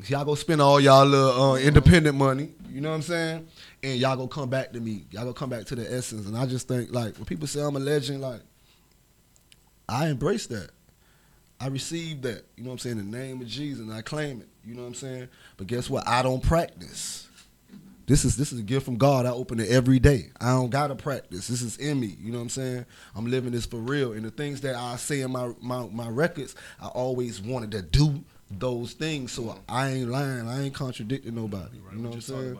Y'all 0.08 0.24
go 0.24 0.34
spend 0.36 0.62
all 0.62 0.80
y'all 0.80 1.06
little 1.06 1.52
uh, 1.52 1.56
independent 1.58 2.16
money. 2.18 2.50
You 2.72 2.82
know 2.82 2.90
what 2.90 2.96
I'm 2.96 3.02
saying? 3.02 3.48
And 3.82 4.00
y'all 4.00 4.18
go 4.18 4.28
come 4.28 4.50
back 4.50 4.74
to 4.74 4.80
me. 4.80 5.06
Y'all 5.12 5.26
go 5.26 5.34
come 5.34 5.50
back 5.50 5.66
to 5.66 5.76
the 5.76 5.92
essence. 5.92 6.28
And 6.28 6.38
I 6.38 6.46
just 6.46 6.68
think 6.68 6.92
like 6.92 7.16
when 7.16 7.26
people 7.26 7.48
say 7.48 7.62
I'm 7.62 7.76
a 7.76 7.80
legend, 7.80 8.22
like 8.22 8.42
I 9.88 10.08
embrace 10.10 10.48
that. 10.48 10.72
I 11.62 11.68
receive 11.68 12.22
that, 12.22 12.46
you 12.56 12.64
know 12.64 12.70
what 12.70 12.76
I'm 12.76 12.80
saying, 12.80 13.00
in 13.00 13.12
the 13.12 13.18
name 13.18 13.42
of 13.42 13.48
Jesus, 13.48 13.82
and 13.82 13.92
I 13.92 14.02
claim 14.02 14.40
it. 14.40 14.48
You 14.64 14.76
know 14.76 14.82
what 14.84 14.88
I'm 14.90 14.94
saying? 14.94 15.28
But 15.58 15.68
guess 15.68 15.90
what? 15.90 16.08
I 16.08 16.22
don't 16.22 16.42
practice. 16.42 17.28
This 18.06 18.26
is 18.26 18.36
this 18.38 18.52
is 18.52 18.60
a 18.60 18.64
gift 18.64 18.86
from 18.86 18.98
God. 18.98 19.26
I 19.28 19.30
open 19.30 19.60
it 19.60 19.70
every 19.70 20.00
day. 20.00 20.32
I 20.42 20.52
don't 20.54 20.72
gotta 20.72 20.96
practice. 20.96 21.48
This 21.48 21.62
is 21.62 21.78
in 21.78 22.00
me. 22.00 22.16
You 22.20 22.32
know 22.32 22.40
what 22.40 22.44
I'm 22.44 22.50
saying? 22.50 22.86
I'm 23.16 23.30
living 23.30 23.52
this 23.52 23.68
for 23.68 23.78
real. 23.78 24.14
And 24.14 24.24
the 24.24 24.32
things 24.32 24.62
that 24.62 24.76
I 24.76 24.96
say 24.96 25.22
in 25.22 25.32
my 25.32 25.52
my, 25.62 25.86
my 25.88 26.10
records, 26.10 26.56
I 26.82 26.88
always 26.88 27.40
wanted 27.40 27.72
to 27.72 27.84
do 27.84 28.24
those 28.50 28.94
things. 28.94 29.32
So 29.32 29.56
I 29.68 29.90
ain't 29.90 30.10
lying. 30.10 30.48
I 30.48 30.64
ain't 30.64 30.74
contradicting 30.74 31.36
nobody. 31.36 31.78
Right, 31.80 31.96
You 31.96 32.02
know 32.02 32.10
what 32.10 32.16
I'm 32.16 32.22
saying? 32.22 32.58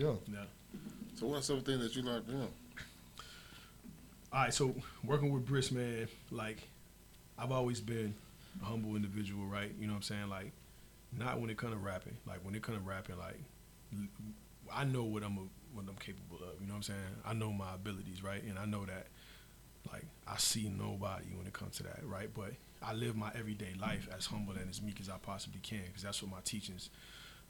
About 0.00 0.24
that. 0.26 0.32
Yeah, 0.32 0.38
Yeah. 0.38 0.40
yeah. 0.40 0.78
So 1.16 1.26
what's 1.26 1.46
something 1.46 1.78
that 1.80 1.94
you 1.96 2.02
like 2.02 2.24
from 2.24 2.34
him? 2.42 2.48
All 4.32 4.42
right, 4.42 4.52
so 4.54 4.74
working 5.04 5.32
with 5.32 5.46
Briss, 5.46 5.72
man, 5.72 6.06
like 6.30 6.58
I've 7.38 7.50
always 7.52 7.80
been 7.80 8.14
a 8.62 8.64
humble 8.66 8.94
individual, 8.94 9.46
right? 9.46 9.72
You 9.80 9.86
know 9.86 9.94
what 9.94 9.98
I'm 9.98 10.02
saying? 10.02 10.28
Like, 10.28 10.52
not 11.16 11.40
when 11.40 11.50
it 11.50 11.56
comes 11.56 11.72
to 11.72 11.78
rapping. 11.78 12.16
Like 12.26 12.44
when 12.44 12.54
it 12.54 12.62
comes 12.62 12.78
to 12.78 12.84
rapping, 12.84 13.16
like 13.18 13.38
I 14.72 14.84
know 14.84 15.04
what 15.04 15.22
I'm 15.22 15.38
a, 15.38 15.40
what 15.74 15.86
I'm 15.88 15.96
capable 15.96 16.36
of. 16.46 16.60
You 16.60 16.66
know 16.66 16.74
what 16.74 16.78
I'm 16.78 16.82
saying? 16.82 16.98
I 17.24 17.32
know 17.32 17.52
my 17.52 17.74
abilities, 17.74 18.22
right? 18.22 18.42
And 18.42 18.58
I 18.58 18.66
know 18.66 18.84
that 18.84 19.06
like 19.90 20.04
I 20.26 20.36
see 20.36 20.68
nobody 20.68 21.26
when 21.34 21.46
it 21.46 21.52
comes 21.54 21.76
to 21.78 21.84
that, 21.84 22.00
right? 22.04 22.28
But 22.34 22.52
I 22.82 22.92
live 22.92 23.16
my 23.16 23.30
everyday 23.36 23.72
life 23.80 24.08
as 24.16 24.26
humble 24.26 24.54
and 24.54 24.68
as 24.68 24.82
meek 24.82 25.00
as 25.00 25.08
I 25.08 25.16
possibly 25.22 25.60
can, 25.60 25.80
because 25.86 26.02
that's 26.02 26.22
what 26.22 26.30
my 26.30 26.40
teachings. 26.44 26.90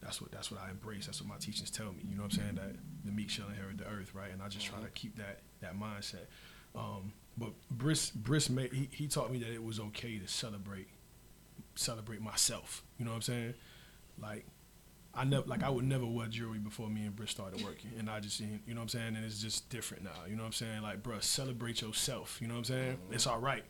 That's 0.00 0.20
what 0.20 0.30
that's 0.30 0.50
what 0.50 0.60
I 0.60 0.70
embrace. 0.70 1.06
That's 1.06 1.20
what 1.20 1.28
my 1.28 1.36
teachings 1.38 1.70
tell 1.70 1.92
me. 1.92 2.04
You 2.08 2.16
know 2.16 2.22
what 2.22 2.32
I'm 2.32 2.38
saying? 2.38 2.54
That 2.54 2.76
the 3.04 3.12
meek 3.12 3.30
shall 3.30 3.48
inherit 3.48 3.78
the 3.78 3.86
earth, 3.86 4.14
right? 4.14 4.30
And 4.32 4.42
I 4.42 4.48
just 4.48 4.66
try 4.66 4.80
to 4.80 4.88
keep 4.90 5.16
that 5.16 5.40
that 5.60 5.78
mindset. 5.78 6.26
Um, 6.74 7.12
but 7.36 7.50
Briss 7.70 8.10
Briss 8.10 8.48
made 8.50 8.72
he, 8.72 8.88
he 8.92 9.08
taught 9.08 9.32
me 9.32 9.38
that 9.40 9.52
it 9.52 9.62
was 9.62 9.80
okay 9.80 10.18
to 10.18 10.28
celebrate 10.28 10.88
celebrate 11.74 12.20
myself. 12.20 12.82
You 12.98 13.04
know 13.04 13.12
what 13.12 13.16
I'm 13.16 13.22
saying? 13.22 13.54
Like 14.20 14.44
I 15.14 15.24
never 15.24 15.46
like 15.46 15.62
I 15.62 15.70
would 15.70 15.84
never 15.84 16.06
wear 16.06 16.26
jewelry 16.28 16.58
before 16.58 16.88
me 16.88 17.02
and 17.04 17.16
Britt 17.16 17.30
started 17.30 17.62
working, 17.64 17.90
and 17.98 18.08
I 18.08 18.20
just 18.20 18.36
seen 18.36 18.60
you 18.66 18.74
know 18.74 18.80
what 18.80 18.94
I'm 18.94 19.00
saying, 19.00 19.16
and 19.16 19.24
it's 19.24 19.40
just 19.40 19.68
different 19.68 20.04
now. 20.04 20.10
You 20.28 20.36
know 20.36 20.42
what 20.42 20.48
I'm 20.48 20.52
saying? 20.52 20.82
Like, 20.82 21.02
bruh, 21.02 21.22
celebrate 21.22 21.82
yourself. 21.82 22.38
You 22.40 22.46
know 22.46 22.54
what 22.54 22.58
I'm 22.58 22.64
saying? 22.64 22.98
It's 23.10 23.26
all 23.26 23.40
right. 23.40 23.64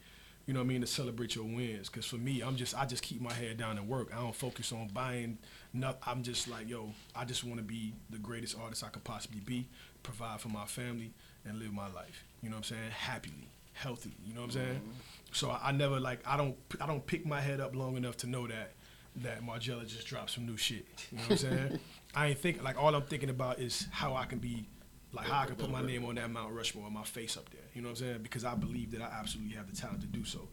You 0.47 0.55
know 0.55 0.61
what 0.61 0.65
I 0.65 0.69
mean 0.69 0.81
to 0.81 0.87
celebrate 0.87 1.35
your 1.35 1.45
wins, 1.45 1.89
because 1.89 2.07
for 2.07 2.17
me, 2.17 2.41
I'm 2.41 2.57
just 2.57 2.77
I 2.77 2.87
just 2.87 3.03
keep 3.03 3.21
my 3.21 3.33
head 3.33 3.57
down 3.59 3.79
and 3.79 3.87
work. 3.89 4.11
I 4.15 4.21
don't 4.21 4.35
focus 4.35 4.73
on 4.73 4.89
buying. 4.89 5.39
No, 5.73 5.95
I'm 6.07 6.23
just 6.23 6.49
like 6.49 6.69
yo, 6.69 6.93
I 7.15 7.25
just 7.25 7.45
want 7.45 7.59
to 7.59 7.65
be 7.65 7.95
the 8.11 8.19
greatest 8.19 8.57
artist 8.59 8.85
I 8.85 8.89
could 8.89 9.05
possibly 9.05 9.41
be, 9.41 9.69
provide 10.03 10.41
for 10.41 10.49
my 10.49 10.65
family, 10.65 11.13
and 11.45 11.59
live 11.59 11.73
my 11.73 11.89
life. 11.93 12.25
You 12.43 12.51
know 12.51 12.57
what 12.57 12.71
I'm 12.71 12.77
saying? 12.77 12.91
Happily, 12.91 13.49
healthy. 13.73 14.15
You 14.25 14.35
know 14.35 14.41
what 14.41 14.47
I'm 14.47 14.53
saying? 14.53 14.77
Mm-hmm. 14.77 14.91
So 15.33 15.51
I, 15.51 15.69
I 15.69 15.73
never 15.73 16.01
like 16.01 16.21
I 16.27 16.37
don't 16.37 16.57
I 16.81 16.87
don't 16.87 17.05
pick 17.07 17.27
my 17.27 17.41
head 17.41 17.61
up 17.61 17.75
long 17.75 17.97
enough 17.97 18.17
to 18.19 18.27
know 18.27 18.47
that 18.47 18.73
that 19.17 19.43
Margiela 19.45 19.87
just 19.87 20.07
dropped 20.07 20.31
some 20.31 20.47
new 20.47 20.57
shit. 20.57 20.87
You 21.11 21.19
know 21.19 21.25
what 21.25 21.31
I'm 21.31 21.37
saying? 21.37 21.81
I 22.15 22.27
ain't 22.29 22.39
think 22.39 22.63
like 22.63 22.81
all 22.81 22.95
I'm 22.95 23.03
thinking 23.03 23.31
about 23.31 23.59
is 23.59 23.87
how 23.91 24.15
I 24.15 24.25
can 24.25 24.39
be 24.39 24.67
like 25.13 25.27
how 25.27 25.43
I 25.43 25.47
can 25.47 25.57
put 25.57 25.71
my 25.71 25.83
name 25.83 26.05
on 26.05 26.15
that 26.17 26.31
Mount 26.31 26.53
Rushmore 26.53 26.87
and 26.87 26.95
my 26.95 27.05
face 27.05 27.37
up 27.37 27.49
there. 27.51 27.61
You 27.75 27.83
know 27.83 27.89
what 27.89 28.01
I'm 28.01 28.07
saying? 28.07 28.23
Because 28.23 28.45
I 28.45 28.55
believe 28.55 28.91
that 28.93 29.03
I 29.03 29.11
absolutely 29.19 29.55
have 29.57 29.71
the 29.71 29.77
talent 29.77 30.01
to 30.03 30.07
do 30.07 30.25
so 30.25 30.49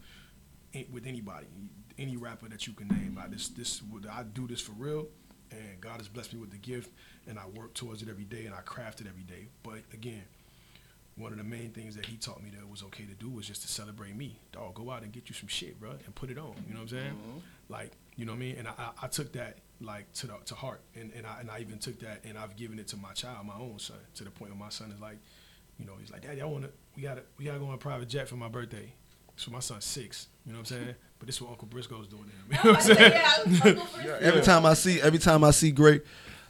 eh, 0.74 0.84
with 0.92 1.06
anybody, 1.06 1.46
any 1.98 2.16
rapper 2.16 2.48
that 2.48 2.66
you 2.66 2.72
can 2.72 2.88
name. 2.88 3.18
I 3.22 3.28
this 3.28 3.48
this 3.48 3.82
I 4.12 4.22
do 4.22 4.46
this 4.46 4.60
for 4.60 4.72
real, 4.72 5.06
and 5.50 5.80
God 5.80 5.98
has 5.98 6.08
blessed 6.08 6.34
me 6.34 6.40
with 6.40 6.50
the 6.50 6.58
gift, 6.58 6.90
and 7.26 7.38
I 7.38 7.46
work 7.48 7.74
towards 7.74 8.02
it 8.02 8.08
every 8.08 8.24
day, 8.24 8.46
and 8.46 8.54
I 8.54 8.60
craft 8.60 9.00
it 9.00 9.06
every 9.06 9.22
day. 9.22 9.48
But 9.62 9.80
again, 9.92 10.24
one 11.16 11.32
of 11.32 11.38
the 11.38 11.44
main 11.44 11.70
things 11.70 11.96
that 11.96 12.06
he 12.06 12.16
taught 12.16 12.42
me 12.42 12.50
that 12.50 12.58
it 12.58 12.68
was 12.68 12.82
okay 12.84 13.04
to 13.04 13.14
do 13.14 13.30
was 13.30 13.46
just 13.46 13.62
to 13.62 13.68
celebrate 13.68 14.14
me. 14.14 14.38
Dog, 14.52 14.74
go 14.74 14.90
out 14.90 15.02
and 15.02 15.12
get 15.12 15.28
you 15.28 15.34
some 15.34 15.48
shit, 15.48 15.80
bro, 15.80 15.90
and 15.90 16.14
put 16.14 16.30
it 16.30 16.38
on. 16.38 16.54
You 16.68 16.74
know 16.74 16.80
what 16.80 16.82
I'm 16.82 16.88
saying? 16.88 17.12
Mm-hmm. 17.12 17.38
Like, 17.68 17.92
you 18.16 18.26
know 18.26 18.32
what 18.32 18.36
I 18.36 18.40
mean? 18.40 18.56
And 18.58 18.68
I, 18.68 18.72
I, 18.78 18.90
I 19.04 19.06
took 19.08 19.32
that 19.32 19.58
like 19.80 20.12
to 20.14 20.26
the, 20.26 20.34
to 20.46 20.54
heart, 20.54 20.80
and, 20.94 21.12
and 21.16 21.26
I 21.26 21.40
and 21.40 21.50
I 21.50 21.60
even 21.60 21.78
took 21.78 21.98
that 22.00 22.20
and 22.24 22.38
I've 22.38 22.56
given 22.56 22.78
it 22.78 22.86
to 22.88 22.96
my 22.96 23.12
child, 23.12 23.46
my 23.46 23.54
own 23.58 23.78
son, 23.78 23.96
to 24.14 24.24
the 24.24 24.30
point 24.30 24.50
where 24.50 24.60
my 24.60 24.68
son 24.68 24.92
is 24.92 25.00
like, 25.00 25.18
you 25.78 25.86
know, 25.86 25.92
he's 25.98 26.10
like, 26.10 26.22
Daddy, 26.22 26.40
I 26.40 26.46
wanna, 26.46 26.68
we 26.94 27.02
gotta, 27.02 27.22
we 27.38 27.44
gotta 27.44 27.58
go 27.58 27.66
on 27.66 27.74
a 27.74 27.78
private 27.78 28.08
jet 28.08 28.28
for 28.28 28.36
my 28.36 28.48
birthday. 28.48 28.92
So 29.36 29.50
my 29.50 29.60
son's 29.60 29.84
six. 29.84 30.28
You 30.46 30.52
know 30.52 30.58
what 30.58 30.70
I'm 30.70 30.78
saying? 30.78 30.94
But 31.18 31.26
this 31.26 31.36
is 31.36 31.42
what 31.42 31.50
Uncle 31.52 31.68
Briscoe's 31.68 32.08
doing 32.08 32.24
to 32.24 32.30
him. 32.30 32.46
You 32.50 32.70
know 32.72 32.78
what 32.78 32.90
I'm 32.90 33.56
saying? 33.62 33.78
Every 34.20 34.42
time 34.42 34.66
I 34.66 34.74
see, 34.74 35.00
every 35.00 35.18
time 35.18 35.44
I 35.44 35.50
see 35.50 35.70
Great, 35.70 36.02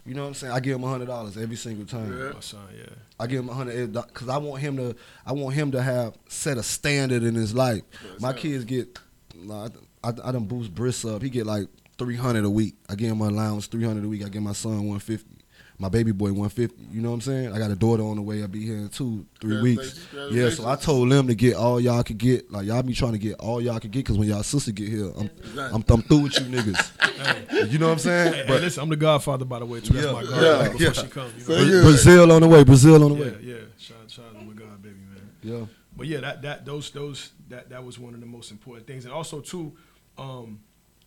you 0.04 0.14
know 0.14 0.22
what 0.22 0.28
I'm 0.28 0.34
saying. 0.34 0.52
I 0.52 0.60
give 0.60 0.76
him 0.76 0.84
a 0.84 0.88
hundred 0.88 1.06
dollars 1.06 1.36
every 1.36 1.56
single 1.56 1.84
time. 1.86 2.16
Yeah. 2.16 2.32
My 2.32 2.40
son, 2.40 2.60
yeah. 2.76 2.84
I 3.18 3.26
give 3.26 3.40
him 3.40 3.48
a 3.48 3.54
hundred 3.54 3.92
because 3.92 4.28
I 4.28 4.36
want 4.38 4.60
him 4.62 4.76
to. 4.76 4.94
I 5.24 5.32
want 5.32 5.54
him 5.54 5.72
to 5.72 5.82
have 5.82 6.16
set 6.28 6.58
a 6.58 6.62
standard 6.62 7.22
in 7.24 7.34
his 7.34 7.54
life. 7.54 7.82
My 8.20 8.32
kids 8.32 8.64
get. 8.64 8.98
nah, 9.34 9.68
I, 10.04 10.08
I, 10.08 10.12
I 10.24 10.32
done 10.32 10.44
boost 10.44 10.72
Briss 10.74 11.04
up. 11.04 11.22
He 11.22 11.30
get 11.30 11.44
like 11.46 11.66
three 11.98 12.16
hundred 12.16 12.44
a 12.44 12.50
week. 12.50 12.74
I 12.88 12.94
give 12.94 13.10
him 13.10 13.18
my 13.18 13.28
allowance 13.28 13.66
three 13.66 13.84
hundred 13.84 14.04
a 14.04 14.08
week. 14.08 14.24
I 14.24 14.28
give 14.28 14.42
my 14.42 14.52
son 14.52 14.86
one 14.86 15.00
fifty. 15.00 15.35
My 15.78 15.90
baby 15.90 16.10
boy 16.12 16.32
one 16.32 16.48
fifty. 16.48 16.82
You 16.90 17.02
know 17.02 17.10
what 17.10 17.16
I'm 17.16 17.20
saying? 17.20 17.52
I 17.52 17.58
got 17.58 17.70
a 17.70 17.74
daughter 17.76 18.02
on 18.02 18.16
the 18.16 18.22
way. 18.22 18.40
I'll 18.40 18.48
be 18.48 18.64
here 18.64 18.76
in 18.76 18.88
two, 18.88 19.26
three 19.40 19.60
weeks. 19.60 20.06
Yeah, 20.30 20.48
so 20.48 20.66
I 20.66 20.76
told 20.76 21.10
them 21.12 21.26
to 21.26 21.34
get 21.34 21.54
all 21.54 21.78
y'all 21.78 22.02
could 22.02 22.16
get. 22.18 22.50
Like 22.50 22.66
y'all 22.66 22.82
be 22.82 22.94
trying 22.94 23.12
to 23.12 23.18
get 23.18 23.34
all 23.40 23.60
y'all 23.60 23.78
could 23.78 23.90
get 23.90 24.00
because 24.00 24.16
when 24.16 24.26
y'all 24.28 24.42
sister 24.42 24.72
get 24.72 24.88
here, 24.88 25.10
I'm, 25.18 25.30
I'm, 25.58 25.84
I'm 25.88 26.02
through 26.02 26.20
with 26.20 26.40
you 26.40 26.46
niggas. 26.46 27.70
you 27.70 27.78
know 27.78 27.88
what 27.88 27.92
I'm 27.92 27.98
saying? 27.98 28.32
Hey, 28.32 28.44
hey, 28.46 28.58
listen, 28.60 28.82
I'm 28.82 28.88
the 28.88 28.96
godfather, 28.96 29.44
by 29.44 29.58
the 29.58 29.66
way, 29.66 29.80
too. 29.80 29.92
That's 29.92 30.06
Yeah, 30.06 30.12
my 30.12 30.22
yeah, 30.22 30.30
god 30.30 30.72
before 30.72 30.86
yeah. 30.86 30.92
she 30.92 31.06
comes. 31.08 31.48
You 31.48 31.54
know? 31.54 31.62
you- 31.62 31.70
Bra- 31.72 31.82
Brazil 31.90 32.32
on 32.32 32.40
the 32.42 32.48
way. 32.48 32.64
Brazil 32.64 33.04
on 33.04 33.16
the 33.16 33.22
way. 33.22 33.36
yeah. 33.42 33.54
Shout, 33.78 33.96
shout 34.08 34.24
out 34.34 34.38
to 34.40 34.44
my 34.46 34.52
God, 34.54 34.82
baby, 34.82 34.94
man. 35.10 35.30
Yeah. 35.42 35.66
But 35.96 36.06
yeah, 36.06 36.20
that 36.20 36.42
that 36.42 36.64
those 36.64 36.90
those 36.90 37.32
that 37.50 37.68
that 37.70 37.84
was 37.84 37.98
one 37.98 38.14
of 38.14 38.20
the 38.20 38.26
most 38.26 38.50
important 38.50 38.86
things, 38.86 39.04
and 39.04 39.12
also 39.12 39.40
too, 39.40 39.74
um, 40.16 40.60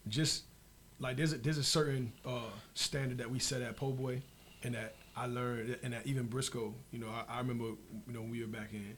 just 0.08 0.44
like 1.00 1.18
there's 1.18 1.34
a, 1.34 1.38
there's 1.38 1.58
a 1.58 1.64
certain 1.64 2.12
uh, 2.26 2.40
standard 2.76 3.18
that 3.20 3.30
we 3.32 3.40
set 3.40 3.62
at 3.62 3.76
Poe 3.76 3.92
Boy, 3.92 4.22
and 4.64 4.76
that 4.76 4.96
I 5.16 5.26
learned, 5.26 5.78
and 5.84 5.94
that 5.94 6.06
even 6.06 6.28
Briscoe, 6.28 6.74
you 6.92 7.00
know, 7.00 7.10
I, 7.10 7.36
I 7.36 7.38
remember, 7.40 7.66
you 8.08 8.14
know, 8.14 8.22
we 8.22 8.42
were 8.42 8.48
back 8.48 8.74
in 8.74 8.98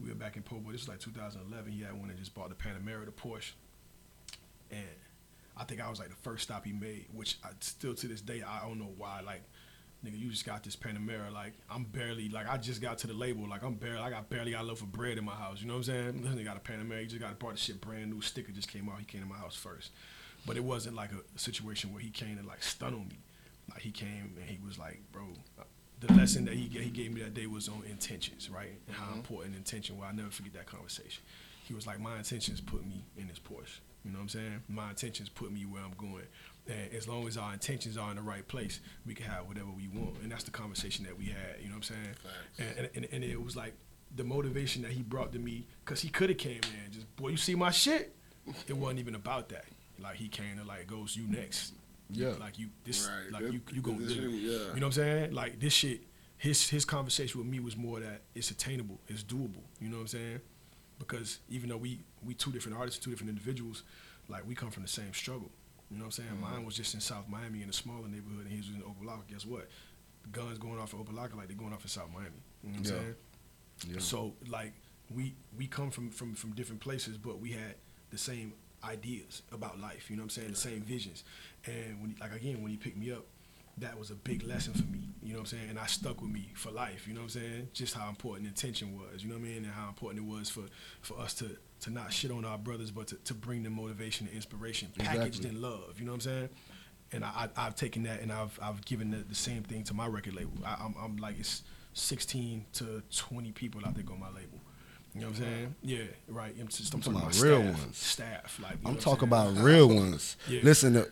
we 0.00 0.10
were 0.10 0.14
back 0.14 0.36
in 0.36 0.42
Poe 0.42 0.56
Boy. 0.56 0.72
This 0.72 0.82
was 0.82 0.88
like 0.88 1.00
2011. 1.00 1.72
He 1.72 1.82
had 1.82 1.94
one 1.94 2.08
that 2.08 2.18
just 2.18 2.34
bought 2.34 2.50
the 2.50 2.54
Panamera, 2.54 3.04
the 3.04 3.12
Porsche, 3.12 3.52
and 4.70 4.84
I 5.56 5.64
think 5.64 5.80
I 5.80 5.88
was 5.88 5.98
like 5.98 6.10
the 6.10 6.16
first 6.16 6.44
stop 6.44 6.64
he 6.64 6.72
made, 6.72 7.06
which 7.14 7.38
I 7.44 7.48
still 7.60 7.94
to 7.94 8.08
this 8.08 8.20
day 8.20 8.42
I 8.46 8.60
don't 8.66 8.78
know 8.78 8.92
why. 8.96 9.20
Like, 9.24 9.42
nigga, 10.04 10.18
you 10.18 10.30
just 10.30 10.44
got 10.44 10.62
this 10.62 10.76
Panamera. 10.76 11.32
Like, 11.32 11.54
I'm 11.70 11.84
barely 11.84 12.28
like 12.28 12.48
I 12.48 12.58
just 12.58 12.82
got 12.82 12.98
to 12.98 13.06
the 13.06 13.14
label. 13.14 13.48
Like, 13.48 13.62
I'm 13.62 13.74
barely 13.74 14.00
I 14.00 14.10
got 14.10 14.28
barely 14.28 14.52
got 14.52 14.64
a 14.64 14.66
loaf 14.66 14.82
of 14.82 14.92
bread 14.92 15.16
in 15.16 15.24
my 15.24 15.32
house. 15.34 15.60
You 15.60 15.68
know 15.68 15.74
what 15.74 15.88
I'm 15.88 16.14
saying? 16.14 16.24
Nigga 16.24 16.44
got 16.44 16.56
a 16.56 16.60
Panamera. 16.60 17.00
He 17.00 17.06
just 17.06 17.20
got 17.20 17.38
bought 17.38 17.52
the 17.52 17.58
shit 17.58 17.80
brand 17.80 18.10
new. 18.10 18.20
Sticker 18.20 18.52
just 18.52 18.70
came 18.70 18.88
out. 18.88 18.98
He 18.98 19.04
came 19.04 19.22
to 19.22 19.26
my 19.26 19.36
house 19.36 19.56
first, 19.56 19.92
but 20.46 20.56
it 20.56 20.64
wasn't 20.64 20.94
like 20.94 21.10
a, 21.12 21.38
situation 21.38 21.92
where 21.92 22.02
he 22.02 22.10
came 22.10 22.36
and 22.38 22.46
like 22.46 22.62
stun 22.62 22.92
on 22.92 23.08
me. 23.08 23.18
Like 23.70 23.82
he 23.82 23.90
came 23.90 24.34
and 24.40 24.48
he 24.48 24.58
was 24.64 24.78
like, 24.78 25.00
bro. 25.12 25.24
The 25.98 26.12
lesson 26.12 26.44
that 26.44 26.54
he, 26.54 26.68
he 26.68 26.90
gave 26.90 27.12
me 27.12 27.22
that 27.22 27.32
day 27.32 27.46
was 27.46 27.68
on 27.68 27.82
intentions, 27.88 28.50
right? 28.50 28.78
And 28.86 28.96
how 28.96 29.06
mm-hmm. 29.06 29.16
important 29.16 29.56
intention. 29.56 29.96
Well, 29.96 30.08
I 30.08 30.12
never 30.12 30.30
forget 30.30 30.52
that 30.52 30.66
conversation. 30.66 31.22
He 31.64 31.72
was 31.72 31.86
like, 31.86 31.98
my 31.98 32.18
intentions 32.18 32.60
put 32.60 32.86
me 32.86 33.02
in 33.16 33.28
this 33.28 33.38
Porsche. 33.38 33.80
You 34.04 34.12
know 34.12 34.18
what 34.18 34.24
I'm 34.24 34.28
saying? 34.28 34.62
My 34.68 34.90
intentions 34.90 35.28
put 35.30 35.50
me 35.50 35.64
where 35.64 35.82
I'm 35.82 35.94
going. 35.96 36.26
And 36.68 36.92
as 36.92 37.08
long 37.08 37.26
as 37.26 37.36
our 37.36 37.52
intentions 37.52 37.96
are 37.96 38.10
in 38.10 38.16
the 38.16 38.22
right 38.22 38.46
place, 38.46 38.80
we 39.06 39.14
can 39.14 39.24
have 39.26 39.48
whatever 39.48 39.70
we 39.74 39.88
want. 39.88 40.16
And 40.22 40.30
that's 40.30 40.44
the 40.44 40.50
conversation 40.50 41.04
that 41.06 41.16
we 41.16 41.24
had. 41.24 41.60
You 41.60 41.70
know 41.70 41.76
what 41.76 41.90
I'm 41.90 41.96
saying? 42.58 42.76
And, 42.78 42.90
and, 42.94 43.08
and 43.10 43.24
it 43.24 43.42
was 43.42 43.56
like 43.56 43.74
the 44.14 44.22
motivation 44.22 44.82
that 44.82 44.92
he 44.92 45.02
brought 45.02 45.32
to 45.32 45.38
me, 45.38 45.66
because 45.84 46.02
he 46.02 46.08
could 46.08 46.28
have 46.28 46.38
came 46.38 46.60
in 46.62 46.84
and 46.84 46.92
just, 46.92 47.16
boy, 47.16 47.28
you 47.28 47.36
see 47.36 47.54
my 47.54 47.70
shit? 47.70 48.14
It 48.68 48.76
wasn't 48.76 49.00
even 49.00 49.14
about 49.14 49.48
that. 49.48 49.64
Like 49.98 50.16
he 50.16 50.28
came 50.28 50.58
to 50.58 50.64
like, 50.64 50.86
goes, 50.86 51.16
you 51.16 51.26
next. 51.26 51.72
Yeah. 52.10 52.34
Like 52.38 52.58
you, 52.58 52.68
this, 52.84 53.08
Right. 53.08 53.32
like 53.32 53.42
That- 53.42 53.52
you, 53.52 53.60
you 53.72 53.82
gonna 53.82 53.98
this 53.98 54.10
live. 54.16 54.22
you, 54.22 54.28
yeah. 54.30 54.58
You 54.58 54.58
know 54.58 54.72
what 54.72 54.82
I'm 54.84 54.92
saying? 54.92 55.32
Like 55.32 55.58
this 55.60 55.72
shit, 55.72 56.02
his 56.36 56.68
his 56.68 56.84
conversation 56.84 57.38
with 57.40 57.48
me 57.48 57.60
was 57.60 57.76
more 57.76 58.00
that 58.00 58.22
it's 58.34 58.50
attainable, 58.50 59.00
it's 59.08 59.22
doable. 59.24 59.62
You 59.80 59.88
know 59.88 59.96
what 59.96 60.02
I'm 60.02 60.08
saying? 60.08 60.40
Because 60.98 61.40
even 61.48 61.68
though 61.68 61.76
we 61.76 62.04
we 62.24 62.34
two 62.34 62.52
different 62.52 62.78
artists, 62.78 63.02
two 63.02 63.10
different 63.10 63.30
individuals, 63.30 63.82
like 64.28 64.46
we 64.46 64.54
come 64.54 64.70
from 64.70 64.82
the 64.82 64.88
same 64.88 65.12
struggle. 65.12 65.50
You 65.90 65.98
know 65.98 66.04
what 66.04 66.06
I'm 66.18 66.24
saying? 66.24 66.30
Mm-hmm. 66.30 66.40
Mine 66.54 66.64
was 66.64 66.74
just 66.76 66.94
in 66.94 67.00
South 67.00 67.28
Miami 67.28 67.62
in 67.62 67.68
a 67.68 67.72
smaller 67.72 68.08
neighborhood, 68.08 68.42
and 68.46 68.50
he 68.50 68.56
was 68.58 68.68
in 68.68 68.82
Opa-locka. 68.82 69.28
Guess 69.28 69.46
what? 69.46 69.68
Guns 70.32 70.58
going 70.58 70.78
off 70.80 70.92
in 70.94 70.98
Opa-locka 70.98 71.36
like 71.36 71.46
they're 71.48 71.56
going 71.56 71.72
off 71.72 71.82
in 71.82 71.88
South 71.88 72.08
Miami. 72.12 72.42
You 72.64 72.70
know 72.72 72.78
what 72.78 72.88
I'm 72.88 72.94
Yeah. 72.94 73.00
saying? 73.00 73.14
Yeah. 73.94 73.98
So 74.00 74.34
like 74.48 74.72
we 75.10 75.34
we 75.56 75.66
come 75.66 75.90
from 75.90 76.10
from 76.10 76.34
from 76.34 76.52
different 76.54 76.80
places, 76.80 77.18
but 77.18 77.40
we 77.40 77.50
had 77.52 77.76
the 78.10 78.18
same 78.18 78.54
ideas 78.86 79.42
about 79.52 79.80
life. 79.80 80.10
You 80.10 80.16
know 80.16 80.22
what 80.22 80.36
I'm 80.36 80.42
saying? 80.42 80.50
The 80.50 80.56
same 80.56 80.80
visions. 80.82 81.24
And 81.66 82.00
when 82.00 82.16
like 82.20 82.34
again 82.34 82.62
when 82.62 82.70
he 82.70 82.76
picked 82.76 82.96
me 82.96 83.10
up, 83.12 83.24
that 83.78 83.98
was 83.98 84.10
a 84.10 84.14
big 84.14 84.42
lesson 84.46 84.72
for 84.72 84.84
me. 84.90 85.00
You 85.22 85.32
know 85.32 85.40
what 85.40 85.52
I'm 85.52 85.58
saying? 85.58 85.70
And 85.70 85.78
I 85.78 85.86
stuck 85.86 86.22
with 86.22 86.30
me 86.30 86.50
for 86.54 86.70
life. 86.70 87.06
You 87.06 87.14
know 87.14 87.20
what 87.20 87.34
I'm 87.34 87.40
saying? 87.40 87.68
Just 87.74 87.94
how 87.94 88.08
important 88.08 88.46
intention 88.48 88.96
was. 88.98 89.22
You 89.22 89.28
know 89.28 89.36
what 89.36 89.44
I 89.44 89.48
mean? 89.48 89.56
And 89.64 89.66
how 89.72 89.88
important 89.88 90.24
it 90.26 90.30
was 90.30 90.48
for 90.48 90.62
for 91.02 91.18
us 91.20 91.34
to 91.34 91.56
to 91.80 91.90
not 91.90 92.12
shit 92.12 92.30
on 92.30 92.44
our 92.44 92.56
brothers, 92.58 92.90
but 92.90 93.08
to, 93.08 93.16
to 93.16 93.34
bring 93.34 93.62
them 93.62 93.74
motivation 93.74 94.26
and 94.26 94.34
inspiration, 94.34 94.88
packaged 94.98 95.26
Exactly. 95.44 95.50
in 95.50 95.60
love. 95.60 95.98
You 95.98 96.06
know 96.06 96.12
what 96.12 96.26
I'm 96.26 96.32
saying? 96.32 96.48
And 97.12 97.24
I, 97.24 97.48
I, 97.56 97.66
I've 97.66 97.74
taken 97.76 98.02
that 98.04 98.20
and 98.20 98.32
I've 98.32 98.58
I've 98.62 98.84
given 98.84 99.10
the, 99.10 99.18
the 99.18 99.34
same 99.34 99.62
thing 99.62 99.84
to 99.84 99.94
my 99.94 100.06
record 100.06 100.34
label. 100.34 100.52
I, 100.64 100.76
I'm, 100.84 100.94
I'm 101.02 101.16
like 101.18 101.38
it's 101.38 101.62
16 101.92 102.64
to 102.74 103.02
20 103.14 103.52
people 103.52 103.80
I 103.84 103.90
think 103.90 104.10
on 104.10 104.20
my 104.20 104.28
label. 104.30 104.60
You 105.16 105.22
know 105.22 105.28
what 105.28 105.38
I'm 105.38 105.42
saying? 105.42 105.74
Yeah, 105.82 105.98
right. 106.28 106.54
I'm, 106.60 106.68
just, 106.68 106.92
I'm, 106.92 107.00
talking 107.00 107.14
talking 107.14 107.28
about 107.28 107.42
real 107.42 107.62
staff, 107.62 107.80
ones. 107.80 107.96
Staff, 107.96 108.60
like 108.62 108.76
I'm 108.84 108.96
talking 108.96 109.28
about 109.28 109.56
real 109.56 109.88
ones. 109.88 110.36
Yeah. 110.46 110.60
Listen, 110.62 110.96
uh, 110.98 111.04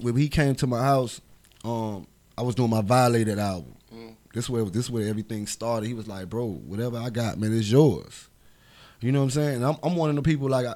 when 0.00 0.16
he 0.16 0.28
came 0.28 0.56
to 0.56 0.66
my 0.66 0.82
house, 0.82 1.20
um, 1.64 2.08
I 2.36 2.42
was 2.42 2.56
doing 2.56 2.70
my 2.70 2.82
Violated 2.82 3.38
album. 3.38 3.76
This 4.34 4.48
where 4.48 4.64
this 4.64 4.90
where 4.90 5.06
everything 5.06 5.46
started. 5.46 5.86
He 5.86 5.94
was 5.94 6.08
like, 6.08 6.28
"Bro, 6.28 6.48
whatever 6.48 6.96
I 6.96 7.10
got, 7.10 7.38
man, 7.38 7.56
it's 7.56 7.70
yours." 7.70 8.30
You 9.00 9.12
know 9.12 9.20
what 9.20 9.24
I'm 9.24 9.30
saying? 9.30 9.64
I'm, 9.64 9.76
I'm 9.82 9.94
one 9.94 10.10
of 10.10 10.16
the 10.16 10.22
people 10.22 10.48
like, 10.48 10.66
I, 10.66 10.74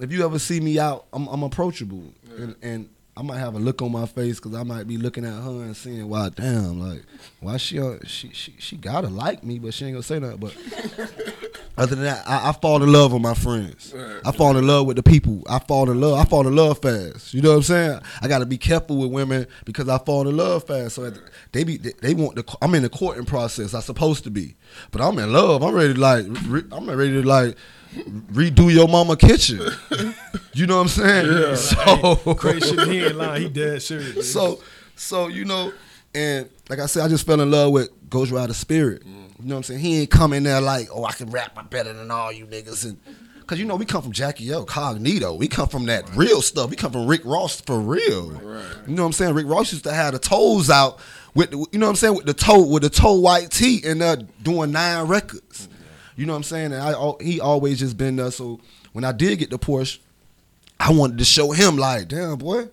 if 0.00 0.10
you 0.10 0.24
ever 0.24 0.38
see 0.38 0.60
me 0.60 0.78
out, 0.78 1.06
I'm, 1.12 1.26
I'm 1.28 1.42
approachable, 1.42 2.04
and, 2.36 2.56
and 2.62 2.88
I 3.16 3.22
might 3.22 3.38
have 3.38 3.54
a 3.54 3.58
look 3.58 3.80
on 3.80 3.92
my 3.92 4.04
face 4.04 4.36
because 4.36 4.54
I 4.54 4.62
might 4.62 4.86
be 4.86 4.98
looking 4.98 5.24
at 5.24 5.32
her 5.32 5.62
and 5.62 5.74
seeing, 5.74 6.06
"Why, 6.08 6.28
damn, 6.28 6.78
like, 6.78 7.02
why 7.40 7.56
she 7.56 7.80
uh, 7.80 7.96
she 8.04 8.30
she 8.32 8.54
she 8.58 8.76
gotta 8.76 9.08
like 9.08 9.42
me, 9.42 9.58
but 9.58 9.72
she 9.72 9.86
ain't 9.86 9.94
gonna 9.94 10.02
say 10.02 10.18
nothing." 10.18 10.36
But 10.36 10.54
other 11.76 11.94
than 11.94 12.04
that, 12.04 12.26
I, 12.26 12.48
I 12.48 12.52
fall 12.52 12.82
in 12.82 12.90
love 12.92 13.12
with 13.12 13.22
my 13.22 13.34
friends. 13.34 13.92
Right. 13.94 14.20
I 14.24 14.32
fall 14.32 14.56
in 14.56 14.66
love 14.66 14.86
with 14.86 14.96
the 14.96 15.02
people. 15.02 15.42
I 15.48 15.58
fall 15.58 15.90
in 15.90 16.00
love. 16.00 16.18
I 16.18 16.24
fall 16.24 16.46
in 16.46 16.56
love 16.56 16.80
fast. 16.80 17.34
You 17.34 17.42
know 17.42 17.50
what 17.50 17.56
I'm 17.56 17.62
saying? 17.64 18.00
I 18.22 18.28
got 18.28 18.38
to 18.38 18.46
be 18.46 18.56
careful 18.58 18.96
with 18.96 19.10
women 19.10 19.46
because 19.64 19.88
I 19.88 19.98
fall 19.98 20.26
in 20.28 20.36
love 20.36 20.64
fast. 20.66 20.94
So 20.94 21.04
at 21.04 21.14
the- 21.14 21.22
they 21.52 21.64
be 21.64 21.76
they, 21.76 21.92
they 22.00 22.14
want 22.14 22.36
the 22.36 22.56
I'm 22.62 22.74
in 22.74 22.82
the 22.82 22.88
courting 22.88 23.24
process. 23.26 23.74
I 23.74 23.80
supposed 23.80 24.24
to 24.24 24.30
be, 24.30 24.54
but 24.90 25.00
I'm 25.00 25.18
in 25.18 25.32
love. 25.32 25.62
I'm 25.62 25.74
ready 25.74 25.94
to 25.94 26.00
like 26.00 26.26
re, 26.46 26.62
I'm 26.72 26.88
ready 26.90 27.12
to 27.20 27.26
like 27.28 27.56
redo 28.32 28.72
your 28.72 28.88
mama 28.88 29.16
kitchen. 29.16 29.60
you 30.52 30.66
know 30.66 30.76
what 30.76 30.82
I'm 30.82 30.88
saying? 30.88 31.56
So 31.56 32.34
Crazy 32.34 32.74
shit. 32.74 32.88
He 32.88 33.04
ain't 33.04 33.16
lying. 33.16 33.42
He 33.42 33.48
dead 33.48 33.82
serious. 33.82 34.32
so 34.32 34.60
so 34.96 35.28
you 35.28 35.44
know, 35.44 35.72
and 36.14 36.48
like 36.68 36.78
I 36.78 36.86
said, 36.86 37.04
I 37.04 37.08
just 37.08 37.26
fell 37.26 37.40
in 37.40 37.50
love 37.50 37.72
with 37.72 37.90
Ghost 38.10 38.32
Rider 38.32 38.54
Spirit. 38.54 39.06
Mm. 39.06 39.25
You 39.38 39.48
know 39.48 39.54
what 39.54 39.58
I'm 39.58 39.62
saying? 39.64 39.80
He 39.80 40.00
ain't 40.00 40.10
coming 40.10 40.42
there 40.42 40.60
like, 40.60 40.88
oh, 40.92 41.04
I 41.04 41.12
can 41.12 41.30
rap 41.30 41.70
better 41.70 41.92
than 41.92 42.10
all 42.10 42.32
you 42.32 42.46
niggas, 42.46 42.84
and 42.84 42.98
because 43.46 43.60
you 43.60 43.64
know 43.64 43.76
we 43.76 43.84
come 43.84 44.02
from 44.02 44.12
Jacki-O, 44.12 44.66
Cognito. 44.66 45.38
We 45.38 45.46
come 45.46 45.68
from 45.68 45.86
that 45.86 46.04
real 46.16 46.42
stuff. 46.42 46.68
We 46.68 46.74
come 46.74 46.90
from 46.90 47.06
Rick 47.06 47.24
Ross 47.24 47.60
for 47.60 47.78
real. 47.78 48.30
Right. 48.30 48.64
You 48.88 48.94
know 48.94 49.02
what 49.02 49.06
I'm 49.06 49.12
saying? 49.12 49.34
Rick 49.34 49.46
Ross 49.46 49.70
used 49.70 49.84
to 49.84 49.92
have 49.92 50.14
the 50.14 50.18
toes 50.18 50.68
out 50.68 50.98
with, 51.32 51.52
the, 51.52 51.58
you 51.70 51.78
know 51.78 51.86
what 51.86 51.90
I'm 51.90 51.96
saying, 51.96 52.16
with 52.16 52.26
the 52.26 52.34
toe 52.34 52.66
with 52.66 52.82
the 52.82 52.90
toe 52.90 53.20
white 53.20 53.52
tee 53.52 53.82
and 53.86 54.02
uh, 54.02 54.16
doing 54.42 54.72
nine 54.72 55.06
records. 55.06 55.68
You 56.16 56.26
know 56.26 56.32
what 56.32 56.38
I'm 56.38 56.42
saying? 56.42 56.72
And 56.72 56.82
I 56.82 57.12
he 57.20 57.40
always 57.40 57.78
just 57.78 57.96
been 57.96 58.16
there. 58.16 58.32
So 58.32 58.58
when 58.94 59.04
I 59.04 59.12
did 59.12 59.38
get 59.38 59.50
the 59.50 59.58
Porsche, 59.60 59.98
I 60.80 60.90
wanted 60.92 61.18
to 61.18 61.24
show 61.24 61.52
him 61.52 61.76
like, 61.76 62.08
damn 62.08 62.38
boy, 62.38 62.68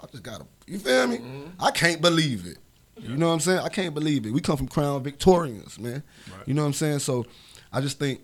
I 0.00 0.06
just 0.10 0.24
got 0.24 0.40
a. 0.40 0.46
You 0.66 0.78
feel 0.80 1.06
me? 1.06 1.20
I 1.60 1.70
can't 1.70 2.00
believe 2.00 2.46
it. 2.46 2.58
You 3.02 3.16
know 3.16 3.28
what 3.28 3.34
I'm 3.34 3.40
saying? 3.40 3.60
I 3.60 3.68
can't 3.68 3.94
believe 3.94 4.26
it. 4.26 4.32
We 4.32 4.40
come 4.40 4.56
from 4.56 4.68
Crown 4.68 5.02
Victorians, 5.02 5.78
man. 5.78 6.02
Right. 6.30 6.48
You 6.48 6.54
know 6.54 6.62
what 6.62 6.68
I'm 6.68 6.72
saying? 6.74 7.00
So 7.00 7.26
I 7.72 7.80
just 7.80 7.98
think, 7.98 8.20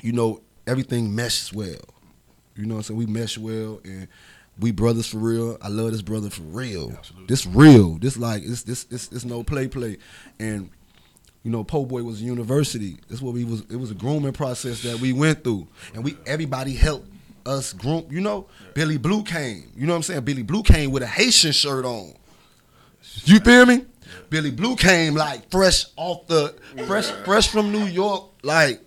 you 0.00 0.12
know, 0.12 0.40
everything 0.66 1.14
meshes 1.14 1.52
well. 1.52 1.76
You 2.56 2.66
know 2.66 2.74
what 2.74 2.78
I'm 2.90 2.96
saying? 2.96 2.98
We 2.98 3.06
mesh 3.06 3.38
well 3.38 3.80
and 3.84 4.08
we 4.58 4.70
brothers 4.70 5.06
for 5.06 5.18
real. 5.18 5.58
I 5.60 5.68
love 5.68 5.92
this 5.92 6.02
brother 6.02 6.30
for 6.30 6.42
real. 6.42 6.92
Absolutely. 6.96 7.26
This 7.26 7.46
real. 7.46 7.98
This 7.98 8.16
like 8.16 8.44
this 8.44 8.62
this 8.62 8.84
this 8.84 9.08
this 9.08 9.24
no 9.24 9.42
play 9.42 9.68
play. 9.68 9.98
And 10.38 10.70
you 11.42 11.50
know, 11.50 11.62
Poe 11.62 11.84
Boy 11.84 12.02
was 12.02 12.20
a 12.20 12.24
university. 12.24 12.96
That's 13.08 13.22
what 13.22 13.34
we 13.34 13.44
was. 13.44 13.60
It 13.70 13.76
was 13.76 13.90
a 13.90 13.94
grooming 13.94 14.32
process 14.32 14.82
that 14.82 14.98
we 14.98 15.12
went 15.12 15.44
through, 15.44 15.68
and 15.94 16.02
we 16.02 16.16
everybody 16.26 16.74
helped 16.74 17.08
us 17.44 17.72
groom. 17.72 18.06
You 18.10 18.20
know, 18.20 18.48
Billy 18.74 18.96
Blue 18.96 19.22
came. 19.22 19.70
You 19.76 19.86
know 19.86 19.92
what 19.92 19.98
I'm 19.98 20.02
saying? 20.02 20.22
Billy 20.22 20.42
Blue 20.42 20.62
came 20.62 20.90
with 20.90 21.02
a 21.02 21.06
Haitian 21.06 21.52
shirt 21.52 21.84
on. 21.84 22.14
You 23.24 23.40
feel 23.40 23.66
me? 23.66 23.84
Billy 24.30 24.50
Blue 24.50 24.76
came 24.76 25.14
like 25.14 25.50
fresh 25.50 25.86
off 25.96 26.26
the 26.26 26.54
fresh 26.86 27.10
fresh 27.24 27.48
from 27.48 27.72
New 27.72 27.84
York, 27.84 28.24
like 28.42 28.80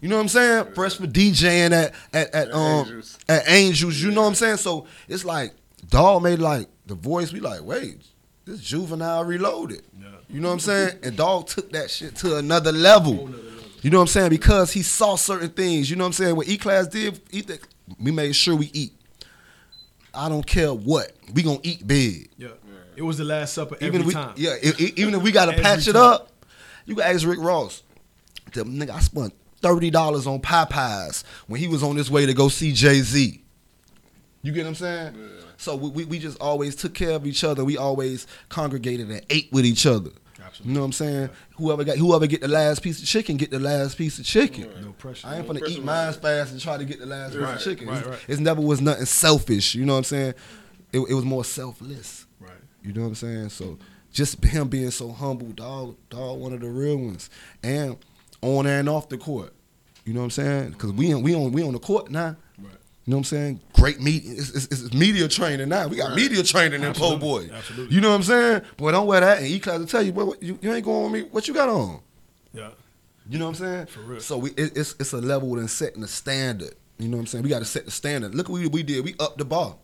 you 0.00 0.08
know 0.08 0.16
what 0.16 0.22
I'm 0.22 0.28
saying? 0.28 0.74
Fresh 0.74 0.96
for 0.96 1.06
DJing 1.06 1.72
at 1.72 1.94
at, 2.12 2.34
at 2.34 2.52
um 2.52 2.86
Angels. 2.86 3.18
at 3.28 3.48
Angels. 3.48 4.00
You 4.02 4.10
know 4.10 4.22
what 4.22 4.28
I'm 4.28 4.34
saying? 4.34 4.58
So 4.58 4.86
it's 5.08 5.24
like 5.24 5.52
Dog 5.88 6.22
made 6.22 6.38
like 6.38 6.68
the 6.86 6.94
voice. 6.94 7.32
We 7.32 7.40
like 7.40 7.62
wait, 7.62 8.02
this 8.44 8.60
juvenile 8.60 9.24
reloaded. 9.24 9.82
You 10.28 10.40
know 10.40 10.48
what 10.48 10.54
I'm 10.54 10.60
saying? 10.60 10.98
And 11.02 11.16
Dog 11.16 11.46
took 11.46 11.70
that 11.72 11.90
shit 11.90 12.16
to 12.16 12.36
another 12.36 12.72
level. 12.72 13.30
You 13.82 13.90
know 13.90 13.98
what 13.98 14.02
I'm 14.02 14.08
saying? 14.08 14.30
Because 14.30 14.72
he 14.72 14.82
saw 14.82 15.14
certain 15.16 15.50
things. 15.50 15.88
You 15.88 15.96
know 15.96 16.04
what 16.04 16.08
I'm 16.08 16.12
saying? 16.14 16.36
What 16.36 16.48
E 16.48 16.56
Class 16.58 16.88
did, 16.88 17.20
we 18.00 18.10
made 18.10 18.34
sure 18.34 18.56
we 18.56 18.70
eat. 18.72 18.92
I 20.12 20.28
don't 20.28 20.46
care 20.46 20.72
what. 20.72 21.12
We 21.32 21.42
gonna 21.42 21.60
eat 21.62 21.86
big. 21.86 22.30
Yeah. 22.38 22.48
It 22.96 23.02
was 23.02 23.18
the 23.18 23.24
Last 23.24 23.54
Supper 23.54 23.76
every 23.76 23.86
Even 23.88 24.00
if 24.00 24.06
we, 24.06 24.12
time. 24.14 24.34
yeah, 24.36 24.56
even 24.96 25.14
if 25.14 25.22
we 25.22 25.32
gotta 25.32 25.52
Every 25.52 25.62
patch 25.64 25.86
it 25.86 25.92
time. 25.92 26.02
up, 26.02 26.32
you 26.86 26.94
can 26.94 27.04
ask 27.04 27.26
Rick 27.26 27.38
Ross. 27.40 27.82
The 28.52 28.64
nigga, 28.64 28.90
I 28.90 29.00
spent 29.00 29.34
thirty 29.60 29.90
dollars 29.90 30.26
on 30.26 30.40
Popeyes 30.40 31.24
when 31.46 31.60
he 31.60 31.68
was 31.68 31.82
on 31.82 31.96
his 31.96 32.10
way 32.10 32.26
to 32.26 32.34
go 32.34 32.48
see 32.48 32.72
Jay 32.72 33.00
Z. 33.00 33.42
You 34.42 34.52
get 34.52 34.62
what 34.62 34.68
I'm 34.68 34.74
saying? 34.76 35.30
So 35.58 35.74
we, 35.76 35.90
we 35.90 36.04
we 36.04 36.18
just 36.18 36.40
always 36.40 36.76
took 36.76 36.94
care 36.94 37.10
of 37.12 37.26
each 37.26 37.42
other. 37.44 37.64
We 37.64 37.76
always 37.76 38.26
congregated 38.48 39.10
and 39.10 39.20
ate 39.30 39.48
with 39.52 39.66
each 39.66 39.86
other. 39.86 40.10
Absolutely. 40.40 40.68
You 40.70 40.74
know 40.74 40.80
what 40.80 40.86
I'm 40.86 40.92
saying? 40.92 41.30
Whoever 41.56 41.82
got 41.84 41.96
whoever 41.96 42.26
get 42.26 42.40
the 42.42 42.48
last 42.48 42.82
piece 42.82 43.02
of 43.02 43.08
chicken, 43.08 43.36
get 43.36 43.50
the 43.50 43.58
last 43.58 43.98
piece 43.98 44.18
of 44.18 44.24
chicken. 44.24 44.70
No 44.82 44.92
pressure. 44.92 45.26
I 45.26 45.38
ain't 45.38 45.46
gonna 45.46 45.60
eat 45.66 45.78
on 45.80 45.84
mine 45.84 46.12
fast 46.12 46.52
and 46.52 46.60
try 46.60 46.76
to 46.76 46.84
get 46.84 47.00
the 47.00 47.06
last 47.06 47.34
piece 47.34 47.42
of 47.42 47.60
chicken. 47.62 47.88
right, 47.88 48.06
it's, 48.06 48.24
it's 48.28 48.40
never 48.40 48.60
was 48.60 48.80
nothing 48.80 49.06
selfish. 49.06 49.74
You 49.74 49.84
know 49.84 49.94
what 49.94 49.98
I'm 49.98 50.04
saying? 50.04 50.34
It, 50.92 51.00
it 51.00 51.14
was 51.14 51.24
more 51.24 51.44
selfless. 51.44 52.25
Right. 52.86 52.94
You 52.94 53.00
know 53.00 53.02
what 53.02 53.08
I'm 53.08 53.14
saying? 53.16 53.48
So 53.50 53.78
just 54.12 54.42
him 54.44 54.68
being 54.68 54.90
so 54.90 55.12
humble, 55.12 55.48
dog, 55.48 55.96
dog, 56.08 56.38
one 56.38 56.52
of 56.52 56.60
the 56.60 56.68
real 56.68 56.96
ones, 56.96 57.28
and 57.62 57.96
on 58.42 58.66
and 58.66 58.88
off 58.88 59.08
the 59.08 59.18
court. 59.18 59.52
You 60.04 60.14
know 60.14 60.20
what 60.20 60.24
I'm 60.24 60.30
saying? 60.30 60.70
Because 60.70 60.92
we 60.92 61.12
on 61.12 61.22
we 61.22 61.34
on 61.34 61.52
we 61.52 61.62
on 61.62 61.72
the 61.72 61.78
court 61.78 62.10
now. 62.10 62.36
Right. 62.58 62.72
You 63.04 63.10
know 63.10 63.16
what 63.16 63.20
I'm 63.20 63.24
saying? 63.24 63.60
Great 63.74 64.00
media. 64.00 64.32
It's, 64.32 64.50
it's, 64.50 64.66
it's 64.66 64.94
media 64.94 65.28
training 65.28 65.68
now. 65.68 65.88
We 65.88 65.96
got 65.96 66.14
media 66.14 66.42
training 66.42 66.82
in 66.82 66.92
Poe 66.92 67.14
Absolutely. 67.14 67.18
Boy. 67.18 67.54
Absolutely. 67.54 67.94
You 67.94 68.00
know 68.00 68.10
what 68.10 68.16
I'm 68.16 68.22
saying? 68.22 68.62
Boy, 68.76 68.92
don't 68.92 69.06
wear 69.06 69.20
that. 69.20 69.38
And 69.38 69.46
E 69.46 69.60
class 69.60 69.78
will 69.78 69.86
tell 69.86 70.02
you, 70.02 70.12
boy, 70.12 70.24
what, 70.24 70.42
you, 70.42 70.58
you 70.60 70.72
ain't 70.72 70.84
going 70.84 71.12
with 71.12 71.22
me. 71.22 71.28
What 71.30 71.46
you 71.46 71.54
got 71.54 71.68
on? 71.68 72.00
Yeah. 72.52 72.70
You 73.28 73.38
know 73.38 73.46
what 73.46 73.60
I'm 73.60 73.66
saying? 73.66 73.86
For 73.86 74.00
real. 74.00 74.20
So 74.20 74.38
we 74.38 74.50
it, 74.50 74.76
it's 74.76 74.94
it's 75.00 75.12
a 75.12 75.18
level 75.18 75.58
in 75.58 75.68
setting 75.68 76.00
the 76.00 76.08
standard. 76.08 76.74
You 76.98 77.08
know 77.08 77.16
what 77.16 77.22
I'm 77.22 77.26
saying? 77.26 77.44
We 77.44 77.50
got 77.50 77.58
to 77.58 77.64
set 77.64 77.84
the 77.84 77.90
standard. 77.90 78.34
Look 78.34 78.48
what 78.48 78.60
we, 78.60 78.68
we 78.68 78.82
did. 78.82 79.04
We 79.04 79.14
upped 79.20 79.38
the 79.38 79.44
bar. 79.44 79.76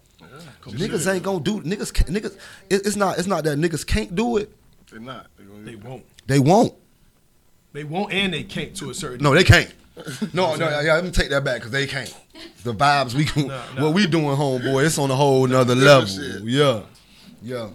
Niggas 0.64 1.12
ain't 1.12 1.22
gonna 1.22 1.40
do 1.40 1.60
niggas. 1.62 1.92
Can't, 1.92 2.10
niggas. 2.10 2.36
It, 2.70 2.86
it's 2.86 2.96
not. 2.96 3.18
It's 3.18 3.26
not 3.28 3.44
that 3.44 3.58
niggas 3.58 3.86
can't 3.86 4.14
do 4.14 4.36
it. 4.36 4.50
They're 4.90 5.00
not. 5.00 5.26
They're 5.36 5.46
gonna 5.46 5.62
They 5.62 5.76
won't. 5.76 6.04
They 6.26 6.38
won't. 6.38 6.74
They 7.72 7.84
won't 7.84 8.12
and 8.12 8.34
they 8.34 8.42
can't 8.42 8.76
to 8.76 8.90
a 8.90 8.94
certain 8.94 9.22
No, 9.22 9.34
they 9.34 9.44
can't. 9.44 9.72
No, 10.32 10.54
no, 10.56 10.68
yeah, 10.80 10.94
let 10.94 11.04
me 11.04 11.10
take 11.10 11.28
that 11.30 11.44
back 11.44 11.56
because 11.56 11.70
they 11.70 11.86
can't. 11.86 12.14
The 12.64 12.72
vibes 12.74 13.12
we 13.14 13.24
can, 13.26 13.48
No, 13.48 13.62
no. 13.76 13.84
what 13.84 13.94
we 13.94 14.06
doing, 14.06 14.24
homeboy, 14.36 14.86
it's 14.86 14.98
on 14.98 15.10
a 15.10 15.14
whole 15.14 15.46
nother 15.46 15.74
level. 15.74 16.06
shit. 16.06 16.42
Yeah, 16.44 16.82
yeah. 17.42 17.68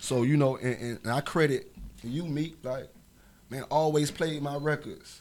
So 0.00 0.22
you 0.22 0.36
know, 0.38 0.56
and, 0.56 0.74
and, 0.80 0.98
and 1.04 1.12
I 1.12 1.20
credit 1.20 1.70
you, 2.02 2.24
Meat, 2.24 2.56
like 2.64 2.88
man, 3.50 3.64
always 3.64 4.10
played 4.10 4.40
my 4.42 4.56
records. 4.56 5.20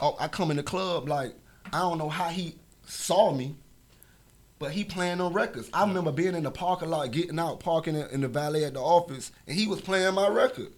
Oh, 0.00 0.16
I 0.20 0.28
come 0.28 0.50
in 0.52 0.56
the 0.56 0.62
club 0.62 1.08
like 1.08 1.34
I 1.72 1.78
don't 1.80 1.98
know 1.98 2.08
how 2.08 2.28
he 2.28 2.54
saw 2.86 3.32
me, 3.32 3.56
but 4.58 4.72
he 4.72 4.84
playing 4.84 5.20
on 5.20 5.32
records. 5.32 5.70
I 5.72 5.86
remember 5.86 6.12
being 6.12 6.34
in 6.34 6.42
the 6.42 6.50
parking 6.50 6.90
lot, 6.90 7.10
getting 7.10 7.38
out, 7.38 7.60
parking 7.60 7.94
in, 7.94 8.06
in 8.08 8.20
the 8.20 8.28
valet 8.28 8.64
at 8.64 8.74
the 8.74 8.80
office, 8.80 9.30
and 9.46 9.56
he 9.56 9.66
was 9.66 9.80
playing 9.80 10.14
my 10.14 10.28
record. 10.28 10.68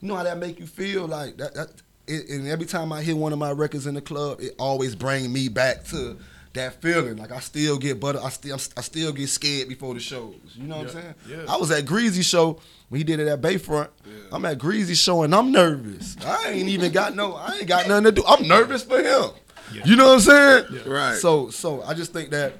You 0.00 0.08
know 0.08 0.16
how 0.16 0.24
that 0.24 0.38
make 0.38 0.58
you 0.58 0.66
feel? 0.66 1.06
Like 1.06 1.36
that. 1.38 1.54
that 1.54 1.68
it, 2.08 2.28
and 2.30 2.48
every 2.48 2.66
time 2.66 2.92
I 2.92 3.02
hear 3.02 3.14
one 3.14 3.32
of 3.32 3.38
my 3.38 3.52
records 3.52 3.86
in 3.86 3.94
the 3.94 4.00
club, 4.00 4.40
it 4.40 4.54
always 4.58 4.96
bring 4.96 5.32
me 5.32 5.48
back 5.48 5.84
to 5.86 6.18
that 6.54 6.80
feeling. 6.82 7.16
Like 7.16 7.32
I 7.32 7.40
still 7.40 7.78
get 7.78 8.00
butter. 8.00 8.20
I 8.22 8.28
still 8.30 8.58
I 8.76 8.80
still 8.80 9.12
get 9.12 9.28
scared 9.28 9.68
before 9.68 9.94
the 9.94 10.00
shows. 10.00 10.34
You 10.54 10.66
know 10.66 10.78
what 10.78 10.88
I'm 10.88 10.92
saying? 10.92 11.14
yeah. 11.28 11.44
I 11.48 11.56
was 11.56 11.70
at 11.70 11.86
Greasy 11.86 12.22
show 12.22 12.60
when 12.88 12.98
he 12.98 13.04
did 13.04 13.20
it 13.20 13.28
at 13.28 13.40
Bayfront. 13.40 13.88
Yeah. 14.04 14.12
I'm 14.32 14.44
at 14.44 14.58
Greasy 14.58 14.94
show 14.94 15.22
and 15.22 15.34
I'm 15.34 15.52
nervous. 15.52 16.16
I 16.24 16.50
ain't 16.50 16.68
even 16.68 16.92
got 16.92 17.14
no. 17.14 17.34
I 17.34 17.58
ain't 17.58 17.66
got 17.66 17.88
nothing 17.88 18.04
to 18.04 18.12
do. 18.12 18.24
I'm 18.26 18.46
nervous 18.46 18.82
for 18.82 18.98
him. 18.98 19.30
Yeah. 19.72 19.82
You 19.84 19.96
know 19.96 20.08
what 20.08 20.28
I'm 20.28 20.68
saying? 20.68 20.88
Right. 20.88 21.16
So 21.16 21.50
so 21.50 21.82
I 21.82 21.94
just 21.94 22.12
think 22.12 22.30
that 22.30 22.54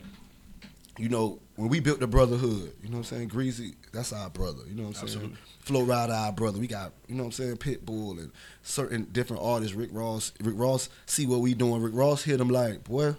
you 0.98 1.08
know, 1.08 1.38
when 1.56 1.68
we 1.68 1.80
built 1.80 2.00
the 2.00 2.06
brotherhood, 2.06 2.72
you 2.82 2.88
know 2.88 2.98
what 2.98 2.98
I'm 2.98 3.04
saying? 3.04 3.28
Greasy, 3.28 3.74
that's 3.92 4.12
our 4.12 4.28
brother. 4.30 4.62
You 4.68 4.74
know 4.74 4.82
what 4.88 5.00
I'm 5.02 5.08
saying? 5.08 5.24
Absolutely. 5.32 5.36
Flo 5.60 5.84
Rida, 5.86 6.10
our 6.10 6.32
brother. 6.32 6.58
We 6.58 6.66
got, 6.66 6.92
you 7.08 7.14
know 7.14 7.22
what 7.24 7.38
I'm 7.38 7.56
saying, 7.56 7.56
Pitbull 7.56 8.18
and 8.18 8.30
certain 8.62 9.04
different 9.12 9.42
artists, 9.42 9.74
Rick 9.74 9.90
Ross. 9.92 10.32
Rick 10.40 10.54
Ross 10.58 10.88
see 11.06 11.26
what 11.26 11.40
we 11.40 11.54
doing. 11.54 11.80
Rick 11.82 11.94
Ross 11.94 12.22
hit 12.24 12.40
him 12.40 12.48
like, 12.48 12.84
boy, 12.84 13.14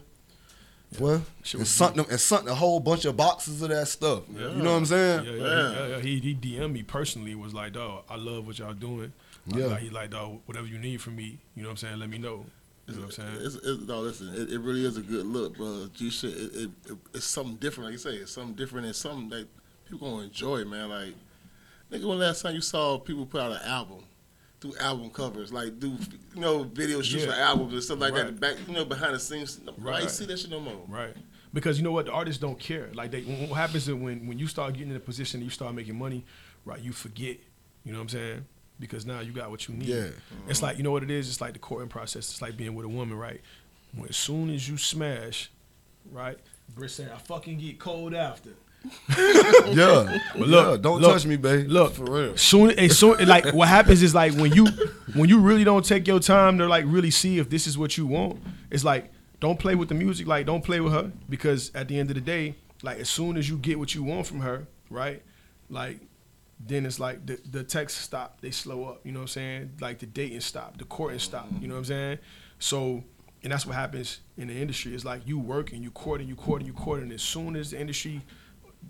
boy. 1.00 1.22
Shit 1.44 1.60
And 1.60 1.68
sent, 1.68 1.96
them, 1.96 2.06
and 2.10 2.20
sent 2.20 2.48
a 2.50 2.56
whole 2.56 2.80
bunch 2.80 3.06
of 3.06 3.16
boxes 3.18 3.62
of 3.62 3.70
that 3.70 3.88
stuff. 3.88 4.24
You 4.30 4.50
know 4.50 4.72
what 4.72 4.78
I'm 4.78 4.86
saying? 4.86 5.26
Yeah, 5.26 5.32
yeah, 5.32 5.72
yeah. 5.72 5.88
yeah, 5.88 6.00
He, 6.00 6.20
he 6.20 6.36
DM'd 6.36 6.74
me 6.74 6.84
personally. 6.84 7.34
Was 7.36 7.54
like, 7.54 7.74
dog, 7.74 8.04
I 8.10 8.18
love 8.18 8.46
what 8.46 8.60
y'all 8.60 8.74
doing. 8.74 9.14
Like, 9.48 9.60
Yeah. 9.60 9.68
like, 9.68 9.80
he 9.82 9.90
like, 9.90 10.10
dog, 10.12 10.40
whatever 10.46 10.68
you 10.68 10.78
need 10.78 11.02
from 11.02 11.16
me, 11.16 11.40
you 11.56 11.64
know 11.64 11.70
what 11.70 11.72
I'm 11.72 11.78
saying. 11.78 12.00
Let 12.00 12.10
me 12.10 12.18
know. 12.18 12.46
You 12.88 12.96
know 12.96 13.02
what 13.02 13.06
I'm 13.06 13.12
saying. 13.12 13.46
It's, 13.46 13.56
it's, 13.56 13.82
no, 13.88 14.02
listen, 14.02 14.30
it, 14.36 14.52
it 14.52 14.60
really 14.60 14.86
is 14.86 14.98
a 14.98 15.02
good 15.02 15.26
look, 15.26 15.56
bro. 15.56 15.88
G 15.94 16.10
shit, 16.10 16.32
it, 16.32 16.56
it, 16.56 16.70
it, 16.90 16.98
it's 17.14 17.26
something 17.26 17.56
different, 17.56 17.86
like 17.86 17.92
you 17.94 17.98
say. 17.98 18.16
It's 18.18 18.32
something 18.34 18.56
different 18.56 18.88
It's 18.88 18.98
something 19.00 19.30
that 19.30 19.48
people 19.90 20.10
gonna 20.12 20.24
enjoy, 20.24 20.66
man. 20.66 20.90
Like, 20.90 21.14
nigga, 21.92 22.08
when 22.08 22.20
last 22.20 22.42
time 22.42 22.56
you 22.56 22.62
saw 22.62 22.98
people 22.98 23.26
put 23.26 23.42
out 23.42 23.54
an 23.54 23.62
album, 23.66 24.04
do 24.60 24.74
album 24.80 25.10
covers, 25.10 25.52
like 25.54 25.80
do 25.80 25.98
you 26.36 26.42
know 26.42 26.64
video 26.64 27.02
shoots 27.02 27.26
Yeah. 27.26 27.32
for 27.32 27.38
albums 27.40 27.74
and 27.74 27.84
stuff 27.84 28.00
like 28.00 28.14
that. 28.16 28.24
Right. 28.26 28.36
The 28.36 28.40
back, 28.40 28.56
you 28.68 28.74
know, 28.74 28.86
behind 28.86 29.14
the 29.16 29.20
scenes. 29.20 29.60
I 29.68 29.72
Right. 29.78 30.02
ain't 30.04 30.12
see 30.12 30.26
that 30.26 30.40
shit 30.40 30.50
no 30.50 30.60
more. 30.60 30.82
Right. 30.88 31.14
Because 31.54 31.78
you 31.78 31.84
know 31.84 31.92
what, 31.92 32.06
the 32.06 32.12
artists 32.12 32.42
don't 32.42 32.60
care. 32.60 32.90
Like 32.94 33.12
they, 33.12 33.22
what 33.22 33.56
happens 33.58 33.88
is 33.88 33.94
when 33.94 34.26
when 34.28 34.40
you 34.40 34.48
start 34.48 34.74
getting 34.74 34.90
in 34.90 34.96
a 34.96 35.00
position 35.02 35.40
and 35.40 35.46
you 35.46 35.50
start 35.52 35.74
making 35.74 35.98
money, 35.98 36.26
right? 36.66 36.82
You 36.82 36.92
forget. 36.92 37.38
You 37.86 37.92
know 37.92 37.98
what 38.00 38.04
I'm 38.04 38.10
saying? 38.10 38.46
Because 38.84 39.06
now 39.06 39.22
you 39.22 39.32
got 39.32 39.50
what 39.50 39.68
you 39.68 39.76
need. 39.76 39.88
Yeah. 39.88 40.10
It's 40.50 40.62
like 40.62 40.78
you 40.78 40.84
know 40.84 40.92
what 40.92 41.04
it 41.04 41.10
is. 41.10 41.30
It's 41.30 41.40
like 41.40 41.54
the 41.54 41.60
courting 41.60 41.88
process. 41.88 42.30
It's 42.30 42.42
like 42.42 42.58
being 42.58 42.76
with 42.76 42.86
a 42.86 42.90
woman, 42.90 43.18
right? 43.18 43.40
When 43.96 44.10
as 44.10 44.18
soon 44.18 44.50
as 44.50 44.68
you 44.68 44.78
smash, 44.78 45.50
right? 46.12 46.38
Britt 46.76 46.92
saying, 46.92 47.10
"I 47.14 47.18
fucking 47.18 47.60
get 47.60 47.80
cold 47.80 48.14
after." 48.14 48.50
Yeah. 49.74 50.20
But 50.38 50.48
look, 50.48 50.68
yeah, 50.68 50.78
don't 50.82 51.02
look, 51.02 51.14
touch 51.14 51.26
me, 51.26 51.38
babe. 51.38 51.70
Look, 51.70 51.94
For 51.94 52.04
real. 52.04 52.38
Soon, 52.38 52.72
as 52.72 53.00
soon, 53.00 53.26
like 53.28 53.54
what 53.54 53.70
happens 53.70 54.04
is 54.04 54.14
like 54.14 54.34
when 54.34 54.52
you 54.52 54.68
when 55.16 55.30
you 55.30 55.40
really 55.40 55.64
don't 55.64 55.86
take 55.86 56.06
your 56.06 56.20
time 56.20 56.58
to 56.58 56.68
like 56.68 56.84
really 56.88 57.10
see 57.10 57.40
if 57.40 57.50
this 57.50 57.66
is 57.66 57.78
what 57.78 57.98
you 57.98 58.06
want. 58.06 58.44
It's 58.70 58.84
like 58.84 59.10
don't 59.40 59.58
play 59.58 59.76
with 59.76 59.88
the 59.88 59.96
music. 59.96 60.28
Like 60.28 60.46
don't 60.46 60.64
play 60.64 60.82
with 60.82 60.92
her 60.94 61.12
because 61.30 61.72
at 61.74 61.88
the 61.88 61.98
end 61.98 62.10
of 62.12 62.16
the 62.16 62.22
day, 62.22 62.56
like 62.82 63.00
as 63.00 63.10
soon 63.10 63.38
as 63.38 63.50
you 63.50 63.58
get 63.58 63.80
what 63.80 63.96
you 63.96 64.04
want 64.04 64.28
from 64.28 64.42
her, 64.42 64.68
right? 64.90 65.24
Like 65.70 66.00
then 66.66 66.86
it's 66.86 67.00
like 67.00 67.26
the 67.26 67.40
the 67.50 67.64
texts 67.64 68.00
stop, 68.02 68.42
they 68.42 68.52
slow 68.52 68.86
up. 68.86 69.02
You 69.04 69.12
know 69.12 69.20
what 69.20 69.24
I'm 69.24 69.28
saying? 69.30 69.72
Like 69.82 70.00
the 70.00 70.06
dating 70.06 70.42
stop, 70.42 70.78
the 70.78 70.86
courting 70.86 71.20
stop. 71.20 71.48
You 71.60 71.68
know 71.68 71.76
what 71.76 71.80
I'm 71.80 71.86
saying? 71.86 72.18
So. 72.60 73.04
And 73.46 73.52
that's 73.52 73.66
what 73.66 73.76
happens 73.76 74.22
in 74.38 74.48
the 74.48 74.54
industry. 74.54 74.96
It's 74.96 75.04
like 75.04 75.28
you 75.28 75.38
work 75.38 75.74
and 75.74 75.84
you 75.84 75.92
court 75.92 76.22
and 76.22 76.30
you 76.30 76.36
court 76.36 76.62
and 76.62 76.66
you 76.68 76.72
court, 76.74 77.02
and 77.02 77.12
as 77.12 77.22
soon 77.22 77.58
as 77.58 77.72
the 77.72 77.78
industry 77.82 78.22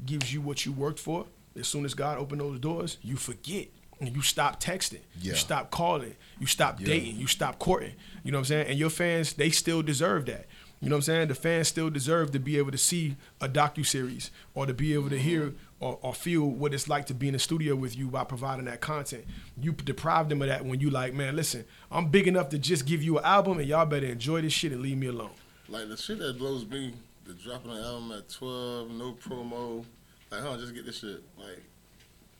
gives 0.05 0.31
you 0.31 0.41
what 0.41 0.63
you 0.63 0.71
worked 0.71 0.99
for, 0.99 1.25
as 1.59 1.67
soon 1.67 1.85
as 1.85 1.95
God 1.95 2.19
opened 2.19 2.39
those 2.41 2.59
doors, 2.59 2.97
you 3.01 3.15
forget 3.15 3.69
and 3.99 4.15
you 4.15 4.21
stop 4.21 4.61
texting, 4.61 4.99
Yeah. 5.19 5.31
you 5.31 5.35
stop 5.37 5.71
calling, 5.71 6.15
you 6.39 6.45
stop 6.45 6.77
dating, 6.77 7.15
you 7.15 7.25
stop 7.25 7.57
courting. 7.57 7.93
You 8.23 8.31
know 8.31 8.37
what 8.37 8.41
I'm 8.41 8.45
saying? 8.45 8.67
And 8.67 8.77
your 8.77 8.91
fans, 8.91 9.33
they 9.33 9.49
still 9.49 9.81
deserve 9.81 10.27
that. 10.27 10.45
You 10.79 10.89
know 10.89 10.97
what 10.97 11.07
I'm 11.07 11.15
saying? 11.15 11.27
The 11.29 11.35
fans 11.35 11.67
still 11.69 11.89
deserve 11.89 12.31
to 12.33 12.39
be 12.39 12.59
able 12.59 12.71
to 12.71 12.77
see 12.77 13.15
a 13.41 13.49
docu 13.49 13.83
series 13.83 14.29
or 14.53 14.67
to 14.67 14.73
be 14.75 14.93
able 14.93 15.09
to 15.09 15.17
hear 15.17 15.53
or, 15.83 15.99
or 16.01 16.13
feel 16.13 16.43
what 16.49 16.73
it's 16.73 16.87
like 16.87 17.05
to 17.07 17.13
be 17.13 17.27
in 17.27 17.33
the 17.33 17.39
studio 17.39 17.75
with 17.75 17.97
you 17.97 18.07
by 18.07 18.23
providing 18.23 18.65
that 18.65 18.79
content. 18.79 19.25
You 19.61 19.73
deprive 19.73 20.29
them 20.29 20.41
of 20.41 20.47
that 20.47 20.63
when 20.65 20.79
you 20.79 20.89
like, 20.89 21.13
man, 21.13 21.35
listen, 21.35 21.65
I'm 21.91 22.07
big 22.07 22.25
enough 22.27 22.47
to 22.49 22.57
just 22.57 22.85
give 22.85 23.03
you 23.03 23.17
an 23.17 23.25
album 23.25 23.59
and 23.59 23.67
y'all 23.67 23.85
better 23.85 24.05
enjoy 24.07 24.41
this 24.41 24.53
shit 24.53 24.71
and 24.71 24.81
leave 24.81 24.97
me 24.97 25.07
alone. 25.07 25.31
Like 25.67 25.89
the 25.89 25.97
shit 25.97 26.19
that 26.19 26.37
blows 26.37 26.65
me, 26.65 26.93
the 27.25 27.33
dropping 27.33 27.71
an 27.71 27.77
album 27.83 28.11
at 28.13 28.29
twelve, 28.29 28.91
no 28.91 29.13
promo. 29.13 29.83
Like, 30.31 30.41
huh, 30.41 30.57
just 30.57 30.73
get 30.73 30.85
this 30.85 30.99
shit. 30.99 31.21
Like, 31.37 31.63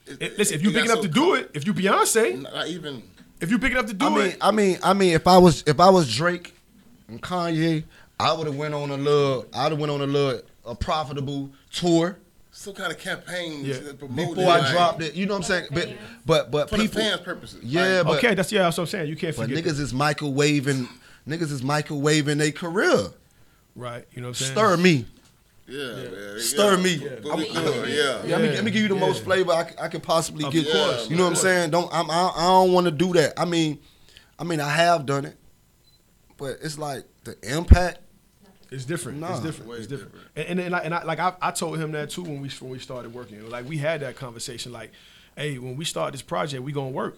it, 0.06 0.21
It- 0.21 0.38
listen, 0.38 0.56
if 0.56 0.63
you 0.63 0.69
it 0.69 0.73
big 0.73 0.86
enough 0.86 0.97
so 0.97 1.03
to 1.03 1.08
do 1.10 1.34
it, 1.36 1.51
if 1.53 1.65
you 1.67 1.73
Beyonce, 1.73 2.41
not 2.41 2.67
even. 2.67 3.03
if 3.41 3.51
you 3.51 3.58
big 3.58 3.73
enough 3.73 3.88
to 3.88 3.93
do 3.93 4.06
I 4.06 4.10
mean, 4.10 4.25
it, 4.27 4.38
I 4.39 4.51
mean, 4.51 4.77
I 4.84 4.93
mean, 4.93 5.13
if 5.13 5.27
I 5.27 5.38
was 5.38 5.63
if 5.67 5.79
I 5.82 5.89
was 5.89 6.13
Drake 6.13 6.53
and 7.10 7.21
Kanye, 7.21 7.84
I 8.19 8.32
would 8.34 8.47
have 8.47 8.56
went 8.56 8.73
on 8.73 8.89
a 8.89 8.97
little, 8.97 9.47
I'd 9.53 9.71
have 9.71 9.79
went 9.79 9.91
on 9.91 10.01
a 10.01 10.06
little 10.08 10.41
a 10.65 10.75
profitable 10.75 11.51
tour 11.73 12.17
Some 12.55 12.75
kind 12.75 12.91
of 12.91 12.99
campaign 12.99 13.65
Yeah. 13.65 13.79
to 13.79 13.93
before 13.93 14.35
it, 14.43 14.47
I 14.47 14.71
dropped 14.71 15.01
it. 15.01 15.15
You 15.15 15.25
know 15.25 15.33
what 15.33 15.37
I'm 15.37 15.43
saying? 15.43 15.67
But 15.71 15.89
but 16.25 16.51
but 16.51 16.69
for 16.69 16.77
people, 16.77 17.01
the 17.01 17.09
fans' 17.09 17.21
purposes. 17.21 17.63
yeah, 17.63 17.97
Like, 17.97 18.05
but 18.05 18.17
okay, 18.19 18.35
that's 18.35 18.51
yeah, 18.51 18.61
that's 18.63 18.77
what 18.77 18.83
I'm 18.83 18.87
saying. 18.87 19.09
You 19.09 19.15
can't 19.15 19.35
but 19.35 19.49
forget 19.49 19.63
niggas 19.65 19.79
is 19.79 19.91
microwaving, 19.91 20.87
niggas 21.27 21.51
is 21.51 21.61
microwaving 21.63 22.37
their 22.37 22.51
career. 22.51 23.07
Right. 23.75 24.05
You 24.13 24.21
know 24.21 24.27
what 24.29 24.39
I'm 24.41 24.45
saying? 24.45 24.51
Stir 24.53 24.77
me. 24.77 25.05
yeah, 25.67 25.95
yeah, 26.03 26.37
Stir 26.37 26.77
me. 26.77 26.97
What 27.23 27.37
we 27.39 27.51
doing? 27.51 27.89
Yeah. 27.89 28.23
Yeah, 28.23 28.37
Let, 28.37 28.41
me, 28.41 28.49
let 28.49 28.63
me 28.63 28.69
give 28.71 28.83
you 28.83 28.87
the 28.87 28.93
Yeah. 28.93 28.99
most 28.99 29.23
flavor 29.23 29.51
I 29.51 29.87
can 29.87 30.01
possibly 30.01 30.45
Of 30.45 30.53
get. 30.53 30.71
course, 30.71 31.09
you 31.09 31.15
know 31.17 31.23
what 31.23 31.29
I'm 31.29 31.35
saying? 31.35 31.71
Don't 31.71 31.91
I'm, 31.91 32.09
I, 32.11 32.31
I 32.35 32.43
don't 32.43 32.71
want 32.71 32.85
to 32.85 32.91
do 32.91 33.13
that. 33.13 33.33
I 33.35 33.45
mean, 33.45 33.79
I 34.37 34.43
mean 34.43 34.59
I 34.61 34.69
have 34.69 35.07
done 35.07 35.25
it, 35.25 35.37
but 36.37 36.57
it's 36.61 36.77
like 36.77 37.03
the 37.23 37.35
impact. 37.41 37.97
It's 38.73 38.86
different. 38.86 39.19
Nah. 39.19 39.31
It's 39.31 39.39
different. 39.39 39.71
It's 39.73 39.88
different. 39.88 40.13
different. 40.13 40.31
And, 40.36 40.47
and, 40.47 40.59
and, 40.59 40.71
like, 40.71 40.86
and 40.86 40.93
I, 40.93 41.03
like 41.03 41.19
I, 41.19 41.33
I 41.41 41.51
told 41.51 41.77
him 41.79 41.91
that 41.91 42.09
too 42.09 42.23
when 42.23 42.41
we 42.41 42.49
when 42.49 42.71
we 42.71 42.79
started 42.79 43.13
working. 43.13 43.47
Like 43.49 43.67
we 43.67 43.77
had 43.77 44.01
that 44.01 44.15
conversation. 44.15 44.71
Like, 44.71 44.91
hey, 45.38 45.57
when 45.59 45.77
we 45.77 45.86
start 45.86 46.12
this 46.12 46.21
project, 46.21 46.63
we 46.63 46.71
gonna 46.71 46.89
work. 46.89 47.17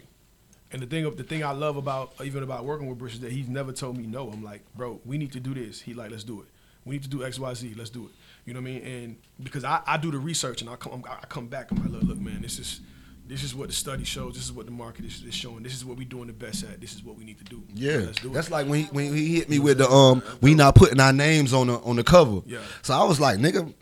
And 0.71 0.81
the 0.81 0.87
thing 0.87 1.05
of 1.05 1.15
the 1.15 1.23
thing 1.23 1.43
I 1.43 1.51
love 1.51 1.77
about 1.77 2.13
even 2.23 2.43
about 2.43 2.65
working 2.65 2.87
with 2.87 2.97
Bruce 2.97 3.13
is 3.13 3.19
that 3.21 3.31
he's 3.31 3.47
never 3.47 3.71
told 3.71 3.97
me 3.97 4.05
no. 4.05 4.29
I'm 4.29 4.43
like, 4.43 4.61
bro, 4.75 4.99
we 5.05 5.17
need 5.17 5.31
to 5.33 5.39
do 5.39 5.53
this. 5.53 5.79
He 5.79 5.93
like, 5.93 6.11
let's 6.11 6.23
do 6.23 6.41
it. 6.41 6.47
We 6.83 6.95
need 6.95 7.03
to 7.03 7.09
do 7.09 7.23
X, 7.23 7.39
Y, 7.39 7.53
Z. 7.53 7.73
Let's 7.77 7.89
do 7.89 8.05
it. 8.05 8.11
You 8.45 8.53
know 8.53 8.59
what 8.59 8.69
I 8.69 8.73
mean? 8.73 8.83
And 8.83 9.15
because 9.41 9.63
I, 9.63 9.81
I 9.87 9.97
do 9.97 10.11
the 10.11 10.19
research 10.19 10.61
and 10.61 10.69
I 10.69 10.75
come 10.75 11.03
I 11.09 11.25
come 11.27 11.47
back. 11.47 11.71
I'm 11.71 11.77
like, 11.77 11.91
look, 11.91 12.03
look, 12.03 12.19
man, 12.19 12.41
this 12.41 12.59
is 12.59 12.81
this 13.27 13.43
is 13.43 13.55
what 13.55 13.67
the 13.67 13.73
study 13.73 14.03
shows. 14.03 14.35
This 14.35 14.43
is 14.43 14.51
what 14.51 14.65
the 14.65 14.71
market 14.71 15.05
is, 15.05 15.23
is 15.23 15.33
showing. 15.33 15.63
This 15.63 15.73
is 15.73 15.83
what 15.83 15.97
we're 15.97 16.07
doing 16.07 16.27
the 16.27 16.33
best 16.33 16.63
at. 16.63 16.79
This 16.79 16.93
is 16.93 17.03
what 17.03 17.17
we 17.17 17.23
need 17.23 17.37
to 17.39 17.43
do. 17.45 17.63
Yeah, 17.73 17.97
let's 17.97 18.19
do 18.21 18.29
that's 18.29 18.47
it. 18.47 18.51
like 18.51 18.67
when 18.67 18.81
he, 18.81 18.85
when 18.91 19.13
he 19.15 19.35
hit 19.35 19.49
me 19.49 19.59
with 19.59 19.79
the 19.79 19.89
um, 19.89 20.21
we 20.41 20.53
not 20.53 20.75
putting 20.75 20.99
our 20.99 21.13
names 21.13 21.53
on 21.53 21.67
the 21.67 21.79
on 21.79 21.95
the 21.95 22.03
cover. 22.03 22.41
Yeah. 22.45 22.59
So 22.83 22.93
I 22.93 23.03
was 23.03 23.19
like, 23.19 23.39
nigga, 23.39 23.73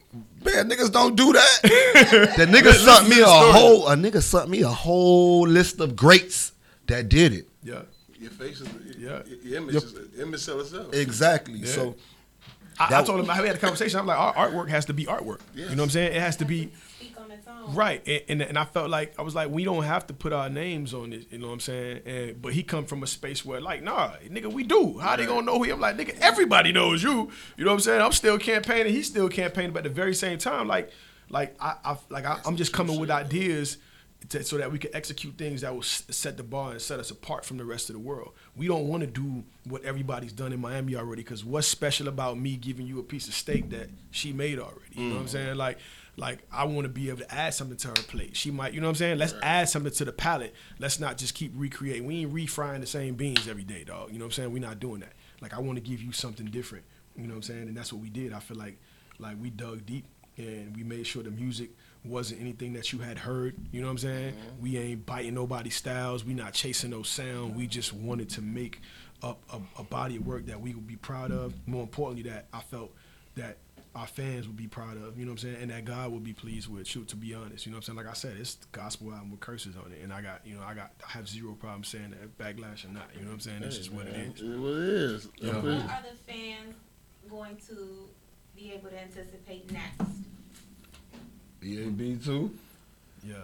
man, 0.43 0.69
niggas 0.69 0.91
don't 0.91 1.15
do 1.15 1.33
that. 1.33 1.59
the 2.37 2.45
nigga 2.45 2.73
sent 2.73 3.09
me 3.09 3.21
a 3.21 3.25
whole 3.25 3.87
a 3.89 3.95
nigga 3.95 4.21
sent 4.21 4.49
me 4.49 4.61
a 4.61 4.69
whole 4.69 5.47
list 5.47 5.79
of 5.79 5.95
greats 5.95 6.53
that 6.87 7.09
did 7.09 7.33
it. 7.33 7.47
yeah. 7.63 7.81
Your 8.19 8.31
face 8.31 8.61
is, 8.61 8.69
Yeah. 8.97 9.21
your, 9.25 9.37
your 9.39 9.57
image, 9.57 9.75
is, 9.75 9.95
image 10.17 10.39
sell 10.39 10.61
itself. 10.61 10.93
Exactly. 10.93 11.59
Yeah. 11.59 11.65
So 11.65 11.95
I, 12.79 12.99
I 12.99 13.03
told 13.03 13.19
him 13.19 13.29
I 13.29 13.35
had 13.35 13.55
a 13.55 13.57
conversation. 13.57 13.99
I'm 13.99 14.05
like, 14.05 14.17
our 14.17 14.33
artwork 14.33 14.69
has 14.69 14.85
to 14.85 14.93
be 14.93 15.03
artwork. 15.05 15.39
Yes. 15.53 15.69
You 15.69 15.75
know 15.75 15.81
what 15.81 15.87
I'm 15.87 15.89
saying? 15.89 16.13
It 16.15 16.21
has 16.21 16.37
to 16.37 16.45
be. 16.45 16.71
Speak 17.37 17.47
on 17.47 17.57
its 17.57 17.67
own. 17.69 17.75
Right, 17.75 18.07
and, 18.07 18.21
and 18.29 18.41
and 18.41 18.57
I 18.57 18.65
felt 18.65 18.89
like 18.89 19.13
I 19.17 19.21
was 19.21 19.35
like, 19.35 19.49
we 19.49 19.63
don't 19.63 19.83
have 19.83 20.07
to 20.07 20.13
put 20.13 20.33
our 20.33 20.49
names 20.49 20.93
on 20.93 21.13
it. 21.13 21.27
You 21.31 21.39
know 21.39 21.47
what 21.47 21.53
I'm 21.53 21.59
saying? 21.59 22.01
And, 22.05 22.41
but 22.41 22.53
he 22.53 22.63
come 22.63 22.85
from 22.85 23.03
a 23.03 23.07
space 23.07 23.45
where 23.45 23.61
like, 23.61 23.83
nah, 23.83 24.11
nigga, 24.27 24.51
we 24.51 24.63
do. 24.63 24.97
How 24.99 25.15
they 25.15 25.25
gonna 25.25 25.45
know 25.45 25.61
who? 25.61 25.71
I'm 25.71 25.79
like, 25.79 25.97
nigga, 25.97 26.17
everybody 26.19 26.71
knows 26.71 27.03
you. 27.03 27.31
You 27.57 27.65
know 27.65 27.71
what 27.71 27.75
I'm 27.75 27.79
saying? 27.81 28.01
I'm 28.01 28.11
still 28.11 28.37
campaigning. 28.37 28.93
He's 28.93 29.07
still 29.07 29.29
campaigning, 29.29 29.71
but 29.71 29.85
at 29.85 29.93
the 29.93 29.95
very 29.95 30.15
same 30.15 30.37
time, 30.37 30.67
like, 30.67 30.91
like 31.29 31.55
I, 31.59 31.75
I 31.83 31.97
like 32.09 32.25
I, 32.25 32.39
I'm 32.45 32.55
just 32.55 32.73
coming 32.73 32.99
with 32.99 33.11
ideas. 33.11 33.77
To, 34.29 34.41
so 34.41 34.57
that 34.57 34.71
we 34.71 34.79
can 34.79 34.95
execute 34.95 35.37
things 35.37 35.59
that 35.61 35.75
will 35.75 35.81
set 35.81 36.37
the 36.37 36.43
bar 36.43 36.71
and 36.71 36.81
set 36.81 36.97
us 36.97 37.11
apart 37.11 37.43
from 37.43 37.57
the 37.57 37.65
rest 37.65 37.89
of 37.89 37.93
the 37.93 37.99
world. 37.99 38.31
We 38.55 38.69
don't 38.69 38.87
want 38.87 39.01
to 39.01 39.07
do 39.07 39.43
what 39.65 39.83
everybody's 39.83 40.31
done 40.31 40.53
in 40.53 40.61
Miami 40.61 40.95
already. 40.95 41.23
Because 41.23 41.43
what's 41.43 41.67
special 41.67 42.07
about 42.07 42.39
me 42.39 42.55
giving 42.55 42.87
you 42.87 42.99
a 42.99 43.03
piece 43.03 43.27
of 43.27 43.33
steak 43.33 43.69
that 43.71 43.89
she 44.11 44.31
made 44.31 44.59
already? 44.59 44.79
You 44.93 45.09
know 45.09 45.15
what 45.15 45.19
I'm 45.19 45.25
mm. 45.25 45.29
saying? 45.29 45.57
Like, 45.57 45.77
like 46.15 46.39
I 46.51 46.65
want 46.65 46.85
to 46.85 46.89
be 46.89 47.09
able 47.09 47.19
to 47.19 47.33
add 47.33 47.53
something 47.53 47.77
to 47.77 47.87
her 47.89 47.93
plate. 47.93 48.35
She 48.35 48.51
might, 48.51 48.73
you 48.73 48.81
know 48.81 48.87
what 48.87 48.91
I'm 48.91 48.95
saying? 48.95 49.17
Let's 49.17 49.33
add 49.41 49.69
something 49.69 49.91
to 49.93 50.05
the 50.05 50.11
palate. 50.11 50.53
Let's 50.79 50.99
not 50.99 51.17
just 51.17 51.33
keep 51.33 51.51
recreating. 51.55 52.05
We 52.05 52.21
ain't 52.21 52.33
refrying 52.33 52.81
the 52.81 52.87
same 52.87 53.15
beans 53.15 53.47
every 53.47 53.63
day, 53.63 53.83
dog. 53.83 54.11
You 54.11 54.19
know 54.19 54.25
what 54.25 54.27
I'm 54.27 54.31
saying? 54.33 54.53
We're 54.53 54.61
not 54.61 54.79
doing 54.79 54.99
that. 54.99 55.13
Like 55.41 55.53
I 55.53 55.59
want 55.59 55.77
to 55.77 55.81
give 55.81 56.01
you 56.01 56.11
something 56.11 56.45
different. 56.45 56.85
You 57.15 57.23
know 57.23 57.29
what 57.29 57.37
I'm 57.37 57.43
saying? 57.43 57.67
And 57.67 57.77
that's 57.77 57.91
what 57.91 58.01
we 58.01 58.09
did. 58.09 58.33
I 58.33 58.39
feel 58.39 58.57
like 58.57 58.79
like 59.19 59.37
we 59.41 59.49
dug 59.49 59.85
deep 59.85 60.05
and 60.37 60.75
we 60.75 60.83
made 60.83 61.05
sure 61.05 61.23
the 61.23 61.31
music 61.31 61.71
wasn't 62.03 62.41
anything 62.41 62.73
that 62.73 62.91
you 62.91 62.99
had 62.99 63.17
heard. 63.17 63.55
You 63.71 63.81
know 63.81 63.87
what 63.87 63.91
I'm 63.91 63.97
saying? 63.99 64.33
Mm-hmm. 64.33 64.61
We 64.61 64.77
ain't 64.77 65.05
biting 65.05 65.33
nobody's 65.33 65.75
styles. 65.75 66.25
We 66.25 66.33
not 66.33 66.53
chasing 66.53 66.89
no 66.89 67.03
sound. 67.03 67.55
We 67.55 67.67
just 67.67 67.93
wanted 67.93 68.29
to 68.31 68.41
make 68.41 68.81
up 69.21 69.41
a, 69.51 69.59
a 69.79 69.83
body 69.83 70.17
of 70.17 70.27
work 70.27 70.45
that 70.47 70.59
we 70.59 70.73
would 70.73 70.87
be 70.87 70.95
proud 70.95 71.31
of. 71.31 71.53
More 71.67 71.83
importantly, 71.83 72.29
that 72.29 72.47
I 72.51 72.59
felt 72.59 72.93
that 73.35 73.57
our 73.95 74.07
fans 74.07 74.47
would 74.47 74.57
be 74.57 74.67
proud 74.67 74.97
of, 74.97 75.19
you 75.19 75.25
know 75.25 75.31
what 75.33 75.43
I'm 75.43 75.49
saying, 75.49 75.57
and 75.61 75.69
that 75.71 75.85
God 75.85 76.11
would 76.11 76.23
be 76.23 76.33
pleased 76.33 76.67
with. 76.67 76.87
Shoot, 76.87 77.07
to 77.09 77.15
be 77.15 77.33
honest, 77.35 77.65
you 77.65 77.71
know 77.71 77.75
what 77.77 77.87
I'm 77.87 77.95
saying. 77.95 77.97
Like 77.97 78.07
I 78.09 78.13
said, 78.13 78.35
it's 78.39 78.55
the 78.55 78.65
gospel 78.71 79.11
album 79.13 79.29
with 79.31 79.39
curses 79.39 79.75
on 79.75 79.91
it, 79.91 79.99
and 80.03 80.11
I 80.11 80.21
got, 80.21 80.41
you 80.45 80.55
know, 80.55 80.63
I 80.63 80.73
got, 80.73 80.91
I 81.07 81.11
have 81.11 81.29
zero 81.29 81.53
problem 81.53 81.83
saying 81.83 82.11
that 82.19 82.37
backlash 82.39 82.85
or 82.85 82.89
not. 82.89 83.09
You 83.13 83.21
know 83.21 83.27
what 83.27 83.33
I'm 83.35 83.39
saying? 83.39 83.59
That's 83.61 83.77
just 83.77 83.91
what 83.93 84.07
it 84.07 84.15
It 84.15 84.33
is. 84.35 84.41
is 84.41 84.59
what 84.59 84.71
it 84.71 84.79
is. 84.79 85.27
Yeah. 85.37 85.51
I 85.51 85.55
What 85.57 85.65
are 85.65 86.03
the 86.09 86.31
fans 86.33 86.75
going 87.29 87.57
to 87.67 88.09
be 88.55 88.71
able 88.73 88.89
to 88.89 88.99
anticipate 88.99 89.71
next? 89.71 90.01
EAB 91.61 92.23
too. 92.25 92.51
Yeah, 93.25 93.35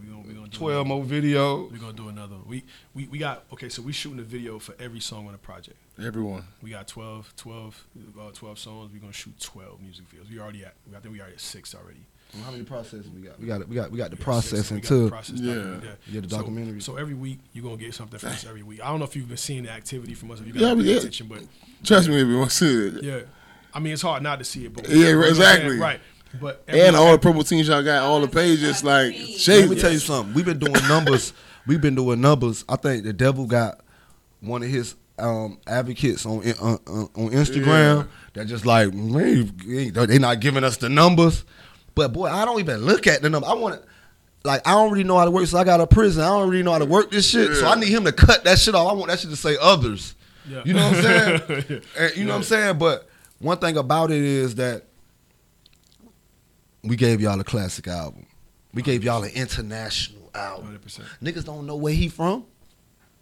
we 0.00 0.06
gonna, 0.08 0.22
we 0.28 0.34
gonna 0.34 0.48
do 0.48 0.56
Twelve 0.56 0.86
another- 0.86 1.02
more 1.02 1.04
videos. 1.04 1.72
We're 1.72 1.78
gonna 1.78 1.92
do 1.92 2.08
another. 2.08 2.36
One. 2.36 2.46
We, 2.46 2.62
we 2.94 3.08
we 3.08 3.18
got 3.18 3.44
okay. 3.52 3.68
So 3.68 3.82
we 3.82 3.92
shooting 3.92 4.20
a 4.20 4.22
video 4.22 4.58
for 4.58 4.74
every 4.78 5.00
song 5.00 5.26
on 5.26 5.32
the 5.32 5.38
project. 5.38 5.76
Everyone. 6.02 6.42
We 6.60 6.70
got 6.70 6.88
12, 6.88 7.34
12, 7.36 7.84
uh, 8.18 8.30
12 8.32 8.58
songs. 8.58 8.90
We're 8.92 8.98
gonna 8.98 9.12
shoot 9.12 9.38
twelve 9.40 9.80
music 9.80 10.06
videos. 10.10 10.28
We 10.28 10.40
already 10.40 10.64
at. 10.64 10.74
I 10.94 10.98
think 10.98 11.12
we 11.14 11.20
already 11.20 11.34
at 11.34 11.40
six 11.40 11.72
already. 11.74 12.00
How 12.44 12.50
many 12.50 12.64
processes 12.64 13.08
we 13.14 13.20
got? 13.20 13.38
We 13.38 13.46
got 13.46 13.60
it 13.60 13.68
we 13.68 13.76
got 13.76 13.92
we 13.92 13.98
got 13.98 14.10
the 14.10 14.16
We 14.16 14.22
processing 14.24 14.78
We 14.78 14.80
got 14.80 14.88
the 14.88 14.94
too. 15.04 15.08
process 15.08 15.38
Yeah. 15.40 15.54
document, 15.54 15.84
Yeah, 16.10 16.20
the 16.20 16.28
So- 16.30 16.36
documentary. 16.38 16.80
So, 16.80 16.96
every 16.96 17.14
week 17.14 17.38
you're 17.52 17.62
gonna 17.62 17.76
get 17.76 17.94
something 17.94 18.18
from 18.18 18.30
us 18.30 18.44
every 18.48 18.64
week. 18.64 18.80
I 18.82 18.88
don't 18.88 18.98
know 18.98 19.04
if 19.04 19.14
you've 19.14 19.28
been 19.28 19.36
seeing 19.36 19.62
the 19.62 19.70
activity 19.70 20.14
from 20.14 20.32
us. 20.32 20.40
If 20.40 20.48
you 20.48 20.54
Yeah, 20.54 20.60
got 20.70 20.76
we 20.78 20.82
pay 20.82 20.88
did. 20.88 20.98
attention, 20.98 21.28
but 21.28 21.42
Trust 21.84 22.08
me 22.08 22.16
if 22.20 22.26
you 22.26 22.38
want 22.38 22.50
to 22.50 22.56
see 22.56 22.96
it. 22.98 23.04
yeah, 23.04 23.20
I 23.72 23.78
mean 23.78 23.92
it's 23.92 24.02
hard 24.02 24.24
not 24.24 24.40
to 24.40 24.44
see 24.44 24.64
it. 24.64 24.72
But 24.74 24.88
Yeah, 24.88 24.96
you 24.96 25.04
know 25.12 25.18
what 25.18 25.24
I'm 25.26 25.30
exactly. 25.30 25.78
Right. 25.78 26.00
But 26.40 26.64
And 26.66 26.96
all 26.96 27.12
the 27.12 27.18
purple 27.18 27.44
teams 27.44 27.68
y'all 27.68 27.84
got, 27.84 28.02
all 28.02 28.20
the 28.20 28.26
pages, 28.26 28.82
like 28.82 29.12
Let 29.12 29.20
me 29.20 29.38
shady. 29.38 29.76
tell 29.80 29.92
you 29.92 30.00
something. 30.00 30.34
We've 30.34 30.44
been 30.44 30.58
doing 30.58 30.72
numbers. 30.88 31.32
We've 31.68 31.80
been 31.80 31.94
doing 31.94 32.20
numbers. 32.20 32.64
I 32.68 32.74
think 32.74 33.04
the 33.04 33.12
devil 33.12 33.46
got 33.46 33.78
one 34.40 34.64
of 34.64 34.68
his 34.68 34.96
um, 35.18 35.58
advocates 35.66 36.26
on 36.26 36.38
on, 36.60 36.78
on 36.86 37.30
Instagram 37.30 37.66
Yeah. 37.66 38.04
that 38.34 38.46
just 38.46 38.66
like 38.66 38.90
they 38.92 40.18
not 40.18 40.40
giving 40.40 40.64
us 40.64 40.76
the 40.76 40.88
numbers. 40.88 41.44
But 41.94 42.12
boy, 42.12 42.26
I 42.26 42.44
don't 42.44 42.58
even 42.60 42.80
look 42.80 43.06
at 43.06 43.22
the 43.22 43.30
number. 43.30 43.46
I 43.48 43.54
want 43.54 43.80
to. 43.80 43.88
Like 44.46 44.66
I 44.68 44.72
don't 44.72 44.92
really 44.92 45.04
know 45.04 45.16
how 45.16 45.24
to 45.24 45.30
work, 45.30 45.46
so 45.46 45.56
I 45.56 45.64
got 45.64 45.80
a 45.80 45.86
prison. 45.86 46.22
I 46.22 46.26
don't 46.26 46.50
really 46.50 46.62
know 46.62 46.72
how 46.72 46.78
to 46.78 46.84
work 46.84 47.10
this 47.10 47.26
shit, 47.26 47.54
so 47.54 47.66
I 47.66 47.76
need 47.76 47.88
him 47.88 48.04
to 48.04 48.12
cut 48.12 48.44
that 48.44 48.58
shit 48.58 48.74
off. 48.74 48.90
I 48.90 48.94
want 48.94 49.08
that 49.08 49.18
shit 49.20 49.30
to 49.30 49.36
say 49.36 49.56
others. 49.60 50.14
Yeah. 50.46 50.60
You 50.66 50.74
know 50.74 50.86
what 50.90 50.96
I'm 50.96 51.02
saying? 51.02 51.64
Yeah. 51.70 51.78
And 52.04 52.16
you 52.16 52.24
know 52.24 52.32
what 52.32 52.36
I'm 52.38 52.42
saying? 52.42 52.78
But 52.78 53.08
one 53.38 53.56
thing 53.56 53.78
about 53.78 54.10
it 54.10 54.20
is 54.20 54.56
that 54.56 54.84
we 56.82 56.96
gave 56.96 57.20
y'all 57.20 57.40
a 57.40 57.44
classic 57.44 57.88
album. 57.88 58.26
We 58.74 58.82
gave 58.82 59.02
y'all 59.04 59.22
an 59.22 59.30
international 59.30 60.30
album. 60.34 60.78
100%. 60.84 61.00
Niggas 61.22 61.44
don't 61.44 61.66
know 61.66 61.76
where 61.76 61.94
he 61.94 62.08
from. 62.08 62.44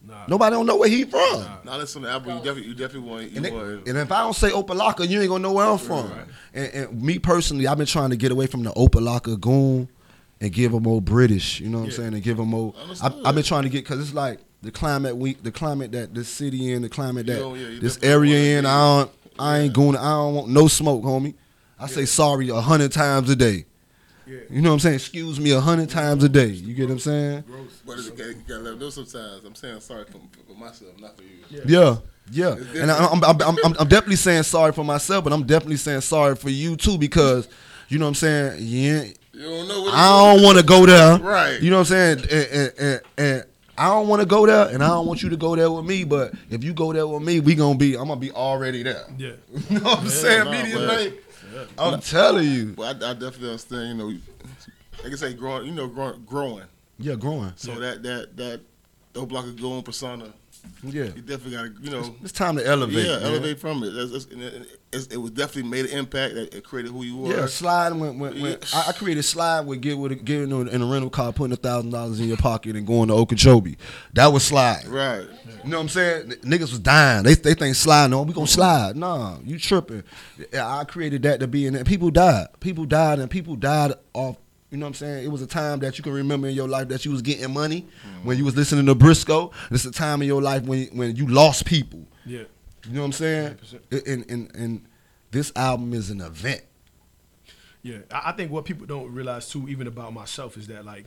Nah. 0.07 0.25
Nobody 0.27 0.55
don't 0.55 0.67
know 0.67 0.77
where 0.77 0.89
he 0.89 1.05
from. 1.05 1.41
Nah. 1.41 1.57
Now 1.65 1.77
listen 1.79 2.03
to 2.03 2.09
the 2.09 2.13
album. 2.13 2.31
You 2.39 2.43
definitely, 2.45 2.65
you 2.69 2.75
definitely 2.75 3.09
want. 3.11 3.23
You 3.31 3.37
And, 3.37 3.45
they- 3.45 3.51
want. 3.53 3.89
and 3.89 3.99
if 3.99 4.11
I 4.11 4.23
don't 4.23 4.35
say 4.35 4.51
Opa-locka, 4.51 5.09
you 5.09 5.21
ain't 5.21 5.29
gonna 5.29 5.43
know 5.43 5.53
where 5.53 5.67
I'm 5.67 5.79
from. 5.79 6.11
Right. 6.11 6.25
And, 6.55 6.75
and 6.75 7.03
me 7.03 7.19
personally, 7.19 7.67
I've 7.67 7.79
been 7.79 7.87
trying 7.87 8.11
to 8.11 8.17
get 8.17 8.33
away 8.33 8.47
from 8.47 8.63
the 8.65 8.71
Opa-locka 8.73 9.41
goon 9.41 9.89
and 10.41 10.53
give 10.53 10.73
them 10.73 10.83
more 10.83 11.01
British. 11.01 11.61
You 11.61 11.69
know 11.69 11.79
what 11.79 11.85
I'm 11.85 11.91
saying? 11.93 12.15
And 12.15 12.23
give 12.23 12.37
them 12.37 12.49
more. 12.49 12.75
I, 13.01 13.13
I've 13.25 13.35
been 13.35 13.45
trying 13.45 13.63
to 13.63 13.69
get 13.69 13.85
because 13.85 14.01
it's 14.01 14.13
like 14.15 14.41
the 14.63 14.71
climate 14.73 15.17
we, 15.17 15.35
the 15.35 15.53
climate 15.53 15.93
that 15.93 16.15
this 16.15 16.29
city 16.29 16.73
in, 16.73 16.83
the 16.83 16.89
climate 16.89 17.27
that 17.27 17.39
Yeah, 17.39 17.45
oh, 17.45 17.55
yeah, 17.55 17.79
this 17.81 17.99
area 18.03 18.59
in. 18.59 18.65
wanna 18.65 18.77
I 18.77 18.99
don't, 18.99 19.11
I 19.39 19.59
ain't 19.61 19.73
going. 19.73 19.97
I 19.97 20.11
don't 20.11 20.35
want 20.35 20.49
no 20.49 20.67
smoke, 20.69 21.03
homie. 21.05 21.35
I 21.79 21.87
say 21.87 22.05
sorry 22.05 22.49
a 22.49 22.61
hundred 22.61 22.93
times 22.93 23.31
a 23.31 23.37
day. 23.37 23.67
Yeah. 24.33 24.39
You 24.49 24.63
know 24.63 24.71
what 24.71 24.75
I'm 24.75 24.81
saying? 24.81 24.95
Excuse 24.95 25.39
me 25.39 25.51
a 25.51 25.61
hundred 25.61 25.91
times 25.91 26.25
a 26.25 26.29
day. 26.29 26.47
You 26.47 26.75
get 26.75 26.89
what 26.89 26.93
I'm 26.93 26.99
saying? 27.01 27.45
But 27.87 27.99
you 27.99 28.11
gotta, 28.11 28.35
gotta 28.49 28.61
let 28.61 28.79
know 28.79 28.91
sometimes. 28.91 29.45
I'm 29.45 29.55
saying 29.55 29.81
sorry 29.81 30.05
for, 30.07 30.21
for 30.47 30.59
myself, 30.59 30.99
not 31.01 31.17
for 31.17 31.23
you. 31.23 31.63
Yeah, 31.67 31.97
yeah. 32.31 32.55
And 32.81 32.91
I, 32.91 33.07
I'm, 33.07 33.23
I'm, 33.23 33.43
I'm, 33.43 33.57
I'm, 33.65 33.75
I'm 33.79 33.89
definitely 33.89 34.17
saying 34.17 34.45
sorry 34.45 34.73
for 34.73 34.85
myself, 34.85 35.25
but 35.25 35.33
I'm 35.33 35.45
definitely 35.45 35.77
saying 35.77 36.01
sorry 36.01 36.35
for 36.37 36.49
you 36.49 36.77
too 36.77 36.97
because, 36.97 37.47
you 37.89 37.99
know 37.99 38.07
what 38.07 38.11
I'm 38.11 38.15
saying? 38.15 38.57
Yeah, 38.61 39.05
You 39.33 39.43
don't 39.43 39.69
know 39.69 39.83
what. 39.83 39.95
I 39.95 40.35
don't 40.35 40.43
want 40.43 40.59
to 40.59 40.65
go 40.65 40.87
there. 40.87 41.19
Right. 41.19 41.61
You 41.61 41.71
know 41.71 41.81
what 41.81 41.91
I'm 41.91 42.19
saying? 42.19 42.19
And, 42.31 42.31
and, 42.31 42.73
and, 42.79 43.01
and 43.19 43.45
I 43.79 43.89
don't 43.89 44.07
want 44.07 44.21
to 44.21 44.27
go 44.27 44.47
there, 44.47 44.69
and 44.69 44.83
I 44.83 44.89
don't 44.89 45.07
want 45.07 45.23
you 45.23 45.31
to 45.31 45.37
go 45.37 45.57
there 45.57 45.71
with 45.71 45.85
me. 45.85 46.05
But 46.05 46.35
if 46.51 46.63
you 46.63 46.75
go 46.75 46.93
there 46.93 47.07
with 47.07 47.23
me, 47.23 47.41
we 47.41 47.55
gonna 47.55 47.79
be. 47.79 47.95
I'm 47.97 48.09
gonna 48.09 48.21
be 48.21 48.31
already 48.31 48.83
there. 48.83 49.07
Yeah. 49.17 49.33
You 49.71 49.79
know 49.79 49.85
what 49.85 49.99
I'm 50.01 50.09
saying? 50.09 50.45
nah, 50.45 50.51
Media 50.51 50.77
but- 50.77 50.87
night. 50.87 51.15
I'm 51.79 52.01
telling 52.01 52.49
you. 52.51 52.67
But 52.77 53.03
I, 53.03 53.11
I 53.11 53.13
definitely 53.15 53.49
understand. 53.49 53.89
You 53.89 53.95
know, 53.95 54.19
like 55.05 55.13
I 55.13 55.17
say, 55.17 55.35
growing. 55.35 55.67
You 55.67 55.73
know, 55.73 55.87
growing. 55.87 56.23
growing. 56.25 56.65
Yeah, 56.99 57.15
growing. 57.17 57.53
So 57.57 57.75
that 57.79 58.03
that 58.03 58.37
that 58.37 58.61
those 59.13 59.27
block 59.27 59.45
of 59.47 59.61
going 59.61 59.83
persona, 59.83 60.33
Yeah. 60.85 61.05
you 61.05 61.23
definitely 61.23 61.53
gotta. 61.53 61.73
You 61.81 61.91
know. 61.91 62.17
It's 62.23 62.33
time 62.33 62.57
to 62.57 62.67
elevate. 62.67 63.07
yeah, 63.07 63.19
man. 63.19 63.23
elevate 63.23 63.61
from 63.61 63.85
it. 63.85 63.91
That's, 63.91 64.11
that's, 64.11 64.25
it, 64.27 64.81
it's- 64.93 65.17
was 65.17 65.31
definitely 65.31 65.71
made 65.71 65.87
an 65.87 65.97
impact. 65.99 66.35
That 66.35 66.55
it 66.55 66.65
created 66.65 66.91
who 66.91 67.05
you 67.05 67.17
were. 67.17 67.37
Yeah, 67.37 67.47
slide 67.47 67.93
when 67.93 68.19
when, 68.19 68.41
when 68.41 68.53
Yeah. 68.53 68.57
I, 68.75 68.87
I 68.89 68.93
created 68.93 69.23
slide 69.23 69.61
with 69.61 69.81
get 69.81 69.97
with 69.97 70.13
a, 70.13 70.15
getting 70.17 70.51
in 70.51 70.83
a, 70.83 70.87
rental 70.87 71.09
car, 71.09 71.33
putting 71.33 71.53
a 71.53 71.57
thousand 71.57 71.91
dollars 71.91 72.19
in 72.21 72.27
your 72.27 72.37
pocket 72.37 72.75
and 72.75 72.87
going 72.87 73.09
to 73.09 73.15
Okeechobee. 73.15 73.77
That 74.15 74.27
was 74.27 74.45
slide. 74.45 74.87
Right. 74.89 75.27
You 75.65 75.71
know 75.71 75.77
what 75.79 75.83
I'm 75.83 75.89
saying? 75.89 76.29
Niggas 76.43 76.61
was 76.73 76.81
dying. 76.81 77.23
They 77.23 77.35
they 77.35 77.55
think 77.55 77.77
slide. 77.77 78.11
No, 78.11 78.23
we 78.23 78.33
gonna 78.35 78.47
slide. 78.49 78.97
Nah, 78.97 79.39
you 79.45 79.59
tripping. 79.59 80.03
I 80.53 80.85
created 80.85 81.23
that 81.23 81.41
to 81.41 81.47
be 81.47 81.67
in 81.67 81.75
there. 81.75 81.85
People 81.85 82.11
died. 82.11 82.49
People 82.61 82.85
died, 82.87 83.21
and 83.21 83.31
people 83.31 83.55
died 83.57 83.93
off. 84.15 84.37
You 84.73 84.79
know 84.79 84.87
what 84.87 84.89
I'm 84.89 84.95
saying? 84.95 85.25
It 85.27 85.29
was 85.29 85.43
a 85.43 85.47
time 85.47 85.81
that 85.81 85.99
you 85.99 86.03
can 86.03 86.15
remember 86.15 86.49
in 86.49 86.55
your 86.55 86.67
life 86.67 86.89
that 86.89 87.05
you 87.05 87.11
was 87.11 87.21
getting 87.21 87.53
money 87.53 87.87
when 88.23 88.39
you 88.39 88.45
was 88.47 88.57
listening 88.57 88.87
to 88.87 88.95
Briscoe. 88.95 89.51
It's 89.71 89.85
a 89.85 89.93
time 89.93 90.23
in 90.23 90.29
your 90.29 90.41
life 90.41 90.63
when 90.63 90.87
when 90.97 91.15
you 91.15 91.27
lost 91.27 91.67
people. 91.67 92.07
Yeah. 92.25 92.45
You 92.87 92.95
know 92.95 93.01
what 93.01 93.07
I'm 93.07 93.13
saying? 93.13 93.59
100%. 93.91 94.07
And 94.07 94.31
and 94.31 94.57
and 94.57 94.87
this 95.31 95.53
album 95.57 95.93
is 95.93 96.09
an 96.09 96.23
event. 96.23 96.63
Yeah, 97.83 97.99
I 98.11 98.31
I 98.31 98.33
think 98.33 98.51
what 98.51 98.65
people 98.65 98.87
don't 98.87 99.13
realize 99.13 99.51
too, 99.51 99.69
even 99.69 99.87
about 99.87 100.15
myself, 100.15 100.57
is 100.57 100.69
that 100.69 100.87
like 100.87 101.05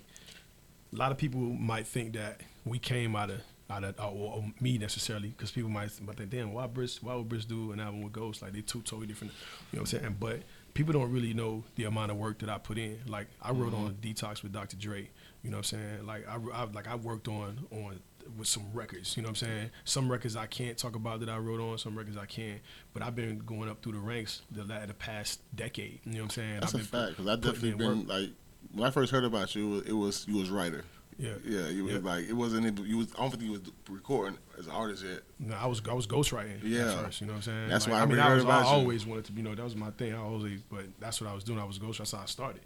a 0.93 0.95
lot 0.95 1.11
of 1.11 1.17
people 1.17 1.39
might 1.39 1.87
think 1.87 2.13
that 2.13 2.41
we 2.65 2.77
came 2.77 3.15
out 3.15 3.31
of 3.31 3.41
out 3.69 3.83
of 3.83 3.99
uh, 3.99 4.09
or, 4.09 4.35
or 4.35 4.45
me 4.61 4.77
necessarily, 4.77 5.29
because 5.29 5.49
people 5.49 5.71
might 5.71 5.89
might 6.01 6.17
think, 6.17 6.29
damn, 6.29 6.53
why 6.53 6.67
Briss, 6.67 7.01
why 7.01 7.15
would 7.15 7.29
Briss 7.29 7.45
do 7.45 7.71
an 7.71 7.79
album 7.79 8.03
with 8.03 8.13
Ghost? 8.13 8.43
Like 8.43 8.53
they 8.53 8.61
two 8.61 8.81
totally 8.81 9.07
different. 9.07 9.33
You 9.71 9.77
know 9.77 9.81
what 9.81 9.93
I'm 9.93 9.99
saying? 9.99 10.15
But 10.19 10.41
people 10.75 10.93
don't 10.93 11.11
really 11.11 11.33
know 11.33 11.63
the 11.75 11.85
amount 11.85 12.11
of 12.11 12.17
work 12.17 12.37
that 12.39 12.49
I 12.49 12.59
put 12.59 12.77
in. 12.77 12.99
Like 13.07 13.27
I 13.41 13.51
wrote 13.51 13.73
on 13.73 13.95
mm-hmm. 13.95 14.07
Detox 14.07 14.43
with 14.43 14.51
Dr. 14.51 14.75
Dre. 14.75 15.09
You 15.41 15.49
know 15.49 15.57
what 15.57 15.73
I'm 15.73 15.79
saying? 15.79 16.05
Like 16.05 16.27
I, 16.27 16.35
I 16.53 16.65
like 16.65 16.87
I 16.87 16.93
worked 16.93 17.27
on 17.27 17.65
on 17.71 17.99
with 18.37 18.47
some 18.47 18.63
records. 18.73 19.15
You 19.17 19.23
know 19.23 19.27
what 19.27 19.41
I'm 19.41 19.47
saying? 19.47 19.71
Some 19.85 20.11
records 20.11 20.35
I 20.35 20.45
can't 20.45 20.77
talk 20.77 20.95
about 20.95 21.21
that 21.21 21.29
I 21.29 21.37
wrote 21.37 21.59
on. 21.59 21.77
Some 21.79 21.97
records 21.97 22.17
I 22.17 22.25
can. 22.25 22.59
But 22.93 23.01
I've 23.01 23.15
been 23.15 23.39
going 23.39 23.69
up 23.69 23.81
through 23.81 23.93
the 23.93 23.99
ranks 23.99 24.43
the, 24.51 24.63
the 24.63 24.93
past 24.93 25.41
decade. 25.55 26.01
You 26.05 26.13
know 26.13 26.17
what 26.19 26.23
I'm 26.25 26.29
saying? 26.31 26.59
That's 26.59 26.75
I've 26.75 26.81
a 26.81 26.83
been 26.83 27.01
fact. 27.01 27.17
Because 27.17 27.27
I 27.27 27.35
definitely 27.35 27.71
been 27.73 27.99
work. 27.99 28.07
like 28.07 28.29
when 28.73 28.85
I 28.85 28.91
first 28.91 29.11
heard 29.11 29.23
about 29.23 29.55
you, 29.55 29.81
it 29.85 29.93
was 29.93 30.27
you 30.27 30.37
was 30.37 30.49
writer. 30.49 30.83
Yeah. 31.17 31.33
Yeah, 31.45 31.67
you 31.69 31.85
was 31.85 31.93
Yeah. 31.93 31.99
like 32.03 32.27
it 32.27 32.33
wasn't. 32.33 32.79
You 32.85 32.97
was. 32.97 33.07
I 33.15 33.21
don't 33.21 33.31
think 33.31 33.43
you 33.43 33.51
was 33.51 33.61
recording 33.89 34.37
as 34.59 34.65
an 34.67 34.73
artist 34.73 35.03
yet. 35.03 35.21
No, 35.39 35.55
I 35.55 35.65
was 35.65 35.81
I 35.89 35.93
was 35.93 36.07
ghostwriting 36.07 36.59
Yeah. 36.63 37.03
first. 37.03 37.21
You 37.21 37.27
know 37.27 37.33
what 37.33 37.37
I'm 37.37 37.41
saying? 37.43 37.69
That's 37.69 37.85
Like, 37.87 37.93
why 37.93 38.01
I 38.01 38.05
mean, 38.05 38.19
I, 38.19 38.33
was, 38.35 38.45
I 38.45 38.63
always 38.63 39.05
wanted 39.05 39.25
to 39.25 39.31
be. 39.31 39.41
You 39.41 39.47
know, 39.49 39.55
that 39.55 39.63
was 39.63 39.75
my 39.75 39.91
thing. 39.91 40.13
I 40.13 40.17
always, 40.17 40.61
but 40.69 40.85
that's 40.99 41.21
what 41.21 41.29
I 41.29 41.33
was 41.33 41.43
doing. 41.43 41.59
I 41.59 41.63
was 41.63 41.79
ghostwriting. 41.79 41.97
That's 41.99 42.11
how 42.11 42.19
I 42.21 42.25
started. 42.25 42.61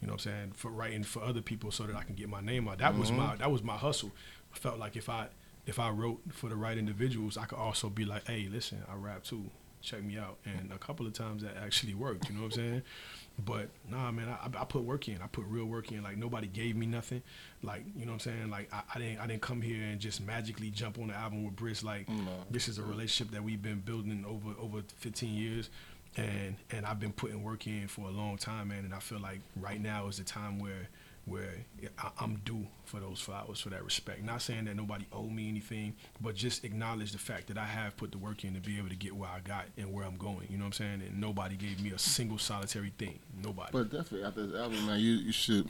You 0.00 0.08
know 0.08 0.14
what 0.14 0.26
I'm 0.26 0.32
saying? 0.32 0.52
For 0.54 0.70
writing 0.70 1.02
for 1.04 1.22
other 1.22 1.40
people 1.40 1.70
so 1.70 1.84
that 1.84 1.96
I 1.96 2.02
can 2.02 2.14
get 2.14 2.28
my 2.28 2.40
name 2.42 2.68
out. 2.68 2.78
That 2.78 2.96
was 2.98 3.08
Mm-hmm. 3.10 3.18
my 3.20 3.36
that 3.36 3.50
was 3.50 3.62
my 3.62 3.76
hustle. 3.76 4.12
I 4.54 4.58
felt 4.58 4.78
like 4.78 4.96
if 4.96 5.08
I 5.08 5.28
if 5.66 5.78
I 5.78 5.88
wrote 5.88 6.20
for 6.30 6.50
the 6.50 6.56
right 6.56 6.76
individuals, 6.76 7.38
I 7.38 7.46
could 7.46 7.58
also 7.58 7.88
be 7.88 8.04
like, 8.04 8.26
hey, 8.26 8.48
listen, 8.52 8.82
I 8.86 8.96
rap 8.96 9.24
too. 9.24 9.50
Check 9.84 10.02
me 10.02 10.18
out. 10.18 10.38
And 10.44 10.72
a 10.72 10.78
couple 10.78 11.06
of 11.06 11.12
times 11.12 11.42
that 11.42 11.56
actually 11.62 11.94
worked. 11.94 12.28
You 12.28 12.36
know 12.36 12.42
what 12.42 12.56
I'm 12.56 12.62
saying? 12.62 12.82
But 13.44 13.68
nah, 13.88 14.12
man, 14.12 14.28
I, 14.28 14.46
I 14.60 14.64
put 14.64 14.82
work 14.82 15.08
in. 15.08 15.20
I 15.22 15.26
put 15.26 15.44
real 15.46 15.64
work 15.64 15.90
in. 15.90 16.02
Like 16.02 16.16
nobody 16.16 16.46
gave 16.46 16.76
me 16.76 16.86
nothing. 16.86 17.22
Like 17.62 17.84
you 17.96 18.06
know 18.06 18.12
what 18.12 18.26
I'm 18.26 18.32
saying? 18.32 18.50
Like 18.50 18.72
I, 18.72 18.82
I 18.94 18.98
didn't 18.98 19.18
I 19.18 19.26
didn't 19.26 19.42
come 19.42 19.60
here 19.60 19.82
and 19.82 20.00
just 20.00 20.20
magically 20.24 20.70
jump 20.70 20.98
on 20.98 21.08
the 21.08 21.14
album 21.14 21.44
with 21.44 21.56
Briss. 21.56 21.82
Like 21.82 22.08
this 22.50 22.68
is 22.68 22.78
a 22.78 22.82
relationship 22.82 23.32
that 23.34 23.42
we've 23.42 23.62
been 23.62 23.80
building 23.80 24.24
over 24.26 24.50
over 24.60 24.82
15 24.98 25.34
years, 25.34 25.70
and 26.16 26.54
and 26.70 26.86
I've 26.86 27.00
been 27.00 27.12
putting 27.12 27.42
work 27.42 27.66
in 27.66 27.88
for 27.88 28.02
a 28.08 28.12
long 28.12 28.36
time, 28.36 28.68
man. 28.68 28.84
And 28.84 28.94
I 28.94 29.00
feel 29.00 29.20
like 29.20 29.40
right 29.56 29.80
now 29.80 30.06
is 30.06 30.18
the 30.18 30.24
time 30.24 30.60
where 30.60 30.88
where 31.26 31.54
I, 31.98 32.10
I'm 32.20 32.36
due 32.44 32.66
for 32.84 33.00
those 33.00 33.18
flowers, 33.20 33.60
for 33.60 33.70
that 33.70 33.82
respect. 33.84 34.22
Not 34.22 34.42
saying 34.42 34.66
that 34.66 34.76
nobody 34.76 35.06
owe 35.12 35.28
me 35.28 35.48
anything, 35.48 35.94
but 36.20 36.34
just 36.34 36.64
acknowledge 36.64 37.12
the 37.12 37.18
fact 37.18 37.46
that 37.48 37.56
I 37.58 37.64
have 37.64 37.96
put 37.96 38.12
the 38.12 38.18
work 38.18 38.44
in 38.44 38.54
to 38.54 38.60
be 38.60 38.76
able 38.78 38.90
to 38.90 38.96
get 38.96 39.14
where 39.16 39.30
I 39.30 39.40
got 39.40 39.64
and 39.78 39.92
where 39.92 40.04
I'm 40.04 40.16
going. 40.16 40.46
You 40.50 40.58
know 40.58 40.64
what 40.64 40.78
I'm 40.80 41.00
saying? 41.00 41.02
And 41.08 41.20
nobody 41.20 41.56
gave 41.56 41.82
me 41.82 41.90
a 41.92 41.98
single 41.98 42.38
solitary 42.38 42.92
thing. 42.98 43.18
Nobody. 43.42 43.70
But 43.72 43.84
definitely 43.90 44.24
after 44.24 44.46
this 44.46 44.60
album, 44.60 44.86
man, 44.86 45.00
you 45.00 45.12
you 45.14 45.32
should. 45.32 45.68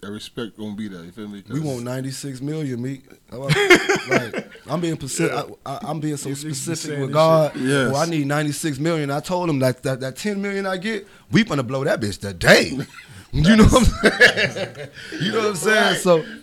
That 0.00 0.12
respect 0.12 0.56
gonna 0.56 0.76
be 0.76 0.86
there. 0.86 1.02
You 1.02 1.10
feel 1.10 1.26
me? 1.26 1.42
'Cause 1.42 1.50
We 1.50 1.58
want 1.58 1.82
96 1.82 2.40
million, 2.40 2.80
me. 2.80 3.02
like, 3.32 4.52
I'm 4.68 4.80
being 4.80 4.94
specific. 4.94 5.36
I, 5.66 5.72
I, 5.74 5.78
I'm 5.82 5.98
being 5.98 6.16
so 6.16 6.28
You 6.28 6.34
just 6.36 6.46
be 6.46 6.54
specific 6.54 7.00
with 7.00 7.12
God. 7.12 7.56
Yes. 7.56 7.92
Well, 7.92 7.96
I 7.96 8.06
need 8.06 8.28
96 8.28 8.78
million. 8.78 9.10
I 9.10 9.18
told 9.18 9.50
him 9.50 9.58
that 9.58 9.82
that, 9.82 9.98
that 9.98 10.14
10 10.14 10.40
million 10.40 10.66
I 10.66 10.76
get, 10.76 11.06
we 11.32 11.42
gonna 11.42 11.64
blow 11.64 11.82
that 11.82 12.00
bitch 12.00 12.20
today. 12.20 12.78
you 13.32 13.56
know 13.56 13.64
what 13.64 13.82
I'm 13.82 14.10
saying? 14.10 14.88
you 15.20 15.32
know 15.32 15.38
what 15.38 15.46
I'm 15.48 15.56
saying? 15.56 15.96
So 15.96 16.22
Been 16.22 16.38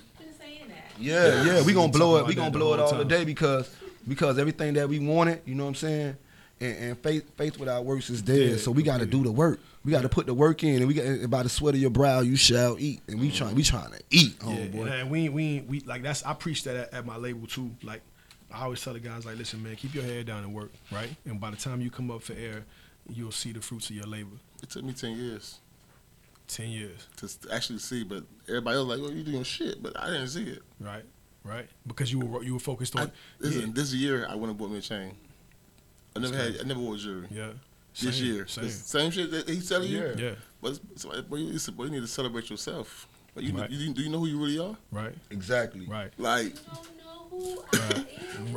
yeah, 0.99 1.43
yeah, 1.43 1.61
we 1.63 1.73
gonna 1.73 1.91
blow 1.91 2.17
it. 2.17 2.27
We 2.27 2.36
gonna 2.36 2.51
blow 2.51 2.73
it 2.73 2.79
all 2.79 2.91
time. 2.91 2.99
today 2.99 3.25
because 3.25 3.73
because 4.07 4.38
everything 4.38 4.75
that 4.75 4.88
we 4.88 4.99
wanted, 4.99 5.41
you 5.45 5.55
know 5.55 5.63
what 5.63 5.69
I'm 5.69 5.75
saying. 5.75 6.17
And, 6.61 6.77
and 6.77 6.97
faith, 6.99 7.29
faith 7.36 7.59
without 7.59 7.83
works 7.83 8.09
is 8.09 8.21
dead. 8.21 8.51
Yeah, 8.51 8.57
so 8.57 8.71
we 8.71 8.81
got 8.81 9.01
to 9.01 9.05
do 9.05 9.23
the 9.23 9.31
work. 9.31 9.59
We 9.83 9.91
got 9.91 10.03
to 10.03 10.09
put 10.09 10.25
the 10.25 10.33
work 10.33 10.63
in, 10.63 10.77
and 10.77 10.88
we 10.88 10.93
got 10.93 11.05
and 11.05 11.29
by 11.29 11.43
the 11.43 11.49
sweat 11.49 11.75
of 11.75 11.81
your 11.81 11.89
brow 11.89 12.21
you 12.21 12.38
shall 12.38 12.77
eat. 12.79 13.01
And 13.07 13.19
we 13.19 13.27
mm-hmm. 13.27 13.38
trying, 13.38 13.55
we 13.55 13.63
trying 13.63 13.91
to 13.91 14.01
eat, 14.09 14.36
Yeah, 14.41 14.55
oh 14.55 14.67
boy. 14.69 14.86
and 14.86 15.11
we 15.11 15.27
we 15.27 15.65
we 15.67 15.79
like 15.81 16.01
that's 16.01 16.23
I 16.23 16.33
preach 16.33 16.63
that 16.63 16.75
at, 16.75 16.93
at 16.93 17.05
my 17.05 17.17
label 17.17 17.45
too. 17.45 17.71
Like 17.83 18.01
I 18.53 18.63
always 18.63 18.81
tell 18.81 18.93
the 18.93 18.99
guys 18.99 19.25
like, 19.25 19.38
listen, 19.38 19.61
man, 19.61 19.75
keep 19.75 19.93
your 19.93 20.03
head 20.03 20.27
down 20.27 20.43
and 20.43 20.53
work, 20.53 20.71
right? 20.91 21.09
And 21.25 21.41
by 21.41 21.51
the 21.51 21.57
time 21.57 21.81
you 21.81 21.89
come 21.89 22.09
up 22.09 22.21
for 22.21 22.33
air, 22.33 22.63
you'll 23.09 23.31
see 23.31 23.51
the 23.51 23.61
fruits 23.61 23.89
of 23.89 23.97
your 23.97 24.05
labor. 24.05 24.38
it 24.63 24.69
took 24.69 24.83
me 24.83 24.93
ten 24.93 25.17
years 25.17 25.59
Ten 26.48 26.70
years, 26.70 27.08
to 27.18 27.28
actually 27.54 27.80
see, 27.80 28.04
but 28.04 28.24
everybody 28.48 28.78
else 28.78 28.88
like, 28.88 29.00
"Oh, 29.02 29.10
you 29.10 29.24
doing 29.24 29.43
shit," 29.43 29.82
but 29.82 30.00
I 30.00 30.08
didn't 30.12 30.28
see 30.28 30.43
it. 30.43 30.62
right? 30.80 31.04
Right? 31.43 31.68
Because 31.88 32.12
you 32.12 32.20
were 32.20 32.43
you 32.43 32.54
were 32.54 32.60
focused 32.60 32.96
I, 32.98 33.04
on 33.04 33.12
this, 33.39 33.56
yeah, 33.56 33.66
this 33.72 33.93
year, 33.93 34.28
I 34.30 34.36
went 34.36 34.50
and 34.52 34.58
bought 34.58 34.70
me 34.72 34.78
a 34.78 34.82
chain. 34.82 35.16
I 36.16 36.20
never 36.20 36.36
had, 36.38 36.58
I 36.62 36.64
never 36.64 36.80
wore 36.80 36.96
a 36.96 36.98
jewelry. 36.98 37.28
yeah. 37.32 37.50
This 38.00 38.18
Same, 38.18 38.26
year, 38.26 38.48
same. 38.48 38.70
Same 38.70 39.12
shit 39.12 39.32
that 39.32 39.48
he's 39.50 39.70
telling 39.70 39.89
you. 39.89 40.14
Yeah, 40.18 40.36
But, 40.62 40.74
it's- 40.74 41.02
so, 41.02 41.14
you, 41.16 41.24
listen, 41.54 41.74
boy, 41.76 41.86
you 41.86 41.91
need 41.91 42.02
to 42.02 42.08
celebrate 42.08 42.50
yourself. 42.50 43.08
But 43.34 43.43
you, 43.46 43.54
Right. 43.58 43.70
you, 43.70 43.93
do 43.93 44.02
you 44.02 44.10
know 44.10 44.20
who 44.20 44.28
you 44.28 44.38
really 44.38 44.60
are? 44.60 44.76
right, 44.91 45.14
Exactly. 45.32 45.86
right. 45.88 46.12
Like, 46.18 46.56
don't 47.36 47.43
know 47.43 47.61
who 47.61 47.77
I 47.77 47.95
am. 47.95 48.05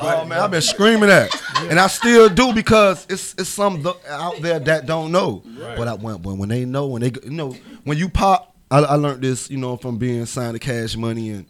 Oh 0.01 0.27
man, 0.27 0.39
I've 0.41 0.51
been 0.51 0.63
screaming 0.63 1.09
that, 1.09 1.31
and 1.71 1.81
I 1.81 1.87
still 1.89 2.29
do 2.29 2.53
because 2.53 3.07
it's 3.11 3.35
it's 3.39 3.49
some 3.49 3.83
th- 3.83 3.97
out 4.09 4.41
there 4.41 4.59
that 4.61 4.87
don't 4.87 5.11
know. 5.11 5.43
Right. 5.59 5.77
But 5.77 5.89
I 5.89 5.95
when 5.95 6.23
when 6.23 6.39
when 6.39 6.49
they 6.49 6.65
know 6.65 6.87
when 6.87 7.03
they 7.03 7.13
you 7.25 7.31
know 7.31 7.57
when 7.85 7.99
you 7.99 8.09
pop, 8.09 8.55
I, 8.71 8.79
I 8.81 8.95
learned 8.95 9.23
this 9.23 9.51
you 9.51 9.57
know 9.59 9.77
from 9.77 9.99
being 9.99 10.25
signed 10.27 10.55
to 10.55 10.59
Cash 10.61 10.97
Money 10.97 11.31
and 11.31 11.47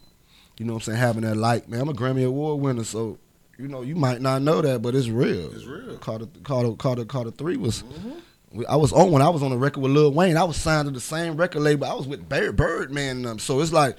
you 0.57 0.65
know 0.65 0.73
what 0.75 0.79
I'm 0.89 0.93
saying 0.95 0.99
having 0.99 1.23
that 1.23 1.37
light. 1.37 1.69
Man, 1.69 1.81
I'm 1.83 1.89
a 1.91 1.93
Grammy 1.93 2.25
Award 2.27 2.61
winner, 2.61 2.85
so 2.85 3.19
you 3.59 3.69
know 3.69 3.83
you 3.83 3.95
might 3.95 4.21
not 4.23 4.41
know 4.43 4.63
that, 4.63 4.81
but 4.81 4.95
it's 4.95 5.09
real. 5.09 5.53
It's 5.53 5.67
real. 5.67 5.99
Carter 5.99 6.27
Carter 6.43 6.73
Carter 6.73 7.05
Carter 7.05 7.31
Three 7.33 7.57
was. 7.59 7.83
Mm-hmm. 7.83 8.11
we- 8.53 8.67
I 8.67 8.77
was 8.77 8.93
on 8.95 9.11
when 9.11 9.21
I 9.21 9.29
was 9.29 9.43
on 9.43 9.51
the 9.51 9.59
record 9.59 9.81
with 9.83 9.93
Lil 9.93 10.13
Wayne. 10.13 10.39
I 10.39 10.45
was 10.45 10.57
signed 10.57 10.87
to 10.89 10.93
the 10.93 11.01
same 11.01 11.37
record 11.37 11.61
label. 11.61 11.87
I 11.87 11.93
was 11.93 12.07
with 12.07 12.27
Bird, 12.29 12.57
Birdman 12.57 13.17
and 13.17 13.25
them. 13.27 13.39
So 13.39 13.61
it's 13.61 13.73
like, 13.75 13.97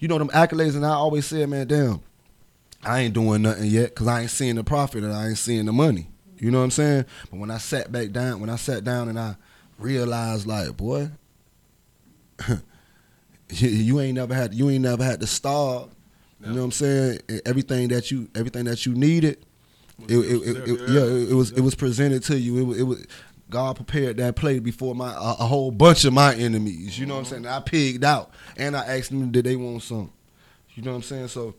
you 0.00 0.06
know, 0.08 0.18
them 0.18 0.28
accolades. 0.28 0.76
And 0.76 0.84
I 0.84 0.90
always 0.90 1.24
said, 1.24 1.48
man, 1.48 1.66
damn, 1.66 2.02
I 2.82 3.00
ain't 3.00 3.14
doing 3.14 3.42
nothing 3.42 3.66
yet 3.66 3.90
because 3.90 4.06
I 4.06 4.22
ain't 4.22 4.30
seeing 4.30 4.56
the 4.56 4.64
profit 4.64 5.02
and 5.04 5.12
I 5.12 5.28
ain't 5.28 5.38
seeing 5.38 5.66
the 5.66 5.72
money. 5.72 6.08
You 6.38 6.50
know 6.50 6.58
what 6.58 6.64
I'm 6.64 6.70
saying? 6.70 7.06
But 7.30 7.40
when 7.40 7.50
I 7.50 7.58
sat 7.58 7.90
back 7.90 8.10
down, 8.12 8.40
when 8.40 8.50
I 8.50 8.56
sat 8.56 8.84
down 8.84 9.08
and 9.08 9.18
I 9.18 9.36
realized, 9.78 10.46
like, 10.46 10.76
boy, 10.76 11.10
you, 13.50 14.00
ain't 14.00 14.14
never 14.14 14.34
had, 14.34 14.54
you 14.54 14.70
ain't 14.70 14.82
never 14.82 15.02
had 15.02 15.20
to 15.20 15.26
starve. 15.26 15.88
You 16.40 16.52
know 16.52 16.58
what 16.58 16.64
I'm 16.64 16.72
saying? 16.72 17.20
Everything 17.44 17.88
that 17.88 18.10
you, 18.10 18.28
everything 18.34 18.66
that 18.66 18.84
you 18.86 18.94
needed, 18.94 19.38
it, 20.06 20.12
it, 20.12 20.16
it, 20.16 20.68
it- 20.68 20.90
yeah, 20.90 21.30
it, 21.30 21.34
was, 21.34 21.50
it 21.52 21.62
was 21.62 21.74
presented 21.74 22.22
to 22.24 22.38
you. 22.38 22.58
It, 22.58 22.62
was- 22.64 22.78
it 22.78 22.82
was. 22.82 23.06
God 23.48 23.76
prepared 23.76 24.16
that 24.16 24.34
plate 24.34 24.64
before 24.64 24.92
my 24.96 25.12
a, 25.12 25.36
a 25.38 25.46
whole 25.46 25.70
bunch 25.70 26.04
of 26.04 26.12
my 26.12 26.34
enemies. 26.34 26.98
You 26.98 27.06
know 27.06 27.14
what 27.14 27.20
I'm 27.20 27.24
mm-hmm. 27.26 27.44
saying? 27.44 27.46
I 27.46 27.60
pigged 27.60 28.02
out, 28.02 28.32
and 28.56 28.76
I 28.76 28.84
asked 28.98 29.10
them 29.10 29.30
did 29.30 29.44
they 29.44 29.54
want 29.54 29.84
some. 29.84 30.10
You 30.74 30.82
know 30.82 30.90
what 30.90 30.96
I'm 30.96 31.02
saying? 31.04 31.28
So 31.28 31.54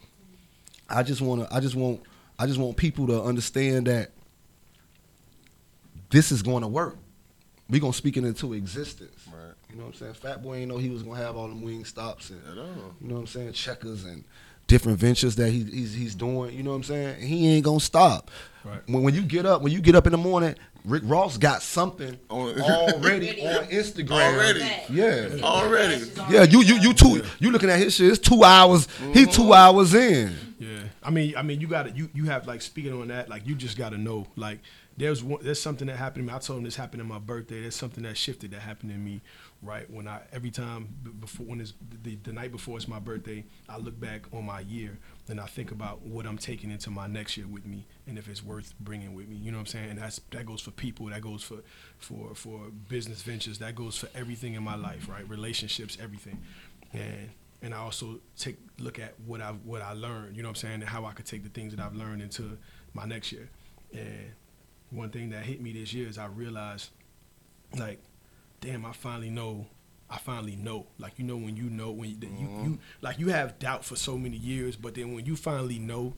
I 0.89 1.03
just 1.03 1.21
want 1.21 1.47
to. 1.47 1.55
I 1.55 1.59
just 1.59 1.75
want. 1.75 2.01
I 2.39 2.45
just 2.45 2.59
want 2.59 2.77
people 2.77 3.07
to 3.07 3.21
understand 3.23 3.87
that 3.87 4.11
this 6.09 6.31
is 6.31 6.41
going 6.41 6.61
to 6.61 6.67
work. 6.67 6.97
We 7.69 7.79
gonna 7.79 7.93
speak 7.93 8.15
it 8.17 8.23
into 8.23 8.53
existence. 8.53 9.27
Right. 9.27 9.53
You 9.69 9.75
know 9.77 9.83
what 9.83 9.89
I'm 9.89 9.99
saying? 9.99 10.13
Fat 10.13 10.41
boy 10.41 10.57
ain't 10.57 10.69
know 10.69 10.77
he 10.77 10.89
was 10.89 11.03
gonna 11.03 11.19
have 11.19 11.35
all 11.35 11.47
them 11.47 11.61
Wingstops 11.61 12.29
and 12.29 12.41
at 12.49 12.57
all. 12.57 12.93
you 13.01 13.07
know 13.07 13.15
what 13.15 13.21
I'm 13.21 13.27
saying? 13.27 13.53
Checkers 13.53 14.05
and 14.05 14.23
different 14.67 14.99
ventures 14.99 15.35
that 15.37 15.49
he, 15.49 15.63
he's 15.63 15.93
he's 15.93 16.15
doing. 16.15 16.55
You 16.55 16.63
know 16.63 16.71
what 16.71 16.77
I'm 16.77 16.83
saying? 16.83 17.21
He 17.21 17.49
ain't 17.49 17.65
gonna 17.65 17.79
stop. 17.79 18.31
Right. 18.63 18.81
When 18.87 19.03
when 19.03 19.13
you 19.13 19.21
get 19.21 19.45
up, 19.45 19.61
when 19.61 19.73
you 19.73 19.81
get 19.81 19.95
up 19.95 20.05
in 20.05 20.11
the 20.11 20.17
morning, 20.17 20.55
Rick 20.85 21.03
Ross 21.05 21.37
got 21.37 21.61
something 21.61 22.17
already 22.29 23.41
on 23.45 23.65
Instagram. 23.65 24.33
Already. 24.33 24.65
Yeah. 24.89 25.29
Already. 25.43 26.05
Yeah, 26.29 26.43
you 26.43 26.61
you 26.61 26.75
you 26.75 26.93
two 26.93 27.21
you 27.39 27.51
looking 27.51 27.69
at 27.69 27.79
his 27.79 27.95
shit. 27.95 28.11
It's 28.11 28.19
two 28.19 28.43
hours. 28.43 28.87
He 29.13 29.25
two 29.25 29.41
mm-hmm. 29.41 29.51
hours 29.51 29.93
in. 29.93 30.35
Yeah, 30.59 30.76
I 31.07 31.09
mean, 31.09 31.35
I 31.37 31.41
mean, 31.41 31.61
you 31.61 31.67
got 31.67 31.83
to 31.83 31.91
you 31.91 32.09
you 32.13 32.25
have 32.25 32.47
like 32.47 32.61
speaking 32.61 32.91
on 32.91 33.07
that, 33.07 33.29
like 33.29 33.47
you 33.47 33.55
just 33.55 33.77
got 33.77 33.91
to 33.91 33.97
know, 33.97 34.27
like 34.35 34.59
there's 34.97 35.23
one, 35.23 35.41
there's 35.41 35.61
something 35.61 35.87
that 35.87 35.95
happened 35.95 36.27
to 36.27 36.33
me. 36.33 36.35
I 36.35 36.39
told 36.39 36.59
him 36.59 36.65
this 36.65 36.75
happened 36.75 37.01
in 37.01 37.07
my 37.07 37.17
birthday. 37.17 37.61
There's 37.61 37.75
something 37.75 38.03
that 38.03 38.17
shifted 38.17 38.51
that 38.51 38.59
happened 38.59 38.91
to 38.91 38.97
me, 38.97 39.21
right? 39.61 39.89
When 39.89 40.05
I 40.05 40.19
every 40.33 40.51
time 40.51 40.89
before 41.21 41.45
when 41.45 41.61
it's 41.61 41.71
the, 42.03 42.15
the 42.23 42.33
night 42.33 42.51
before 42.51 42.75
it's 42.75 42.89
my 42.89 42.99
birthday, 42.99 43.45
I 43.69 43.77
look 43.77 43.97
back 43.97 44.23
on 44.33 44.45
my 44.45 44.59
year 44.59 44.99
and 45.29 45.39
I 45.39 45.45
think 45.45 45.71
about 45.71 46.01
what 46.01 46.25
I'm 46.25 46.37
taking 46.37 46.71
into 46.71 46.89
my 46.89 47.07
next 47.07 47.37
year 47.37 47.47
with 47.47 47.65
me, 47.65 47.85
and 48.05 48.17
if 48.17 48.27
it's 48.27 48.43
worth 48.43 48.73
bringing 48.81 49.15
with 49.15 49.29
me. 49.29 49.37
You 49.37 49.51
know 49.51 49.59
what 49.59 49.61
I'm 49.61 49.67
saying? 49.67 49.89
And 49.91 49.99
that's 49.99 50.19
that 50.31 50.45
goes 50.45 50.59
for 50.59 50.71
people, 50.71 51.05
that 51.05 51.21
goes 51.21 51.41
for 51.41 51.59
for 51.99 52.35
for 52.35 52.59
business 52.89 53.21
ventures, 53.21 53.59
that 53.59 53.75
goes 53.75 53.95
for 53.95 54.09
everything 54.13 54.55
in 54.55 54.63
my 54.63 54.75
life, 54.75 55.07
right? 55.07 55.27
Relationships, 55.29 55.97
everything, 56.01 56.37
and 56.91 57.29
and 57.67 57.75
I 57.75 57.79
also 57.79 58.21
take 58.37 58.55
look 58.79 58.97
at 58.97 59.13
what 59.25 59.41
I 59.41 59.51
what 59.51 59.81
I 59.81 59.91
learned, 59.91 60.37
you 60.37 60.41
know 60.41 60.47
what 60.47 60.57
I'm 60.57 60.69
saying, 60.69 60.73
and 60.75 60.85
how 60.85 61.03
I 61.03 61.11
could 61.11 61.25
take 61.25 61.43
the 61.43 61.49
things 61.49 61.75
that 61.75 61.83
I've 61.83 61.95
learned 61.95 62.21
into 62.21 62.57
my 62.93 63.03
next 63.03 63.33
year. 63.33 63.49
And 63.91 64.31
one 64.89 65.09
thing 65.09 65.31
that 65.31 65.43
hit 65.43 65.61
me 65.61 65.73
this 65.73 65.93
year 65.93 66.07
is 66.07 66.17
I 66.17 66.27
realized, 66.27 66.91
like, 67.77 67.99
damn, 68.61 68.85
I 68.85 68.93
finally 68.93 69.29
know. 69.29 69.67
I 70.09 70.17
finally 70.17 70.55
know, 70.55 70.87
like 70.97 71.19
you 71.19 71.25
know, 71.25 71.35
when 71.35 71.57
you 71.57 71.69
know 71.69 71.91
when 71.91 72.11
you, 72.11 72.15
that 72.15 72.31
you, 72.31 72.37
you 72.39 72.47
mm-hmm. 72.47 72.75
like 73.01 73.19
you 73.19 73.27
have 73.27 73.59
doubt 73.59 73.83
for 73.83 73.97
so 73.97 74.17
many 74.17 74.37
years, 74.37 74.77
but 74.77 74.95
then 74.95 75.13
when 75.13 75.25
you 75.25 75.35
finally 75.35 75.77
know 75.77 76.13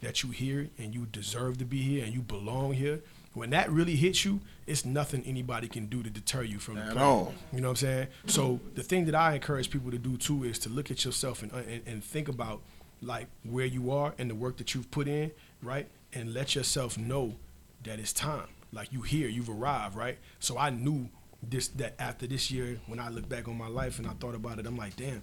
that 0.00 0.22
you 0.22 0.30
here 0.30 0.70
and 0.78 0.94
you 0.94 1.04
deserve 1.04 1.58
to 1.58 1.66
be 1.66 1.82
here 1.82 2.02
and 2.02 2.14
you 2.14 2.22
belong 2.22 2.72
here, 2.72 3.02
when 3.34 3.50
that 3.50 3.70
really 3.70 3.96
hits 3.96 4.24
you, 4.24 4.40
it's 4.66 4.84
nothing 4.84 5.22
anybody 5.26 5.68
can 5.68 5.86
do 5.86 6.02
to 6.02 6.10
deter 6.10 6.42
you 6.42 6.58
from 6.58 6.78
At 6.78 6.94
the 6.94 7.00
all. 7.00 7.34
you 7.52 7.60
know 7.60 7.68
what 7.68 7.82
I'm 7.82 7.86
saying? 7.88 8.06
So 8.26 8.60
the 8.74 8.82
thing 8.82 9.04
that 9.06 9.14
I 9.14 9.34
encourage 9.34 9.70
people 9.70 9.90
to 9.90 9.98
do 9.98 10.16
too 10.16 10.44
is 10.44 10.58
to 10.60 10.68
look 10.68 10.90
at 10.90 11.04
yourself 11.04 11.42
and, 11.42 11.52
and, 11.52 11.82
and 11.86 12.02
think 12.02 12.28
about 12.28 12.62
like 13.02 13.26
where 13.42 13.66
you 13.66 13.90
are 13.90 14.14
and 14.18 14.30
the 14.30 14.34
work 14.34 14.56
that 14.58 14.74
you've 14.74 14.90
put 14.90 15.08
in, 15.08 15.32
right? 15.62 15.88
And 16.12 16.32
let 16.32 16.54
yourself 16.54 16.96
know 16.96 17.34
that 17.82 17.98
it's 17.98 18.12
time. 18.12 18.46
Like 18.72 18.92
you 18.92 19.02
here, 19.02 19.28
you've 19.28 19.50
arrived, 19.50 19.94
right? 19.96 20.18
So 20.38 20.56
I 20.56 20.70
knew 20.70 21.08
this 21.42 21.68
that 21.68 21.94
after 21.98 22.26
this 22.26 22.50
year, 22.50 22.78
when 22.86 22.98
I 22.98 23.08
look 23.10 23.28
back 23.28 23.48
on 23.48 23.58
my 23.58 23.68
life 23.68 23.98
and 23.98 24.08
I 24.08 24.12
thought 24.12 24.34
about 24.34 24.58
it, 24.58 24.66
I'm 24.66 24.76
like, 24.76 24.96
damn, 24.96 25.22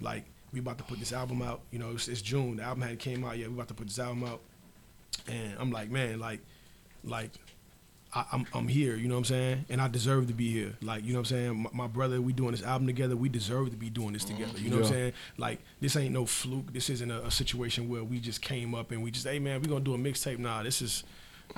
like 0.00 0.24
we 0.52 0.60
about 0.60 0.78
to 0.78 0.84
put 0.84 0.98
this 0.98 1.12
album 1.12 1.40
out. 1.42 1.62
You 1.70 1.78
know, 1.78 1.92
it's, 1.92 2.08
it's 2.08 2.20
June. 2.22 2.56
The 2.56 2.64
album 2.64 2.82
hadn't 2.82 2.98
came 2.98 3.24
out 3.24 3.38
yet. 3.38 3.48
We 3.48 3.54
about 3.54 3.68
to 3.68 3.74
put 3.74 3.86
this 3.86 3.98
album 3.98 4.24
out, 4.24 4.40
and 5.26 5.54
I'm 5.58 5.70
like, 5.70 5.90
man, 5.90 6.20
like, 6.20 6.40
like 7.04 7.30
I, 8.14 8.24
I'm 8.32 8.46
I'm 8.52 8.68
here, 8.68 8.94
you 8.96 9.08
know 9.08 9.14
what 9.14 9.20
I'm 9.20 9.24
saying? 9.24 9.64
And 9.70 9.80
I 9.80 9.88
deserve 9.88 10.26
to 10.26 10.34
be 10.34 10.50
here. 10.50 10.74
Like, 10.82 11.04
you 11.04 11.12
know 11.12 11.20
what 11.20 11.30
I'm 11.30 11.36
saying? 11.36 11.62
My, 11.62 11.70
my 11.72 11.86
brother, 11.86 12.20
we 12.20 12.32
doing 12.32 12.50
this 12.52 12.62
album 12.62 12.86
together. 12.86 13.16
We 13.16 13.28
deserve 13.28 13.70
to 13.70 13.76
be 13.76 13.88
doing 13.88 14.12
this 14.12 14.24
together. 14.24 14.58
You 14.58 14.70
know 14.70 14.76
what 14.76 14.86
I'm 14.86 14.92
saying? 14.92 15.12
Like, 15.38 15.60
this 15.80 15.96
ain't 15.96 16.12
no 16.12 16.26
fluke. 16.26 16.72
This 16.72 16.90
isn't 16.90 17.10
a, 17.10 17.24
a 17.26 17.30
situation 17.30 17.88
where 17.88 18.04
we 18.04 18.20
just 18.20 18.42
came 18.42 18.74
up 18.74 18.90
and 18.90 19.02
we 19.02 19.10
just, 19.10 19.26
hey 19.26 19.38
man, 19.38 19.62
we 19.62 19.68
gonna 19.68 19.80
do 19.80 19.94
a 19.94 19.98
mixtape. 19.98 20.38
Nah, 20.38 20.62
this 20.62 20.82
is 20.82 21.04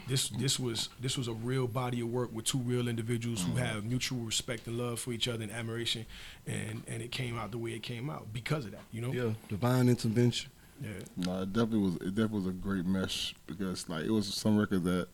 this 0.08 0.28
this 0.28 0.58
was 0.58 0.88
this 1.00 1.16
was 1.16 1.28
a 1.28 1.32
real 1.32 1.66
body 1.66 2.00
of 2.00 2.08
work 2.08 2.30
with 2.32 2.44
two 2.44 2.58
real 2.58 2.88
individuals 2.88 3.42
who 3.42 3.50
mm-hmm. 3.50 3.58
have 3.58 3.84
mutual 3.84 4.20
respect 4.20 4.66
and 4.66 4.78
love 4.78 5.00
for 5.00 5.12
each 5.12 5.28
other 5.28 5.42
and 5.42 5.52
admiration, 5.52 6.06
and 6.46 6.82
and 6.86 7.02
it 7.02 7.10
came 7.10 7.38
out 7.38 7.50
the 7.50 7.58
way 7.58 7.70
it 7.70 7.82
came 7.82 8.10
out 8.10 8.32
because 8.32 8.64
of 8.64 8.72
that. 8.72 8.82
You 8.92 9.02
know? 9.02 9.12
Yeah, 9.12 9.34
divine 9.48 9.88
intervention. 9.88 10.50
Yeah. 10.82 10.90
No, 11.16 11.42
it 11.42 11.52
definitely 11.52 11.78
was. 11.78 11.94
It 11.96 12.14
definitely 12.14 12.38
was 12.38 12.46
a 12.48 12.52
great 12.52 12.84
mesh 12.84 13.34
because 13.46 13.88
like 13.88 14.04
it 14.04 14.10
was 14.10 14.32
some 14.32 14.58
record 14.58 14.84
that 14.84 15.08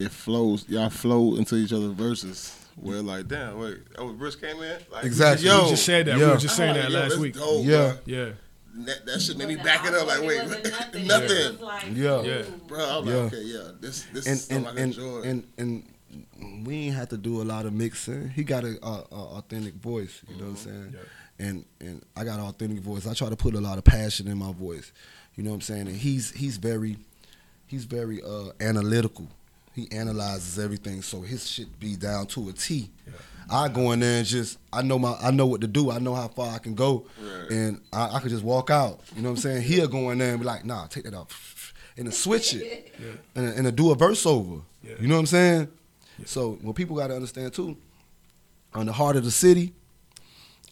it 0.00 0.10
flows. 0.10 0.68
Y'all 0.68 0.90
flow 0.90 1.36
into 1.36 1.54
each 1.56 1.72
other's 1.72 1.92
verses. 1.92 2.56
Where 2.76 3.02
like, 3.02 3.28
damn, 3.28 3.58
wait, 3.58 3.78
oh, 3.98 4.08
Rich 4.12 4.40
came 4.40 4.56
in. 4.62 4.78
Like, 4.90 5.04
Exactly. 5.04 5.46
Yo, 5.48 5.64
we 5.64 5.70
just 5.70 5.84
said 5.84 6.06
that. 6.06 6.16
We 6.18 6.24
were 6.26 6.36
just 6.38 6.56
saying 6.56 6.76
I'm 6.76 6.90
that 6.90 6.90
last 6.92 7.18
week. 7.18 7.34
dope, 7.34 7.64
Yeah. 7.66 7.76
bro. 7.92 7.98
Yeah, 8.06 8.30
That, 8.86 9.04
that 9.06 9.20
shit 9.20 9.36
made 9.36 9.48
me 9.48 9.56
back 9.56 9.86
it 9.86 9.92
up. 9.94 10.06
Like, 10.06 10.20
wait, 10.22 10.38
it 10.38 10.44
wasn't 10.44 10.64
nothing. 11.06 11.30
It 11.30 11.52
was 11.52 11.60
like, 11.60 11.84
Yeah. 11.92 12.22
Yeah. 12.22 12.42
Bro, 12.66 12.78
I'm 13.00 13.06
Yeah. 13.06 13.14
like, 13.16 13.32
okay, 13.34 13.42
yeah, 13.42 13.68
this 13.80 14.06
this 14.12 14.26
and 14.26 14.34
is 14.36 14.44
something 14.46 14.56
and 14.56 14.66
I 14.66 14.70
can 14.70 14.78
and, 14.82 14.94
enjoy. 14.94 15.20
and 15.22 15.46
and 15.58 16.66
we 16.66 16.74
ain't 16.86 16.96
have 16.96 17.08
to 17.10 17.16
do 17.18 17.42
a 17.42 17.44
lot 17.44 17.66
of 17.66 17.72
mixing. 17.74 18.30
He 18.30 18.42
got 18.44 18.64
a, 18.64 18.78
a, 18.82 19.04
a 19.12 19.20
authentic 19.38 19.74
voice. 19.74 20.22
You 20.28 20.36
know 20.36 20.44
what 20.44 20.50
I'm 20.50 20.56
saying? 20.56 20.94
And 21.38 21.64
and 21.80 22.02
I 22.16 22.24
got 22.24 22.38
an 22.38 22.46
authentic 22.46 22.78
voice. 22.80 23.06
I 23.06 23.12
try 23.14 23.28
to 23.28 23.36
put 23.36 23.54
a 23.54 23.60
lot 23.60 23.76
of 23.78 23.84
passion 23.84 24.26
in 24.28 24.38
my 24.38 24.52
voice. 24.52 24.90
You 25.36 25.42
know 25.44 25.50
what 25.50 25.56
I'm 25.56 25.60
saying? 25.62 25.86
And 25.88 25.96
he's 25.96 26.30
he's 26.30 26.56
very 26.56 26.96
he's 27.66 27.84
very 27.84 28.22
uh, 28.22 28.52
analytical. 28.60 29.28
He 29.88 29.96
analyzes 29.96 30.58
everything, 30.58 31.02
so 31.02 31.20
his 31.22 31.48
shit 31.48 31.78
be 31.80 31.96
down 31.96 32.26
to 32.28 32.48
a 32.48 32.52
T. 32.52 32.90
I 33.52 33.68
go 33.68 33.90
in 33.92 34.00
there 34.00 34.18
and 34.18 34.26
just 34.26 34.58
I 34.72 34.82
know 34.82 34.98
my 34.98 35.16
I 35.20 35.30
know 35.30 35.46
what 35.46 35.60
to 35.62 35.66
do. 35.66 35.90
I 35.90 35.98
know 35.98 36.14
how 36.14 36.28
far 36.28 36.54
I 36.54 36.58
can 36.58 36.74
go, 36.74 37.06
Right. 37.20 37.50
and 37.50 37.80
I, 37.92 38.16
I 38.16 38.20
could 38.20 38.30
just 38.30 38.44
walk 38.44 38.70
out. 38.70 39.00
You 39.16 39.22
know 39.22 39.30
what 39.30 39.36
I'm 39.38 39.42
saying? 39.42 39.62
He'll 39.62 39.88
go 39.88 40.10
in 40.10 40.18
there 40.18 40.30
and 40.30 40.38
be 40.40 40.46
like, 40.46 40.64
Nah, 40.64 40.86
take 40.86 41.04
that 41.04 41.14
off, 41.14 41.72
and 41.96 42.06
then 42.06 42.12
switch 42.12 42.54
it, 42.54 42.94
and 43.34 43.44
and 43.48 43.66
then 43.66 43.74
do 43.74 43.90
a 43.90 43.94
verse 43.96 44.24
over. 44.26 44.60
Yeah. 44.84 44.94
You 45.00 45.08
know 45.08 45.14
what 45.14 45.20
I'm 45.20 45.26
saying? 45.26 45.68
So 46.26 46.58
what 46.62 46.76
people 46.76 46.96
got 46.96 47.08
to 47.08 47.14
understand 47.14 47.52
too, 47.52 47.76
on 48.74 48.86
the 48.86 48.92
heart 48.92 49.16
of 49.16 49.24
the 49.24 49.30
city, 49.32 49.72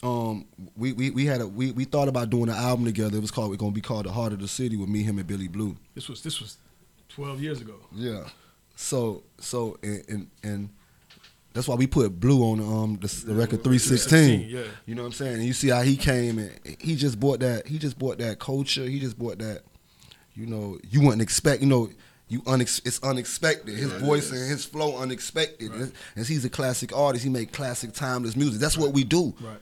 um, 0.03 0.47
we 0.77 0.93
we, 0.93 1.11
we 1.11 1.27
had 1.27 1.41
a 1.41 1.49
we, 1.49 1.73
we 1.73 1.85
thought 1.85 2.07
about 2.07 2.31
doing 2.31 2.49
an 2.49 2.55
album 2.57 2.85
together. 2.85 3.17
It 3.17 3.21
was 3.23 3.31
called 3.33 3.51
we're 3.51 3.57
gonna 3.57 3.73
be 3.73 3.81
called 3.81 4.07
the 4.07 4.13
Heart 4.13 4.35
of 4.35 4.41
the 4.41 4.47
City 4.49 4.77
with 4.77 4.89
me, 4.89 5.03
him, 5.03 5.19
and 5.19 5.27
Billy 5.27 5.49
Blue. 5.49 5.75
this 5.97 6.09
was 6.09 6.23
this 6.23 6.41
was 6.41 6.59
twelve 7.09 7.41
years 7.43 7.61
ago. 7.61 7.75
Yeah. 7.93 8.29
So 8.81 9.25
so 9.41 9.77
and 9.83 10.05
and, 10.09 10.31
and 10.45 10.69
that's 11.53 11.67
why 11.67 11.75
we 11.75 11.89
put 11.89 12.21
Blue 12.21 12.43
on 12.43 12.61
um 12.61 12.99
the, 13.01 13.09
the 13.27 13.35
record 13.35 13.65
316. 13.65 14.49
Yeah. 14.49 14.63
You 14.87 14.95
know 14.95 15.03
what 15.03 15.07
I'm 15.07 15.13
saying? 15.13 15.35
And 15.35 15.45
you 15.45 15.53
see 15.53 15.69
how 15.69 15.83
he 15.83 15.97
came 15.97 16.39
and 16.39 16.53
he 16.79 16.95
just 16.95 17.19
bought 17.19 17.41
that 17.41 17.67
he 17.67 17.79
just 17.79 17.99
bought 17.99 18.19
that 18.19 18.39
culture. 18.39 18.85
He 18.85 19.01
just 19.01 19.19
bought 19.19 19.39
that 19.39 19.63
you 20.39 20.47
know, 20.47 20.79
you 20.89 21.01
wouldn't 21.01 21.21
expect, 21.21 21.61
you 21.61 21.67
know, 21.67 21.91
you 22.29 22.43
unex- 22.43 22.87
it's 22.87 23.03
unexpected. 23.03 23.77
His 23.77 23.91
voice 23.95 24.31
and 24.31 24.49
his 24.49 24.65
flow 24.65 24.97
unexpected. 24.97 25.73
And, 25.73 25.93
and 26.15 26.27
he's 26.27 26.45
a 26.45 26.51
classic 26.51 26.97
artist. 26.97 27.25
He 27.25 27.31
make 27.31 27.53
classic 27.53 27.93
timeless 27.93 28.37
music. 28.37 28.61
That's 28.61 28.79
what 28.79 28.93
we 28.93 29.03
do. 29.03 29.35
Right. 29.41 29.59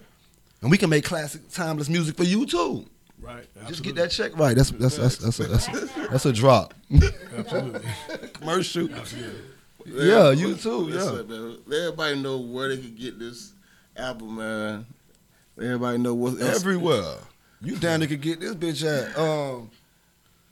And 0.61 0.71
we 0.71 0.77
can 0.77 0.91
make 0.91 1.05
classic 1.05 1.49
timeless 1.51 1.89
music 1.89 2.17
for 2.17 2.25
you 2.25 2.45
too. 2.45 2.85
Right. 3.21 3.47
Just 3.67 3.83
get 3.83 3.97
that 3.97 4.11
check 4.11 4.37
right. 4.37 4.55
That's 4.57 4.71
that's 4.71 4.97
that's 4.97 5.17
that's 5.17 5.41
a, 5.41 5.45
that's 5.45 5.69
a, 5.69 6.09
that's 6.11 6.27
a 6.27 6.33
drop. 6.33 6.75
Absolutely. 7.37 7.81
Commercial. 8.35 8.95
Absolutely. 8.95 9.41
Yeah, 9.87 10.31
you 10.31 10.55
too. 10.55 10.91
Yeah. 10.93 11.23
Let 11.67 11.81
everybody 11.81 12.21
know 12.21 12.39
where 12.39 12.69
they 12.69 12.79
can 12.79 12.95
get 12.95 13.19
this 13.19 13.53
album, 13.97 14.37
man. 14.37 14.87
Everybody 15.57 15.99
know 15.99 16.15
what 16.15 16.41
else. 16.41 16.61
Everywhere. 16.61 17.17
You 17.63 17.77
down 17.77 18.01
there 18.01 18.09
could 18.09 18.21
get 18.21 18.41
this 18.41 18.55
bitch 18.55 18.85
at 18.85 19.17
um 19.19 19.71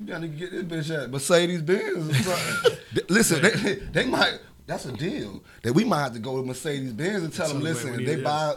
you 0.00 0.06
down 0.06 0.22
there 0.22 0.30
could 0.30 0.38
get 0.38 0.68
this 0.68 0.88
bitch 0.88 1.02
at 1.02 1.10
Mercedes 1.10 1.62
Benz 1.62 2.08
or 2.08 2.14
something. 2.14 2.78
Th- 2.94 3.06
listen, 3.10 3.42
they, 3.42 3.74
they 3.74 4.06
might 4.06 4.38
that's 4.66 4.86
a 4.86 4.92
deal. 4.92 5.42
That 5.62 5.74
we 5.74 5.84
might 5.84 6.02
have 6.04 6.14
to 6.14 6.18
go 6.18 6.40
to 6.40 6.46
Mercedes 6.46 6.92
Benz 6.92 7.22
and 7.24 7.32
tell 7.32 7.48
them, 7.48 7.60
listen, 7.60 8.00
if 8.00 8.06
they 8.06 8.16
buy 8.22 8.54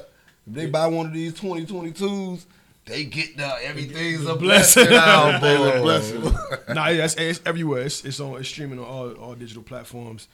if 0.48 0.54
they 0.54 0.68
buy 0.68 0.88
one 0.88 1.08
of 1.08 1.14
these 1.14 1.34
2022s, 1.34 2.46
they 2.88 3.04
get 3.04 3.38
the 3.38 3.46
everything's 3.64 4.26
a 4.26 4.36
blessing. 4.36 4.90
now, 4.90 5.40
boy. 5.42 5.78
a 5.78 5.82
blessing. 5.82 6.22
nah, 6.74 6.88
it's, 6.88 7.16
it's 7.16 7.42
everywhere. 7.46 7.84
It's, 7.84 8.04
it's 8.06 8.20
on. 8.20 8.40
It's 8.40 8.50
streaming 8.50 8.80
on 8.80 8.86
all, 8.86 9.12
all 9.14 9.36
digital 9.36 9.64
platforms. 9.64 10.28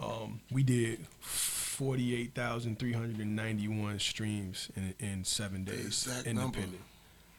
Um, 0.00 0.40
we 0.50 0.62
did 0.62 1.06
forty 1.20 2.14
eight 2.16 2.34
thousand 2.34 2.78
three 2.78 2.92
hundred 2.92 3.18
and 3.18 3.34
ninety 3.36 3.68
one 3.68 3.98
streams 3.98 4.68
in 4.76 4.94
in 5.00 5.24
seven 5.24 5.64
days, 5.64 5.86
exact 6.06 6.26
independent. 6.26 6.54
number. 6.72 6.78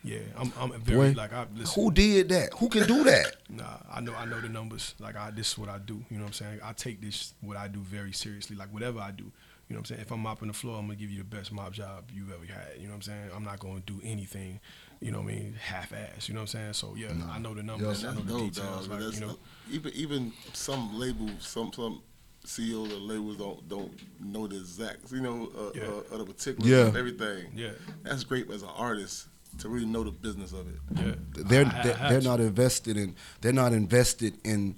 Yeah, 0.06 0.20
I'm 0.38 0.52
I'm 0.60 0.82
very 0.82 1.14
Boy, 1.14 1.18
like 1.18 1.34
I 1.34 1.46
listen. 1.56 1.82
Who 1.82 1.92
did 1.92 2.30
that? 2.30 2.54
Who 2.56 2.70
can 2.70 2.88
do 2.88 3.04
that? 3.06 3.36
Nah, 3.50 3.78
I 3.94 4.02
know 4.02 4.16
I 4.16 4.26
know 4.26 4.42
the 4.42 4.50
numbers. 4.50 4.96
Like 5.00 5.16
I 5.16 5.30
this 5.30 5.52
is 5.52 5.58
what 5.58 5.70
I 5.70 5.78
do. 5.78 6.04
You 6.10 6.18
know 6.18 6.24
what 6.24 6.30
I'm 6.30 6.34
saying? 6.34 6.60
I 6.64 6.74
take 6.74 7.00
this 7.02 7.34
what 7.42 7.56
I 7.56 7.68
do 7.68 7.80
very 7.80 8.12
seriously. 8.12 8.56
Like 8.56 8.70
whatever 8.74 9.00
I 9.00 9.12
do. 9.12 9.32
You 9.74 9.78
know 9.78 9.82
what 9.82 9.90
I'm 9.90 9.96
saying? 9.96 10.02
If 10.02 10.12
I'm 10.12 10.20
mopping 10.20 10.50
the 10.50 10.54
floor, 10.54 10.78
I'm 10.78 10.86
gonna 10.86 11.00
give 11.00 11.10
you 11.10 11.18
the 11.18 11.24
best 11.24 11.52
mop 11.52 11.74
job 11.74 12.04
you've 12.14 12.32
ever 12.32 12.46
had. 12.46 12.76
You 12.78 12.84
know 12.84 12.90
what 12.90 12.98
I'm 12.98 13.02
saying? 13.02 13.30
I'm 13.36 13.44
not 13.44 13.58
gonna 13.58 13.80
do 13.80 14.00
anything, 14.04 14.60
you 15.02 15.10
know 15.12 15.22
what 15.22 15.32
I 15.32 15.36
mean, 15.36 15.56
half 15.60 15.92
ass. 15.94 16.28
You 16.30 16.36
know 16.36 16.42
what 16.42 16.54
I'm 16.54 16.62
saying? 16.62 16.74
So 16.74 16.94
yeah, 16.96 17.08
I 17.32 17.40
know 17.40 17.56
the 17.56 17.64
numbers, 17.64 18.04
I 18.06 18.12
That's 18.14 18.20
know 18.20 18.24
the 18.24 18.40
dope, 18.40 18.54
details. 18.54 18.88
dog. 18.88 18.92
Like, 18.92 19.00
That's 19.00 19.20
you 19.20 19.26
know, 19.26 19.38
even 19.72 19.92
even 19.96 20.34
some 20.54 21.00
labels, 21.00 21.32
some 21.40 21.74
some 21.74 22.04
CEOs 22.46 22.94
of 22.94 23.02
labels 23.02 23.38
don't 23.38 23.68
don't 23.68 23.92
know 24.20 24.46
the 24.46 24.58
exact, 24.58 25.12
you 25.12 25.22
know, 25.22 25.50
uh, 25.58 25.72
Yeah. 25.74 25.86
uh, 25.86 26.14
of 26.14 26.20
the 26.20 26.26
particulars 26.36 26.70
Yeah. 26.70 26.78
of 26.90 26.96
everything. 26.96 27.52
Yeah. 27.56 27.72
that's 28.04 28.24
great 28.24 28.52
as 28.52 28.62
an 28.62 28.70
artist 28.76 29.26
to 29.58 29.70
really 29.70 29.88
know 29.88 30.04
the 30.04 30.12
business 30.12 30.52
of 30.54 30.68
it. 30.70 30.80
yeah. 30.98 31.16
they're 31.46 31.66
I- 31.66 31.80
I 31.80 31.82
they're, 31.84 32.10
they're 32.10 32.22
not 32.22 32.40
invested 32.40 32.96
in 32.96 33.16
they're 33.42 33.54
not 33.54 33.74
invested 33.74 34.38
in 34.44 34.76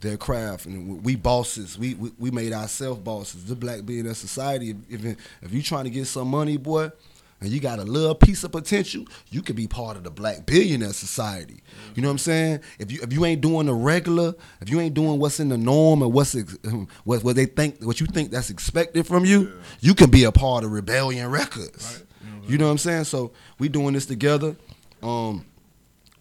their 0.00 0.16
craft. 0.16 0.66
And 0.66 1.02
we 1.04 1.16
bosses. 1.16 1.78
We 1.78 1.94
we, 1.94 2.12
we 2.18 2.30
made 2.30 2.52
ourselves 2.52 3.00
bosses. 3.00 3.44
The 3.44 3.56
black 3.56 3.84
billionaire 3.84 4.14
society 4.14 4.74
if 4.88 5.04
if 5.42 5.52
you 5.52 5.62
trying 5.62 5.84
to 5.84 5.90
get 5.90 6.06
some 6.06 6.28
money 6.28 6.56
boy 6.56 6.90
and 7.42 7.48
you 7.50 7.58
got 7.58 7.78
a 7.78 7.84
little 7.84 8.14
piece 8.14 8.44
of 8.44 8.52
potential 8.52 9.04
you 9.30 9.40
could 9.40 9.56
be 9.56 9.66
part 9.66 9.96
of 9.96 10.04
the 10.04 10.10
black 10.10 10.46
billionaire 10.46 10.92
society. 10.92 11.62
You 11.94 12.02
know 12.02 12.08
what 12.08 12.12
i'm 12.12 12.18
saying? 12.18 12.60
If 12.78 12.92
you 12.92 13.00
if 13.02 13.12
you 13.12 13.24
ain't 13.24 13.40
doing 13.40 13.66
the 13.66 13.74
regular 13.74 14.34
if 14.60 14.70
you 14.70 14.80
ain't 14.80 14.94
doing 14.94 15.18
what's 15.18 15.40
in 15.40 15.48
the 15.48 15.58
norm 15.58 16.02
and 16.02 16.12
what's 16.12 16.34
ex- 16.34 16.58
what, 17.04 17.24
what 17.24 17.36
they 17.36 17.46
think 17.46 17.82
what 17.82 18.00
you 18.00 18.06
think 18.06 18.30
that's 18.30 18.50
expected 18.50 19.06
from 19.06 19.24
you 19.24 19.52
you 19.80 19.94
can 19.94 20.10
be 20.10 20.24
a 20.24 20.32
part 20.32 20.64
of 20.64 20.72
rebellion 20.72 21.30
records. 21.30 22.04
You 22.46 22.58
know 22.58 22.66
what 22.66 22.72
i'm 22.72 22.78
saying? 22.78 23.04
so 23.04 23.32
we 23.58 23.68
doing 23.68 23.94
this 23.94 24.06
together. 24.06 24.56
Um 25.02 25.44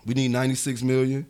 we 0.05 0.13
need 0.13 0.31
96 0.31 0.81
million. 0.81 1.27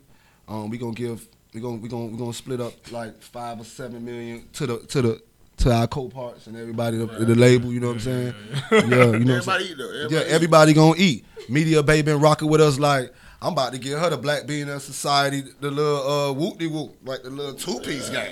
Um, 0.48 0.70
we 0.70 0.78
gonna 0.78 0.92
give 0.92 1.28
we 1.54 1.60
gonna 1.60 1.76
we 1.76 1.88
gonna 1.88 2.06
we 2.06 2.16
gonna 2.18 2.32
split 2.32 2.60
up 2.60 2.72
like 2.92 3.20
five 3.22 3.60
or 3.60 3.64
seven 3.64 4.04
million 4.04 4.48
to 4.54 4.66
the 4.66 4.78
to 4.86 5.02
the 5.02 5.22
to 5.58 5.70
our 5.72 5.86
co-parts 5.86 6.46
and 6.46 6.56
everybody 6.56 6.96
the, 6.96 7.06
the 7.06 7.34
label. 7.34 7.72
You 7.72 7.80
know 7.80 7.88
what 7.88 7.94
I'm 7.94 8.00
saying? 8.00 8.34
Yeah, 8.72 8.80
you 8.80 8.86
know. 8.88 9.06
what 9.08 9.14
I'm 9.16 9.30
Everybody 9.30 9.64
saying? 9.64 9.72
eat 9.72 9.78
though. 9.78 10.08
yeah, 10.10 10.20
Everybody 10.26 10.70
eat. 10.72 10.74
gonna 10.74 10.94
eat. 10.96 11.24
Mediabae 11.48 12.04
been 12.04 12.20
rocking 12.20 12.48
with 12.48 12.60
us 12.60 12.78
like. 12.78 13.12
I'm 13.42 13.54
about 13.54 13.72
to 13.72 13.78
get 13.78 13.98
her 13.98 14.10
the 14.10 14.18
Black 14.18 14.46
Billionaire 14.46 14.80
Society, 14.80 15.42
the 15.60 15.70
little 15.70 16.06
uh, 16.06 16.30
whoop 16.30 16.58
de 16.58 16.66
whoop, 16.66 16.94
like 17.02 17.22
the 17.22 17.30
little 17.30 17.54
two 17.54 17.80
piece 17.80 18.10
game. 18.10 18.30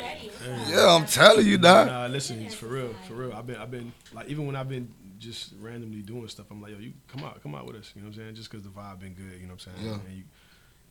Yeah, 0.69 0.87
I'm 0.95 1.07
telling 1.07 1.47
you, 1.47 1.57
dog. 1.57 1.87
Nah, 1.87 2.07
listen, 2.09 2.43
it's 2.43 2.55
for 2.55 2.67
real, 2.67 2.95
for 3.07 3.15
real. 3.15 3.33
I've 3.33 3.47
been, 3.47 3.57
I've 3.57 3.71
been 3.71 3.91
like, 4.13 4.29
even 4.29 4.47
when 4.47 4.55
I've 4.55 4.69
been 4.69 4.93
just 5.19 5.55
randomly 5.63 6.03
doing 6.03 6.29
stuff, 6.29 6.45
I'm 6.51 6.61
like, 6.61 6.73
yo, 6.73 6.79
you 6.79 6.93
come 7.11 7.25
out, 7.25 7.43
come 7.43 7.55
out 7.55 7.67
with 7.67 7.77
us. 7.77 7.91
You 7.97 8.03
know 8.03 8.09
what 8.09 8.17
I'm 8.19 8.23
saying? 8.23 8.35
Just 8.35 8.51
because 8.51 8.65
the 8.65 8.69
vibe 8.71 9.01
been 9.01 9.15
good. 9.15 9.41
You 9.41 9.47
know 9.47 9.55
what 9.55 9.67
I'm 9.67 9.81
saying? 9.81 9.95
Yeah. 9.95 10.15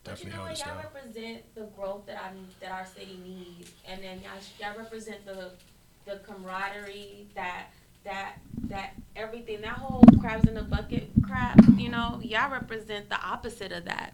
You 0.08 0.14
But 0.14 0.24
definitely 0.24 0.32
you 0.32 0.38
know 0.38 0.43
held 0.43 0.51
us 0.51 0.60
what? 0.60 0.68
Y'all 0.68 0.76
down. 0.76 0.93
represent 0.93 1.55
the 1.55 1.62
growth 1.76 2.05
that 2.08 2.18
I 2.24 2.32
that 2.62 2.72
our 2.72 2.86
city 2.86 3.20
needs, 3.24 3.72
and 3.88 4.01
then 4.03 4.22
y'all, 4.22 4.39
y'all 4.72 4.78
represent 4.78 5.26
the 5.26 5.51
the 6.05 6.20
camaraderie 6.26 7.28
that 7.36 7.68
that 8.03 8.39
that 8.70 8.93
everything 9.16 9.62
that 9.62 9.74
whole 9.78 10.03
crabs 10.20 10.47
in 10.47 10.55
the 10.55 10.64
bucket 10.64 11.10
crap. 11.24 11.60
You 11.78 11.89
know, 11.89 12.20
y'all 12.24 12.51
represent 12.51 13.10
the 13.10 13.20
opposite 13.22 13.72
of 13.72 13.86
that. 13.86 14.14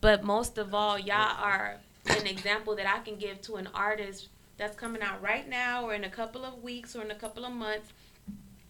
But 0.00 0.24
most 0.24 0.58
of 0.58 0.74
all, 0.74 0.98
y'all 0.98 1.36
are 1.42 1.76
an 2.08 2.26
example 2.26 2.76
that 2.76 2.86
I 2.86 3.00
can 3.00 3.16
give 3.16 3.40
to 3.42 3.56
an 3.56 3.68
artist 3.74 4.28
that's 4.56 4.76
coming 4.76 5.02
out 5.02 5.22
right 5.22 5.48
now, 5.48 5.84
or 5.86 5.94
in 5.94 6.04
a 6.04 6.10
couple 6.10 6.44
of 6.44 6.62
weeks, 6.62 6.96
or 6.96 7.02
in 7.02 7.10
a 7.10 7.14
couple 7.16 7.44
of 7.44 7.52
months. 7.52 7.92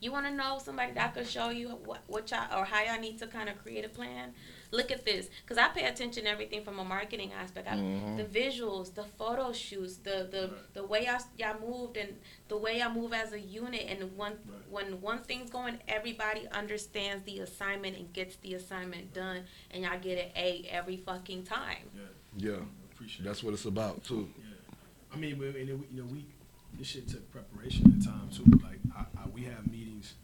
You 0.01 0.13
want 0.13 0.27
to 0.27 0.33
know 0.33 0.61
somebody 0.63 0.93
that 0.93 1.15
could 1.15 1.27
show 1.27 1.51
you 1.51 1.71
what, 1.71 2.03
what 2.07 2.31
y'all 2.31 2.61
or 2.61 2.65
how 2.65 2.83
y'all 2.85 3.01
need 3.01 3.19
to 3.19 3.27
kind 3.27 3.49
of 3.49 3.61
create 3.63 3.85
a 3.85 3.89
plan? 3.89 4.33
Look 4.71 4.91
at 4.91 5.05
this, 5.05 5.31
because 5.43 5.57
I 5.57 5.69
pay 5.69 5.85
attention 5.87 6.25
to 6.25 6.31
everything 6.31 6.63
from 6.63 6.79
a 6.79 6.85
marketing 6.85 7.33
aspect. 7.33 7.67
I, 7.69 7.77
mm-hmm. 7.77 8.17
The 8.19 8.25
visuals, 8.25 8.95
the 8.95 9.05
photo 9.05 9.53
shoots, 9.53 9.97
the 9.97 10.29
the, 10.31 10.51
the 10.75 10.85
way 10.85 11.07
y'all, 11.07 11.23
y'all 11.39 11.57
moved, 11.67 11.97
and 11.97 12.11
the 12.49 12.57
way 12.59 12.79
y'all 12.81 12.93
move 12.93 13.15
as 13.15 13.33
a 13.33 13.41
unit. 13.41 13.87
And 13.89 14.17
one 14.17 14.35
when 14.71 15.01
one 15.01 15.21
thing's 15.21 15.51
going, 15.51 15.79
everybody 15.89 16.47
understands 16.53 17.25
the 17.25 17.39
assignment 17.39 17.97
and 17.97 18.13
gets 18.13 18.37
the 18.37 18.55
assignment 18.55 19.15
done, 19.15 19.45
and 19.71 19.85
y'all 19.85 19.99
get 19.99 20.19
an 20.19 20.31
A 20.37 20.69
every 20.71 20.99
fucking 20.99 21.45
time. 21.45 21.91
Yeah, 22.37 22.57
Appreciate 22.93 23.25
that's 23.25 23.43
what 23.43 23.55
it's 23.55 23.65
about 23.65 24.05
too. 24.05 24.29
Yeah. 24.39 24.45
I 25.15 25.17
mean, 25.17 25.43
and 25.43 25.55
then 25.55 25.79
we, 25.81 25.87
you 25.97 26.03
know, 26.03 26.09
we 26.13 26.25
this 26.79 26.89
shit 26.89 27.09
took 27.09 27.31
preparation 27.33 27.87
and 27.87 28.05
time 28.05 28.29
too. 28.33 28.45
Like 28.63 28.79
I, 28.95 29.03
I, 29.23 29.29
we 29.33 29.45
have 29.45 29.71
meetings. 29.71 30.15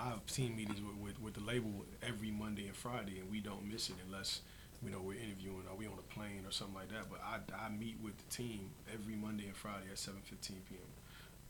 You 0.00 0.06
know, 0.06 0.10
I 0.10 0.14
have 0.14 0.26
team 0.26 0.56
meetings 0.56 0.80
with, 0.80 0.96
with, 0.96 1.22
with 1.22 1.34
the 1.34 1.40
label 1.40 1.70
every 2.02 2.30
Monday 2.30 2.66
and 2.66 2.74
Friday, 2.76 3.18
and 3.20 3.30
we 3.30 3.40
don't 3.40 3.70
miss 3.70 3.88
it 3.90 3.96
unless 4.06 4.40
you 4.82 4.90
know 4.90 5.00
we're 5.00 5.18
interviewing 5.18 5.62
or 5.70 5.76
we 5.76 5.86
on 5.86 5.92
a 5.98 6.14
plane 6.14 6.42
or 6.46 6.50
something 6.52 6.74
like 6.74 6.88
that. 6.88 7.10
But 7.10 7.20
I, 7.24 7.66
I 7.66 7.70
meet 7.70 7.96
with 8.02 8.16
the 8.16 8.34
team 8.34 8.70
every 8.92 9.14
Monday 9.14 9.46
and 9.46 9.56
Friday 9.56 9.86
at 9.90 9.96
7:15 9.96 10.48
p.m. 10.68 10.80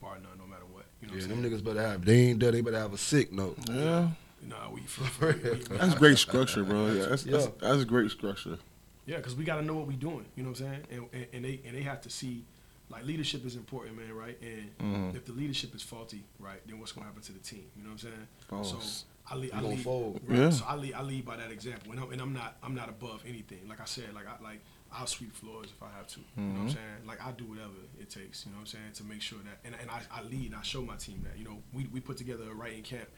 Bar 0.02 0.14
none, 0.22 0.38
no 0.38 0.46
matter 0.46 0.64
what. 0.72 0.84
You 1.00 1.08
know 1.08 1.14
Yeah, 1.14 1.20
what 1.20 1.28
them 1.28 1.38
I'm 1.38 1.44
saying? 1.44 1.60
niggas 1.60 1.64
better 1.64 1.82
have. 1.86 2.04
They 2.04 2.16
ain't 2.16 2.38
dead. 2.38 2.54
They 2.54 2.60
better 2.60 2.78
have 2.78 2.92
a 2.94 2.98
sick 2.98 3.32
note. 3.32 3.56
Yeah, 3.70 4.08
Nah, 4.48 4.70
we 4.72 4.80
for, 4.82 5.04
for, 5.04 5.26
we, 5.32 5.50
we, 5.50 5.64
that's 5.76 5.94
great 5.94 6.18
structure, 6.18 6.64
bro. 6.64 6.86
Yeah, 6.86 7.06
that's, 7.06 7.22
that's, 7.24 7.44
Yeah. 7.46 7.50
that's 7.60 7.84
great 7.84 8.10
structure. 8.10 8.58
Yeah, 9.06 9.16
because 9.18 9.34
we 9.34 9.44
got 9.44 9.56
to 9.56 9.62
know 9.62 9.74
what 9.74 9.86
we're 9.86 9.96
doing. 9.96 10.24
You 10.36 10.44
know 10.44 10.50
what 10.50 10.60
I'm 10.60 10.66
saying? 10.66 10.82
And, 10.90 11.06
and, 11.12 11.26
and 11.32 11.44
they 11.44 11.60
and 11.66 11.76
they 11.76 11.82
have 11.82 12.00
to 12.02 12.10
see 12.10 12.44
like 12.90 13.04
leadership 13.06 13.44
is 13.46 13.54
important, 13.56 13.96
man, 13.96 14.12
right? 14.12 14.36
And 14.42 14.76
Mhm. 14.78 15.14
if 15.14 15.24
the 15.24 15.32
leadership 15.32 15.74
is 15.74 15.82
faulty, 15.82 16.24
right, 16.38 16.60
then 16.66 16.78
what's 16.80 16.92
gonna 16.92 17.06
happen 17.06 17.22
to 17.22 17.32
the 17.32 17.38
team? 17.38 17.70
You 17.76 17.82
know 17.84 17.90
what 17.90 18.04
I'm 18.04 18.10
saying? 18.10 18.28
Pause. 18.48 18.70
So 18.70 19.06
I 19.32 19.36
lead, 19.36 19.52
I 19.52 19.60
lead, 19.60 19.84
fold. 19.84 20.20
right? 20.26 20.38
Yeah. 20.40 20.50
So 20.50 20.64
I 20.66 20.74
lead, 20.74 20.94
I 20.94 21.02
lead 21.02 21.24
by 21.24 21.36
that 21.36 21.52
example, 21.52 21.92
and 21.92 22.00
I'm, 22.00 22.10
and 22.12 22.20
I'm 22.20 22.32
not, 22.32 22.56
I'm 22.64 22.74
not 22.74 22.88
above 22.88 23.22
anything. 23.26 23.68
Like 23.68 23.80
I 23.80 23.84
said, 23.84 24.12
like 24.12 24.26
I 24.26 24.42
like 24.42 24.60
I'll 24.92 25.06
sweep 25.06 25.32
floors 25.32 25.68
if 25.70 25.80
I 25.84 25.90
have 25.92 26.08
to. 26.08 26.18
You 26.18 26.42
know 26.42 26.52
what 26.54 26.60
I'm 26.62 26.66
Mhm. 26.66 26.74
saying? 26.74 27.06
Like 27.06 27.24
I 27.24 27.30
do 27.30 27.44
whatever 27.44 27.74
it 28.00 28.10
takes. 28.10 28.44
You 28.44 28.50
know 28.50 28.56
what 28.58 28.62
I'm 28.62 28.66
saying 28.66 28.92
to 28.94 29.04
make 29.04 29.22
sure 29.22 29.38
that, 29.44 29.60
and, 29.64 29.76
and 29.80 29.88
I, 29.88 30.02
I 30.10 30.22
lead 30.22 30.46
and 30.46 30.56
I 30.56 30.62
show 30.62 30.82
my 30.82 30.96
team 30.96 31.22
that. 31.28 31.38
You 31.38 31.44
know, 31.44 31.62
we, 31.72 31.86
we 31.92 32.00
put 32.00 32.16
together 32.16 32.50
a 32.50 32.54
writing 32.54 32.82
camp, 32.82 33.08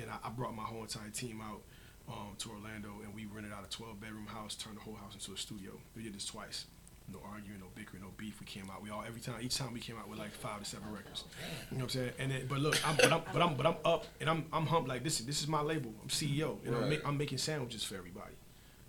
and 0.00 0.10
I, 0.10 0.16
I 0.24 0.30
brought 0.30 0.54
my 0.56 0.62
whole 0.62 0.80
entire 0.82 1.10
team 1.10 1.42
out 1.42 1.60
um, 2.08 2.34
to 2.38 2.48
Orlando, 2.50 2.88
and 3.04 3.14
we 3.14 3.26
rented 3.26 3.52
out 3.52 3.62
a 3.62 3.68
12 3.68 4.00
bedroom 4.00 4.26
house, 4.26 4.54
turned 4.54 4.78
the 4.78 4.80
whole 4.80 4.94
house 4.94 5.12
into 5.12 5.34
a 5.34 5.36
studio. 5.36 5.72
We 5.94 6.02
did 6.02 6.14
this 6.14 6.24
twice. 6.24 6.64
No 7.12 7.18
arguing, 7.32 7.60
no 7.60 7.66
bickering, 7.74 8.02
no 8.02 8.08
beef. 8.16 8.38
We 8.40 8.46
came 8.46 8.68
out. 8.70 8.82
We 8.82 8.90
all 8.90 9.02
every 9.06 9.20
time, 9.20 9.36
each 9.40 9.56
time 9.56 9.72
we 9.72 9.80
came 9.80 9.96
out 9.96 10.08
with 10.08 10.18
like 10.18 10.30
five 10.32 10.58
to 10.60 10.64
seven 10.64 10.90
records. 10.92 11.24
You 11.70 11.78
know 11.78 11.84
what 11.84 11.94
I'm 11.94 12.00
saying? 12.00 12.10
And 12.18 12.30
then, 12.32 12.46
but 12.48 12.58
look, 12.60 12.76
I'm, 12.86 12.96
but 12.96 13.12
I'm, 13.12 13.22
but 13.32 13.42
I'm, 13.42 13.54
but 13.54 13.66
I'm 13.66 13.76
up, 13.84 14.06
and 14.20 14.28
I'm, 14.28 14.44
I'm 14.52 14.66
humped. 14.66 14.88
Like 14.88 15.02
this, 15.04 15.18
this 15.20 15.40
is 15.40 15.48
my 15.48 15.62
label. 15.62 15.92
I'm 16.02 16.08
CEO, 16.08 16.56
and 16.66 16.74
I'm, 16.76 16.82
Right. 16.88 17.02
ma- 17.02 17.08
I'm 17.08 17.16
making 17.18 17.38
sandwiches 17.38 17.82
for 17.84 17.96
everybody, 17.96 18.34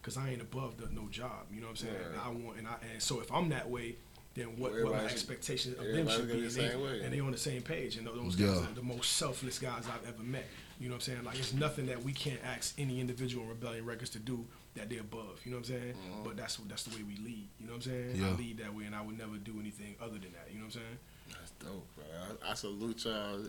cause 0.01 0.17
I 0.17 0.29
ain't 0.31 0.41
above 0.41 0.77
the 0.77 0.87
no 0.93 1.07
job. 1.09 1.45
You 1.53 1.61
know 1.61 1.67
what 1.67 1.71
I'm 1.71 1.87
saying? 1.87 1.93
Right. 1.95 2.11
And 2.11 2.19
I 2.43 2.45
want, 2.45 2.57
and 2.59 2.67
I, 2.67 2.75
and 2.93 3.01
so 3.01 3.21
if 3.21 3.31
I'm 3.31 3.49
that 3.49 3.69
way, 3.69 3.95
then 4.35 4.47
what, 4.57 4.73
Well, 4.73 4.83
what 4.85 4.93
my 4.93 5.05
expectations 5.05 5.77
of 5.79 5.85
them 5.85 6.07
should 6.09 6.27
be, 6.27 6.33
be 6.33 6.39
and 6.39 6.49
the 6.51 6.61
they, 6.61 6.69
same 6.69 6.85
and 7.03 7.13
they 7.13 7.19
on 7.19 7.31
the 7.31 7.37
same 7.37 7.61
page. 7.61 7.97
And 7.97 8.05
those 8.05 8.35
guys 8.35 8.47
Yeah. 8.57 8.63
are 8.69 8.73
the 8.75 8.81
most 8.83 9.13
selfless 9.13 9.57
guys 9.59 9.83
I've 9.87 10.07
ever 10.07 10.23
met. 10.23 10.45
You 10.79 10.87
know 10.87 10.93
what 10.95 11.07
I'm 11.07 11.13
saying? 11.13 11.23
Like 11.25 11.39
it's 11.39 11.53
nothing 11.53 11.87
that 11.87 12.03
we 12.03 12.13
can't 12.13 12.39
ask 12.45 12.73
any 12.77 12.99
individual 13.01 13.43
in 13.43 13.49
Rebellion 13.49 13.85
Records 13.85 14.11
to 14.11 14.19
do 14.19 14.45
that 14.75 14.89
they're 14.89 15.01
above. 15.01 15.39
You 15.43 15.51
know 15.51 15.57
what 15.57 15.69
I'm 15.69 15.75
saying? 15.75 15.93
Mm-hmm. 15.93 16.23
But 16.23 16.37
that's 16.37 16.57
that's 16.67 16.83
the 16.83 16.95
way 16.95 17.03
we 17.03 17.15
lead. 17.23 17.47
You 17.59 17.67
know 17.67 17.73
what 17.73 17.85
I'm 17.85 17.91
saying? 17.91 18.15
Yeah. 18.15 18.27
I 18.27 18.31
lead 18.31 18.57
that 18.59 18.73
way, 18.73 18.85
and 18.85 18.95
I 18.95 19.01
would 19.01 19.17
never 19.17 19.37
do 19.37 19.55
anything 19.59 19.95
other 20.01 20.13
than 20.13 20.31
that. 20.33 20.47
You 20.51 20.59
know 20.59 20.65
what 20.65 20.75
I'm 20.75 20.81
saying? 20.81 20.97
That's 21.29 21.51
dope, 21.51 21.87
bro. 21.95 22.05
I, 22.47 22.51
I 22.51 22.53
salute 22.55 23.05
y'all. 23.05 23.39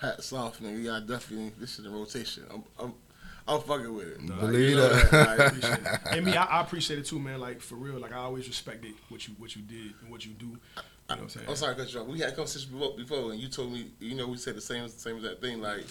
Pat 0.00 0.22
Soft, 0.22 0.60
man. 0.60 0.74
We 0.74 0.84
got 0.84 1.06
definitely 1.06 1.52
this 1.58 1.78
is 1.78 1.86
in 1.86 1.92
rotation. 1.92 2.44
I'm, 2.52 2.62
I'm, 2.78 2.94
I'm 3.48 3.60
fucking 3.62 3.92
with 3.92 4.06
it. 4.08 4.28
Like, 4.28 4.40
Believe 4.40 4.70
you 4.70 4.76
know 4.76 4.88
that. 4.88 5.28
I 5.28 5.44
appreciate 5.46 5.72
it. 5.72 6.00
And 6.12 6.26
me, 6.26 6.36
I, 6.36 6.44
I 6.44 6.60
appreciate 6.60 6.98
it 7.00 7.06
too, 7.06 7.18
man. 7.18 7.40
Like 7.40 7.60
for 7.60 7.74
real, 7.74 7.98
like 7.98 8.12
I 8.12 8.18
always 8.18 8.46
respected 8.46 8.92
what 9.08 9.26
you 9.26 9.34
what 9.38 9.56
you 9.56 9.62
did 9.62 9.94
and 10.02 10.10
what 10.10 10.24
you 10.24 10.32
do. 10.32 10.46
You 10.46 10.52
know 10.54 10.62
what 11.06 11.20
I'm 11.20 11.28
saying? 11.30 11.46
I'm 11.48 11.56
sorry, 11.56 11.74
to 11.74 11.80
cut 11.80 11.92
you 11.92 12.00
off. 12.00 12.06
We 12.06 12.18
had 12.20 12.28
a 12.28 12.36
conversation 12.36 12.70
before, 12.70 12.94
before, 12.96 13.32
and 13.32 13.40
you 13.40 13.48
told 13.48 13.72
me, 13.72 13.86
you 13.98 14.14
know, 14.14 14.28
we 14.28 14.36
said 14.36 14.54
the 14.54 14.60
same, 14.60 14.86
same 14.88 15.16
exact 15.16 15.40
thing. 15.40 15.62
Like, 15.62 15.86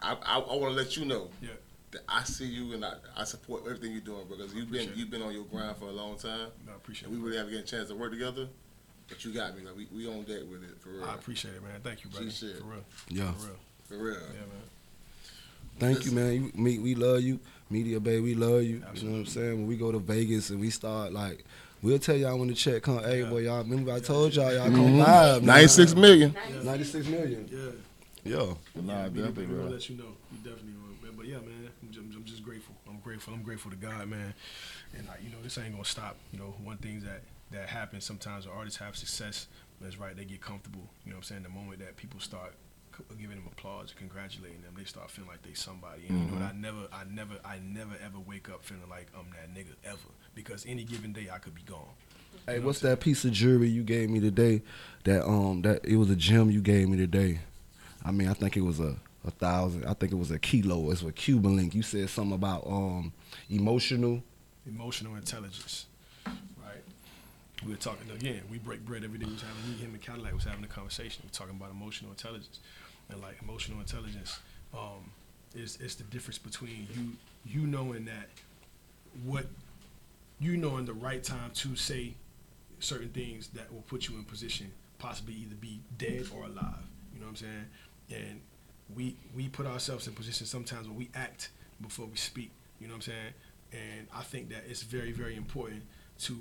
I, 0.00 0.16
I, 0.24 0.38
I 0.38 0.56
want 0.56 0.74
to 0.74 0.82
let 0.82 0.96
you 0.96 1.04
know 1.04 1.28
Yeah. 1.42 1.50
That 1.92 2.02
I 2.08 2.24
see 2.24 2.46
you 2.46 2.72
and 2.72 2.84
I, 2.84 2.94
I 3.16 3.24
support 3.24 3.62
everything 3.66 3.92
you're 3.92 4.00
doing, 4.00 4.24
because 4.28 4.54
you've 4.54 4.70
been, 4.70 4.88
it. 4.88 4.96
you've 4.96 5.10
been 5.10 5.20
on 5.22 5.32
your 5.34 5.44
grind 5.44 5.76
for 5.76 5.86
a 5.86 5.92
long 5.92 6.16
time, 6.16 6.48
No, 6.66 6.72
I 6.72 6.76
appreciate 6.76 7.08
and 7.10 7.18
we 7.18 7.22
really 7.24 7.36
haven't 7.36 7.52
get 7.52 7.60
a 7.60 7.66
chance 7.66 7.88
to 7.90 7.94
work 7.94 8.10
together. 8.12 8.48
But 9.08 9.22
you 9.26 9.32
got 9.32 9.54
me. 9.56 9.62
Like, 9.64 9.76
we, 9.76 9.86
we 9.94 10.08
on 10.08 10.22
deck 10.22 10.40
with 10.50 10.62
it 10.64 10.80
for 10.80 10.88
real. 10.88 11.04
I 11.04 11.14
appreciate 11.14 11.54
it, 11.54 11.62
man. 11.62 11.80
Thank 11.82 12.02
you, 12.02 12.08
brother. 12.10 12.30
She 12.30 12.46
said. 12.46 12.56
For 12.60 12.64
real. 12.64 12.84
Yeah. 13.10 13.32
For 13.32 13.46
real. 13.46 13.56
For 13.88 13.96
real. 13.98 14.14
Yeah, 14.14 14.40
man. 14.40 14.62
Thank 15.78 16.06
you, 16.06 16.12
man. 16.12 16.32
You, 16.32 16.52
me, 16.54 16.78
we 16.78 16.94
love 16.94 17.20
you. 17.20 17.38
Mediabae, 17.70 18.22
we 18.22 18.34
love 18.34 18.62
you. 18.62 18.82
You 18.94 19.02
know 19.04 19.12
what 19.12 19.18
I'm 19.18 19.26
saying? 19.26 19.52
When 19.58 19.66
we 19.66 19.76
go 19.76 19.92
to 19.92 19.98
Vegas 19.98 20.48
and 20.50 20.60
we 20.60 20.70
start 20.70 21.12
like, 21.12 21.44
we'll 21.82 21.98
tell 21.98 22.16
y'all 22.16 22.38
when 22.38 22.48
the 22.48 22.54
check 22.54 22.82
come. 22.82 23.00
Hey, 23.02 23.20
Yeah. 23.22 23.28
boy, 23.28 23.38
y'all 23.40 23.62
remember 23.62 23.92
I 23.92 24.00
told 24.00 24.34
y'all 24.34 24.52
y'all 24.54 24.68
Mhm. 24.68 24.74
come 24.76 24.98
live. 24.98 25.42
96 25.42 25.94
million. 25.94 26.34
Ninety-six 26.62 27.06
million. 27.06 27.46
Yeah. 27.50 27.58
Yeah. 28.24 28.36
Nah, 28.36 28.92
yeah, 29.04 29.08
we, 29.08 29.18
definitely, 29.20 29.46
we 29.46 29.54
will 29.54 29.62
bro. 29.64 29.70
let 29.72 29.88
you 29.90 29.96
know. 29.96 30.04
We 30.30 30.38
definitely 30.38 30.72
will. 30.72 30.94
But, 31.02 31.16
but 31.16 31.26
yeah, 31.26 31.36
man, 31.38 31.61
I'm 32.02 32.10
just, 32.10 32.18
I'm 32.18 32.24
just 32.24 32.42
grateful. 32.42 32.74
I'm 32.88 32.98
grateful. 32.98 33.34
I'm 33.34 33.42
grateful 33.42 33.70
to 33.70 33.76
God, 33.76 34.08
man. 34.08 34.34
And 34.96 35.06
like, 35.06 35.22
you 35.22 35.30
know, 35.30 35.38
this 35.42 35.58
ain't 35.58 35.72
gonna 35.72 35.84
stop. 35.84 36.16
You 36.32 36.38
know, 36.38 36.54
one 36.62 36.78
thing 36.78 37.00
that 37.00 37.22
that 37.52 37.68
happens 37.68 38.04
sometimes 38.04 38.46
artists 38.46 38.78
have 38.78 38.96
success. 38.96 39.46
That's 39.80 39.98
right. 39.98 40.16
They 40.16 40.24
get 40.24 40.40
comfortable. 40.40 40.88
You 41.04 41.10
know 41.10 41.16
what 41.16 41.20
I'm 41.20 41.24
saying? 41.24 41.42
The 41.42 41.48
moment 41.48 41.80
that 41.80 41.96
people 41.96 42.20
start 42.20 42.54
giving 43.18 43.36
them 43.36 43.48
applause 43.50 43.90
and 43.90 43.98
congratulating 43.98 44.62
them, 44.62 44.74
they 44.76 44.84
start 44.84 45.10
feeling 45.10 45.30
like 45.30 45.42
they 45.42 45.54
somebody. 45.54 46.02
And 46.08 46.18
you 46.20 46.26
know 46.26 46.34
what? 46.34 46.42
I 46.42 46.52
never, 46.52 46.88
I 46.92 47.04
never, 47.10 47.34
I 47.44 47.58
never 47.58 47.94
ever 48.04 48.18
wake 48.18 48.48
up 48.48 48.64
feeling 48.64 48.88
like 48.88 49.08
I'm 49.18 49.26
that 49.32 49.54
nigga 49.54 49.74
ever. 49.84 49.98
Because 50.34 50.64
any 50.66 50.84
given 50.84 51.12
day 51.12 51.28
I 51.32 51.38
could 51.38 51.54
be 51.54 51.62
gone. 51.62 51.80
Hey, 52.46 52.54
You 52.54 52.60
know 52.60 52.66
what's 52.66 52.82
what 52.82 52.90
that 52.90 53.00
piece 53.00 53.24
of 53.24 53.32
jewelry 53.32 53.68
you 53.68 53.82
gave 53.82 54.08
me 54.10 54.20
today? 54.20 54.62
That 55.04 55.26
um, 55.26 55.62
that 55.62 55.84
it 55.84 55.96
was 55.96 56.10
a 56.10 56.16
gem 56.16 56.50
you 56.50 56.60
gave 56.60 56.88
me 56.88 56.96
today. 56.96 57.40
I 58.04 58.10
mean, 58.10 58.28
I 58.28 58.34
think 58.34 58.56
it 58.56 58.62
was 58.62 58.80
a 58.80 58.96
a 59.24 59.30
thousand. 59.30 59.86
I 59.86 59.94
think 59.94 60.12
it 60.12 60.16
was 60.16 60.30
a 60.30 60.38
kilo. 60.38 60.90
It's 60.90 61.02
a 61.02 61.12
Cuban 61.12 61.56
link. 61.56 61.74
You 61.74 61.82
said 61.82 62.08
something 62.10 62.34
about 62.34 62.66
um, 62.66 63.12
emotional. 63.50 64.22
emotional 64.66 65.14
intelligence, 65.16 65.86
right? 66.26 66.82
We 67.64 67.72
were 67.72 67.76
talking 67.76 68.10
again. 68.10 68.42
We 68.50 68.58
break 68.58 68.84
bread 68.84 69.04
every 69.04 69.18
day. 69.18 69.26
We 69.26 69.32
was 69.32 69.42
having 69.42 69.70
me, 69.70 69.78
him, 69.78 69.92
and 69.92 70.02
Cadillac 70.02 70.34
was 70.34 70.44
having 70.44 70.64
a 70.64 70.68
conversation. 70.68 71.22
We're 71.24 71.30
talking 71.30 71.56
about 71.56 71.70
emotional 71.70 72.10
intelligence, 72.10 72.60
and 73.08 73.20
like 73.20 73.36
emotional 73.42 73.80
intelligence 73.80 74.38
um, 74.74 75.10
is 75.54 75.80
is 75.80 75.94
the 75.96 76.04
difference 76.04 76.38
between 76.38 76.88
you 76.94 77.12
you 77.44 77.66
knowing 77.66 78.04
that 78.06 78.28
what 79.24 79.46
you 80.40 80.56
knowing 80.56 80.86
the 80.86 80.92
right 80.92 81.22
time 81.22 81.50
to 81.54 81.76
say 81.76 82.14
certain 82.80 83.10
things 83.10 83.48
that 83.48 83.72
will 83.72 83.82
put 83.82 84.08
you 84.08 84.16
in 84.16 84.24
position, 84.24 84.72
possibly 84.98 85.34
either 85.34 85.54
be 85.54 85.80
dead 85.98 86.26
or 86.34 86.44
alive. 86.44 86.82
You 87.14 87.20
know 87.20 87.26
what 87.26 87.30
I'm 87.30 87.36
saying? 87.36 87.66
And 88.10 88.40
we 88.94 89.16
we 89.34 89.48
put 89.48 89.66
ourselves 89.66 90.06
in 90.06 90.14
positions 90.14 90.50
sometimes 90.50 90.88
where 90.88 90.96
we 90.96 91.10
act 91.14 91.50
before 91.80 92.06
we 92.06 92.16
speak. 92.16 92.50
You 92.80 92.88
know 92.88 92.94
what 92.94 93.08
I'm 93.08 93.12
saying? 93.12 93.32
And 93.72 94.06
I 94.14 94.22
think 94.22 94.50
that 94.50 94.64
it's 94.68 94.82
very 94.82 95.12
very 95.12 95.36
important 95.36 95.82
to 96.20 96.38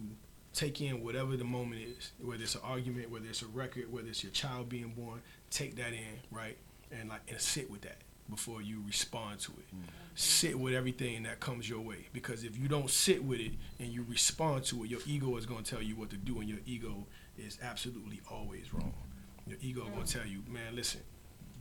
take 0.53 0.81
in 0.81 1.03
whatever 1.03 1.37
the 1.37 1.43
moment 1.43 1.81
is, 1.81 2.11
whether 2.21 2.43
it's 2.43 2.55
an 2.55 2.61
argument, 2.63 3.09
whether 3.09 3.25
it's 3.27 3.41
a 3.41 3.47
record, 3.47 3.91
whether 3.91 4.07
it's 4.07 4.23
your 4.23 4.31
child 4.33 4.69
being 4.69 4.89
born, 4.89 5.21
take 5.49 5.75
that 5.77 5.93
in, 5.93 6.19
right? 6.29 6.57
And 6.91 7.09
like 7.09 7.21
and 7.29 7.39
sit 7.39 7.69
with 7.71 7.81
that 7.81 7.97
before 8.29 8.61
you 8.61 8.81
respond 8.85 9.39
to 9.41 9.51
it. 9.51 9.75
Mm. 9.75 9.83
Sit 10.15 10.59
with 10.59 10.73
everything 10.73 11.23
that 11.23 11.39
comes 11.39 11.69
your 11.69 11.81
way 11.81 12.07
because 12.13 12.43
if 12.43 12.57
you 12.57 12.67
don't 12.67 12.89
sit 12.89 13.23
with 13.23 13.39
it 13.39 13.51
and 13.79 13.89
you 13.89 14.05
respond 14.07 14.63
to 14.65 14.83
it, 14.83 14.89
your 14.89 14.99
ego 15.05 15.35
is 15.37 15.45
going 15.45 15.63
to 15.63 15.71
tell 15.75 15.81
you 15.81 15.95
what 15.95 16.09
to 16.09 16.17
do 16.17 16.39
and 16.39 16.49
your 16.49 16.59
ego 16.65 17.05
is 17.37 17.57
absolutely 17.61 18.21
always 18.29 18.73
wrong. 18.73 18.93
Your 19.47 19.57
ego 19.61 19.85
going 19.85 20.05
to 20.05 20.13
tell 20.19 20.27
you, 20.27 20.43
"Man, 20.47 20.75
listen, 20.75 21.01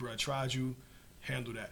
bro, 0.01 0.13
I 0.13 0.15
tried 0.15 0.53
you, 0.53 0.75
handle 1.21 1.53
that." 1.53 1.71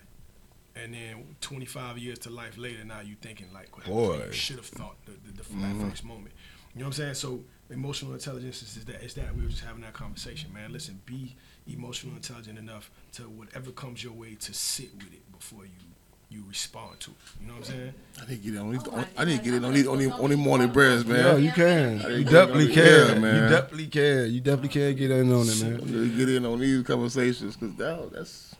And 0.76 0.94
then 0.94 1.36
25 1.42 1.98
years 1.98 2.20
to 2.20 2.30
life 2.30 2.58
later, 2.58 2.86
now 2.86 3.02
you 3.02 3.16
thinking 3.20 3.48
like, 3.54 3.70
Boy. 3.86 4.24
you 4.28 4.32
should 4.32 4.58
have 4.58 4.66
thought 4.66 4.96
the, 5.06 5.12
the, 5.12 5.32
the, 5.32 5.44
that 5.44 5.46
mm-hmm. 5.46 5.90
first 5.90 6.06
moment. 6.06 6.32
You 6.74 6.80
know 6.80 6.86
what 6.86 7.00
I'm 7.00 7.04
saying? 7.04 7.14
So 7.16 7.44
emotional 7.70 8.14
intelligence 8.14 8.62
is, 8.62 8.78
is 8.78 8.86
that. 8.86 9.04
Is 9.04 9.14
that 9.16 9.36
we 9.36 9.44
were 9.44 9.50
just 9.50 9.64
having 9.64 9.82
that 9.82 9.94
conversation, 9.94 10.54
man. 10.54 10.72
Listen, 10.72 11.02
be 11.06 11.36
emotional 11.68 12.16
intelligent 12.16 12.58
enough 12.58 12.92
to 13.14 13.24
whatever 13.24 13.72
comes 13.72 14.04
your 14.04 14.14
way 14.14 14.36
to 14.36 14.54
sit 14.54 14.94
with 14.96 15.12
it 15.12 15.32
before 15.32 15.66
you 15.66 15.89
you 16.30 16.44
respond 16.48 17.00
to 17.00 17.12
it. 17.12 17.18
You 17.42 17.48
know 17.48 17.54
what 17.54 17.60
I'm 17.70 17.76
saying? 17.76 17.94
I 18.22 18.26
didn't 18.26 18.44
get 18.44 18.54
it 18.54 18.58
on 18.60 18.72
these. 18.72 18.82
Oh 18.88 19.06
I 19.18 19.26
need 19.26 19.38
to 19.38 19.44
get 19.44 19.54
in 19.56 19.62
God, 19.62 19.68
on 19.70 19.74
these 19.74 19.88
I 19.88 19.92
on 19.92 19.98
these, 19.98 20.10
was 20.12 20.20
on 20.20 20.30
these 20.30 20.38
morning 20.40 20.72
breads, 20.72 21.06
man. 21.06 21.18
Yeah, 21.26 21.38
you 21.38 21.52
can. 21.52 22.00
You 22.18 22.24
definitely 22.24 22.68
get 22.68 22.86
it 22.86 23.10
on 23.16 23.22
the- 23.22 23.22
can. 23.22 23.22
yeah, 23.24 23.44
You 23.44 23.50
definitely 23.50 23.88
can. 23.88 24.32
You 24.34 24.42
definitely 24.42 24.70
can 24.70 24.96
get 24.96 25.12
in 25.12 25.32
on 25.32 25.48
it, 25.50 25.62
man. 25.64 26.02
need 26.04 26.18
get 26.18 26.30
in 26.30 26.46
on 26.46 26.60
these 26.60 26.84
conversations 26.84 27.56
because 27.56 27.76
that, 27.78 28.12
that's 28.14 28.56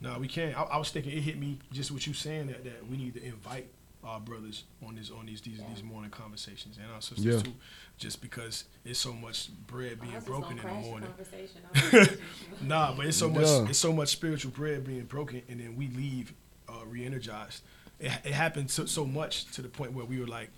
No, 0.00 0.18
we 0.18 0.26
can't. 0.28 0.56
I, 0.58 0.62
I 0.64 0.76
was 0.78 0.90
thinking 0.90 1.12
it 1.12 1.20
hit 1.22 1.38
me 1.38 1.58
just 1.72 1.90
what 1.92 2.06
you 2.06 2.12
saying 2.12 2.48
that, 2.48 2.64
that 2.64 2.88
we 2.88 2.96
need 2.96 3.14
to 3.14 3.24
invite 3.24 3.68
our 4.04 4.20
brothers 4.20 4.64
on 4.86 4.94
this 4.94 5.10
on 5.10 5.26
these 5.26 5.40
these, 5.40 5.60
these 5.74 5.82
morning 5.82 6.10
conversations 6.10 6.78
and 6.78 6.86
our 6.92 7.00
sisters 7.00 7.24
Yeah. 7.24 7.40
too, 7.42 7.52
just 7.98 8.20
because 8.20 8.64
it's 8.84 8.98
so 8.98 9.12
much 9.12 9.48
bread 9.66 10.00
being 10.00 10.14
Ours 10.14 10.24
broken 10.24 10.56
in 10.58 10.64
the 10.64 10.72
morning. 10.72 11.08
conversation. 11.08 11.60
I 11.74 11.90
don't 11.90 12.10
know. 12.10 12.16
Nah, 12.62 12.94
but 12.96 13.06
it's 13.06 13.16
so 13.16 13.28
much 13.28 13.46
it's 13.70 13.78
so 13.78 13.92
much 13.92 14.08
spiritual 14.08 14.52
bread 14.52 14.84
being 14.84 15.04
broken, 15.04 15.42
and 15.48 15.58
then 15.60 15.76
we 15.76 15.88
leave 15.88 16.32
uh, 16.68 16.84
re-energized. 16.86 17.62
It, 18.00 18.12
it 18.24 18.32
happened 18.32 18.70
so, 18.70 18.86
so 18.86 19.04
much 19.04 19.46
to 19.52 19.62
the 19.62 19.68
point 19.68 19.92
where 19.92 20.04
we 20.04 20.20
were 20.20 20.26
like, 20.26 20.50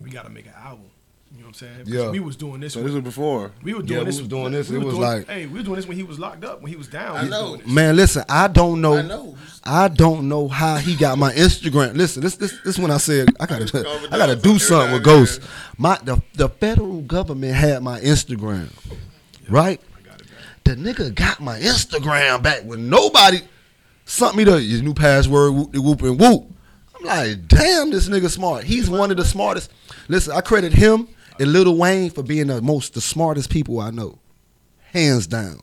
we 0.00 0.10
got 0.10 0.24
to 0.24 0.30
make 0.30 0.46
an 0.46 0.52
album. 0.56 0.86
You 1.32 1.38
know 1.38 1.46
what 1.46 1.48
I'm 1.48 1.54
saying? 1.54 1.72
Because 1.78 1.92
Yeah. 1.92 2.10
We 2.10 2.20
was 2.20 2.36
doing 2.36 2.60
this. 2.60 2.74
so. 2.74 2.78
when- 2.78 2.86
This 2.86 2.94
was 2.94 3.02
before. 3.02 3.50
we 3.64 3.74
were 3.74 3.80
Yeah, 3.80 3.86
doing 3.86 3.98
we 4.00 4.04
this. 4.06 4.18
was 4.20 4.28
doing 4.28 4.52
this. 4.52 4.68
we 4.70 4.76
It 4.76 4.84
was 4.84 4.94
doing- 4.94 5.00
like- 5.02 5.26
hey, 5.26 5.46
we 5.46 5.58
were 5.58 5.64
doing 5.64 5.76
this 5.76 5.86
when 5.86 5.96
he 5.96 6.04
was 6.04 6.20
locked 6.20 6.44
up, 6.44 6.62
when 6.62 6.70
he 6.70 6.76
was 6.76 6.86
down. 6.86 7.16
I 7.16 7.22
we 7.24 7.28
know. 7.30 7.58
Man, 7.66 7.96
listen, 7.96 8.22
I 8.28 8.46
don't 8.46 8.80
know. 8.80 8.98
I 8.98 9.02
know. 9.02 9.36
I 9.64 9.88
don't 9.88 10.28
know 10.28 10.46
how 10.46 10.76
he 10.76 10.94
got 10.94 11.18
my 11.18 11.32
Instagram. 11.32 11.96
Listen, 11.96 12.22
this 12.22 12.36
this 12.36 12.54
this 12.64 12.78
when 12.78 12.92
I 12.92 12.98
said 12.98 13.30
I 13.40 13.46
gotta 13.46 14.08
I 14.12 14.16
gotta 14.18 14.36
do 14.36 14.60
something 14.60 14.92
with 14.92 15.02
Ghost. 15.02 15.40
My 15.76 15.98
the 16.04 16.22
the 16.34 16.48
federal 16.48 17.00
government 17.02 17.54
had 17.54 17.82
my 17.82 17.98
Instagram, 18.00 18.68
right? 19.48 19.80
I 19.98 20.08
got 20.08 20.20
it 20.20 20.28
back. 20.28 20.64
The 20.64 20.76
nigga 20.76 21.12
got 21.12 21.40
my 21.40 21.58
Instagram 21.58 22.40
back 22.44 22.62
when 22.62 22.88
nobody 22.88 23.40
sent 24.06 24.36
me 24.36 24.44
the 24.44 24.58
his 24.58 24.80
new 24.80 24.94
password 24.94 25.52
whoop 25.52 25.72
de 25.72 25.82
whoop 25.82 26.00
and 26.02 26.18
whoop. 26.18 26.50
I'm 26.96 27.04
like, 27.04 27.48
damn, 27.48 27.90
this 27.90 28.08
nigga 28.08 28.30
smart. 28.30 28.64
He's 28.64 28.88
one 28.88 29.10
of 29.10 29.18
the 29.18 29.24
smartest. 29.24 29.70
Listen, 30.08 30.32
I 30.34 30.40
credit 30.40 30.72
him 30.72 31.08
and 31.38 31.52
Lil 31.52 31.76
Wayne 31.76 32.10
for 32.10 32.22
being 32.22 32.46
the 32.46 32.62
most 32.62 32.94
the 32.94 33.00
smartest 33.02 33.50
people 33.50 33.80
I 33.80 33.90
know, 33.90 34.18
hands 34.92 35.26
down. 35.26 35.60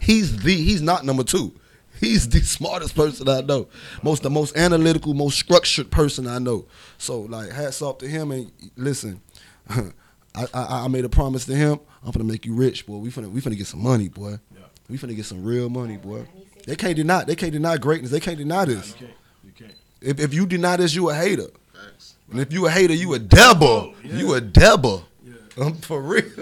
He's 0.00 0.42
the 0.42 0.54
he's 0.54 0.82
not 0.82 1.04
number 1.04 1.24
two. 1.24 1.54
He's 2.00 2.28
the 2.28 2.40
smartest 2.42 2.94
person 2.94 3.28
I 3.28 3.40
know, 3.40 3.68
most 4.02 4.22
the 4.22 4.30
most 4.30 4.56
analytical, 4.56 5.14
most 5.14 5.38
structured 5.38 5.90
person 5.90 6.26
I 6.26 6.38
know. 6.38 6.66
So 6.98 7.22
like, 7.22 7.50
hats 7.50 7.80
off 7.80 7.98
to 7.98 8.08
him. 8.08 8.32
And 8.32 8.52
listen, 8.76 9.22
I, 9.68 9.90
I 10.34 10.84
I 10.84 10.88
made 10.88 11.04
a 11.04 11.08
promise 11.08 11.46
to 11.46 11.54
him. 11.54 11.80
I'm 12.04 12.12
finna 12.12 12.26
make 12.26 12.44
you 12.44 12.54
rich, 12.54 12.86
boy. 12.86 12.98
We 12.98 13.10
finna 13.10 13.30
we 13.30 13.40
finna 13.40 13.56
get 13.56 13.66
some 13.68 13.82
money, 13.82 14.08
boy. 14.08 14.38
Yeah. 14.54 14.60
We 14.88 14.98
finna 14.98 15.16
get 15.16 15.24
some 15.24 15.42
real 15.42 15.70
money, 15.70 15.96
boy. 15.96 16.26
They 16.66 16.76
can't 16.76 16.96
deny 16.96 17.24
they 17.24 17.36
can't 17.36 17.52
deny 17.52 17.78
greatness. 17.78 18.10
They 18.10 18.20
can't 18.20 18.36
deny 18.38 18.64
this. 18.66 18.88
You 18.88 18.94
can't. 19.06 19.10
You 19.44 19.52
can't. 19.52 19.72
If 20.02 20.20
if 20.20 20.34
you 20.34 20.46
deny 20.46 20.76
this, 20.76 20.94
you 20.94 21.08
a 21.10 21.14
hater. 21.14 21.46
And 22.30 22.40
if 22.40 22.52
you 22.52 22.66
a 22.66 22.70
hater, 22.70 22.92
you 22.92 23.14
a 23.14 23.18
devil. 23.20 23.94
You 24.02 24.34
a 24.34 24.40
devil. 24.40 25.04
Um, 25.58 25.74
for 25.76 26.02
real. 26.02 26.22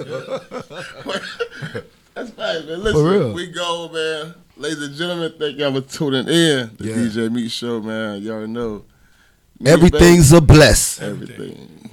That's 2.15 2.31
right, 2.39 2.65
man. 2.67 2.83
Listen, 2.83 3.05
real. 3.05 3.33
we 3.33 3.47
go, 3.49 3.89
man. 3.93 4.35
Ladies 4.57 4.83
and 4.83 4.95
gentlemen, 4.95 5.33
thank 5.39 5.59
y'all 5.59 5.73
for 5.73 5.81
tuning 5.87 6.27
in. 6.29 6.71
The 6.77 6.77
Yeah. 6.81 6.95
DJ 6.97 7.31
Meat 7.33 7.51
Show, 7.51 7.81
man. 7.81 8.23
Y'all 8.23 8.47
know. 8.47 8.85
Me, 9.61 9.71
Everything's 9.71 10.33
a 10.33 10.41
bless. 10.41 10.99
baby, 10.99 11.11
everything. 11.13 11.84